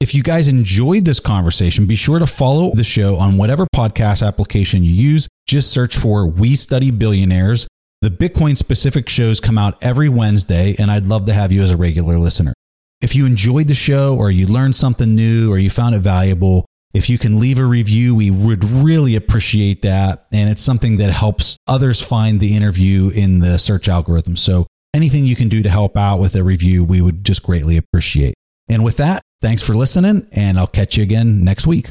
If 0.00 0.14
you 0.14 0.22
guys 0.22 0.48
enjoyed 0.48 1.04
this 1.04 1.20
conversation, 1.20 1.84
be 1.86 1.94
sure 1.94 2.18
to 2.18 2.26
follow 2.26 2.72
the 2.74 2.82
show 2.84 3.16
on 3.18 3.36
whatever 3.36 3.66
podcast 3.76 4.26
application 4.26 4.82
you 4.82 4.92
use. 4.92 5.28
Just 5.50 5.72
search 5.72 5.96
for 5.96 6.28
We 6.28 6.54
Study 6.54 6.92
Billionaires. 6.92 7.66
The 8.02 8.08
Bitcoin 8.08 8.56
specific 8.56 9.08
shows 9.08 9.40
come 9.40 9.58
out 9.58 9.76
every 9.82 10.08
Wednesday, 10.08 10.76
and 10.78 10.92
I'd 10.92 11.06
love 11.06 11.26
to 11.26 11.32
have 11.32 11.50
you 11.50 11.60
as 11.60 11.72
a 11.72 11.76
regular 11.76 12.18
listener. 12.20 12.54
If 13.00 13.16
you 13.16 13.26
enjoyed 13.26 13.66
the 13.66 13.74
show, 13.74 14.16
or 14.16 14.30
you 14.30 14.46
learned 14.46 14.76
something 14.76 15.12
new, 15.12 15.52
or 15.52 15.58
you 15.58 15.68
found 15.68 15.96
it 15.96 16.02
valuable, 16.02 16.66
if 16.94 17.10
you 17.10 17.18
can 17.18 17.40
leave 17.40 17.58
a 17.58 17.64
review, 17.64 18.14
we 18.14 18.30
would 18.30 18.62
really 18.62 19.16
appreciate 19.16 19.82
that. 19.82 20.28
And 20.30 20.48
it's 20.48 20.62
something 20.62 20.98
that 20.98 21.10
helps 21.10 21.56
others 21.66 22.00
find 22.00 22.38
the 22.38 22.54
interview 22.54 23.08
in 23.08 23.40
the 23.40 23.58
search 23.58 23.88
algorithm. 23.88 24.36
So 24.36 24.68
anything 24.94 25.24
you 25.24 25.34
can 25.34 25.48
do 25.48 25.64
to 25.64 25.68
help 25.68 25.96
out 25.96 26.20
with 26.20 26.36
a 26.36 26.44
review, 26.44 26.84
we 26.84 27.00
would 27.00 27.24
just 27.24 27.42
greatly 27.42 27.76
appreciate. 27.76 28.34
And 28.68 28.84
with 28.84 28.98
that, 28.98 29.22
thanks 29.42 29.64
for 29.64 29.74
listening, 29.74 30.28
and 30.30 30.60
I'll 30.60 30.68
catch 30.68 30.96
you 30.96 31.02
again 31.02 31.42
next 31.42 31.66
week. 31.66 31.90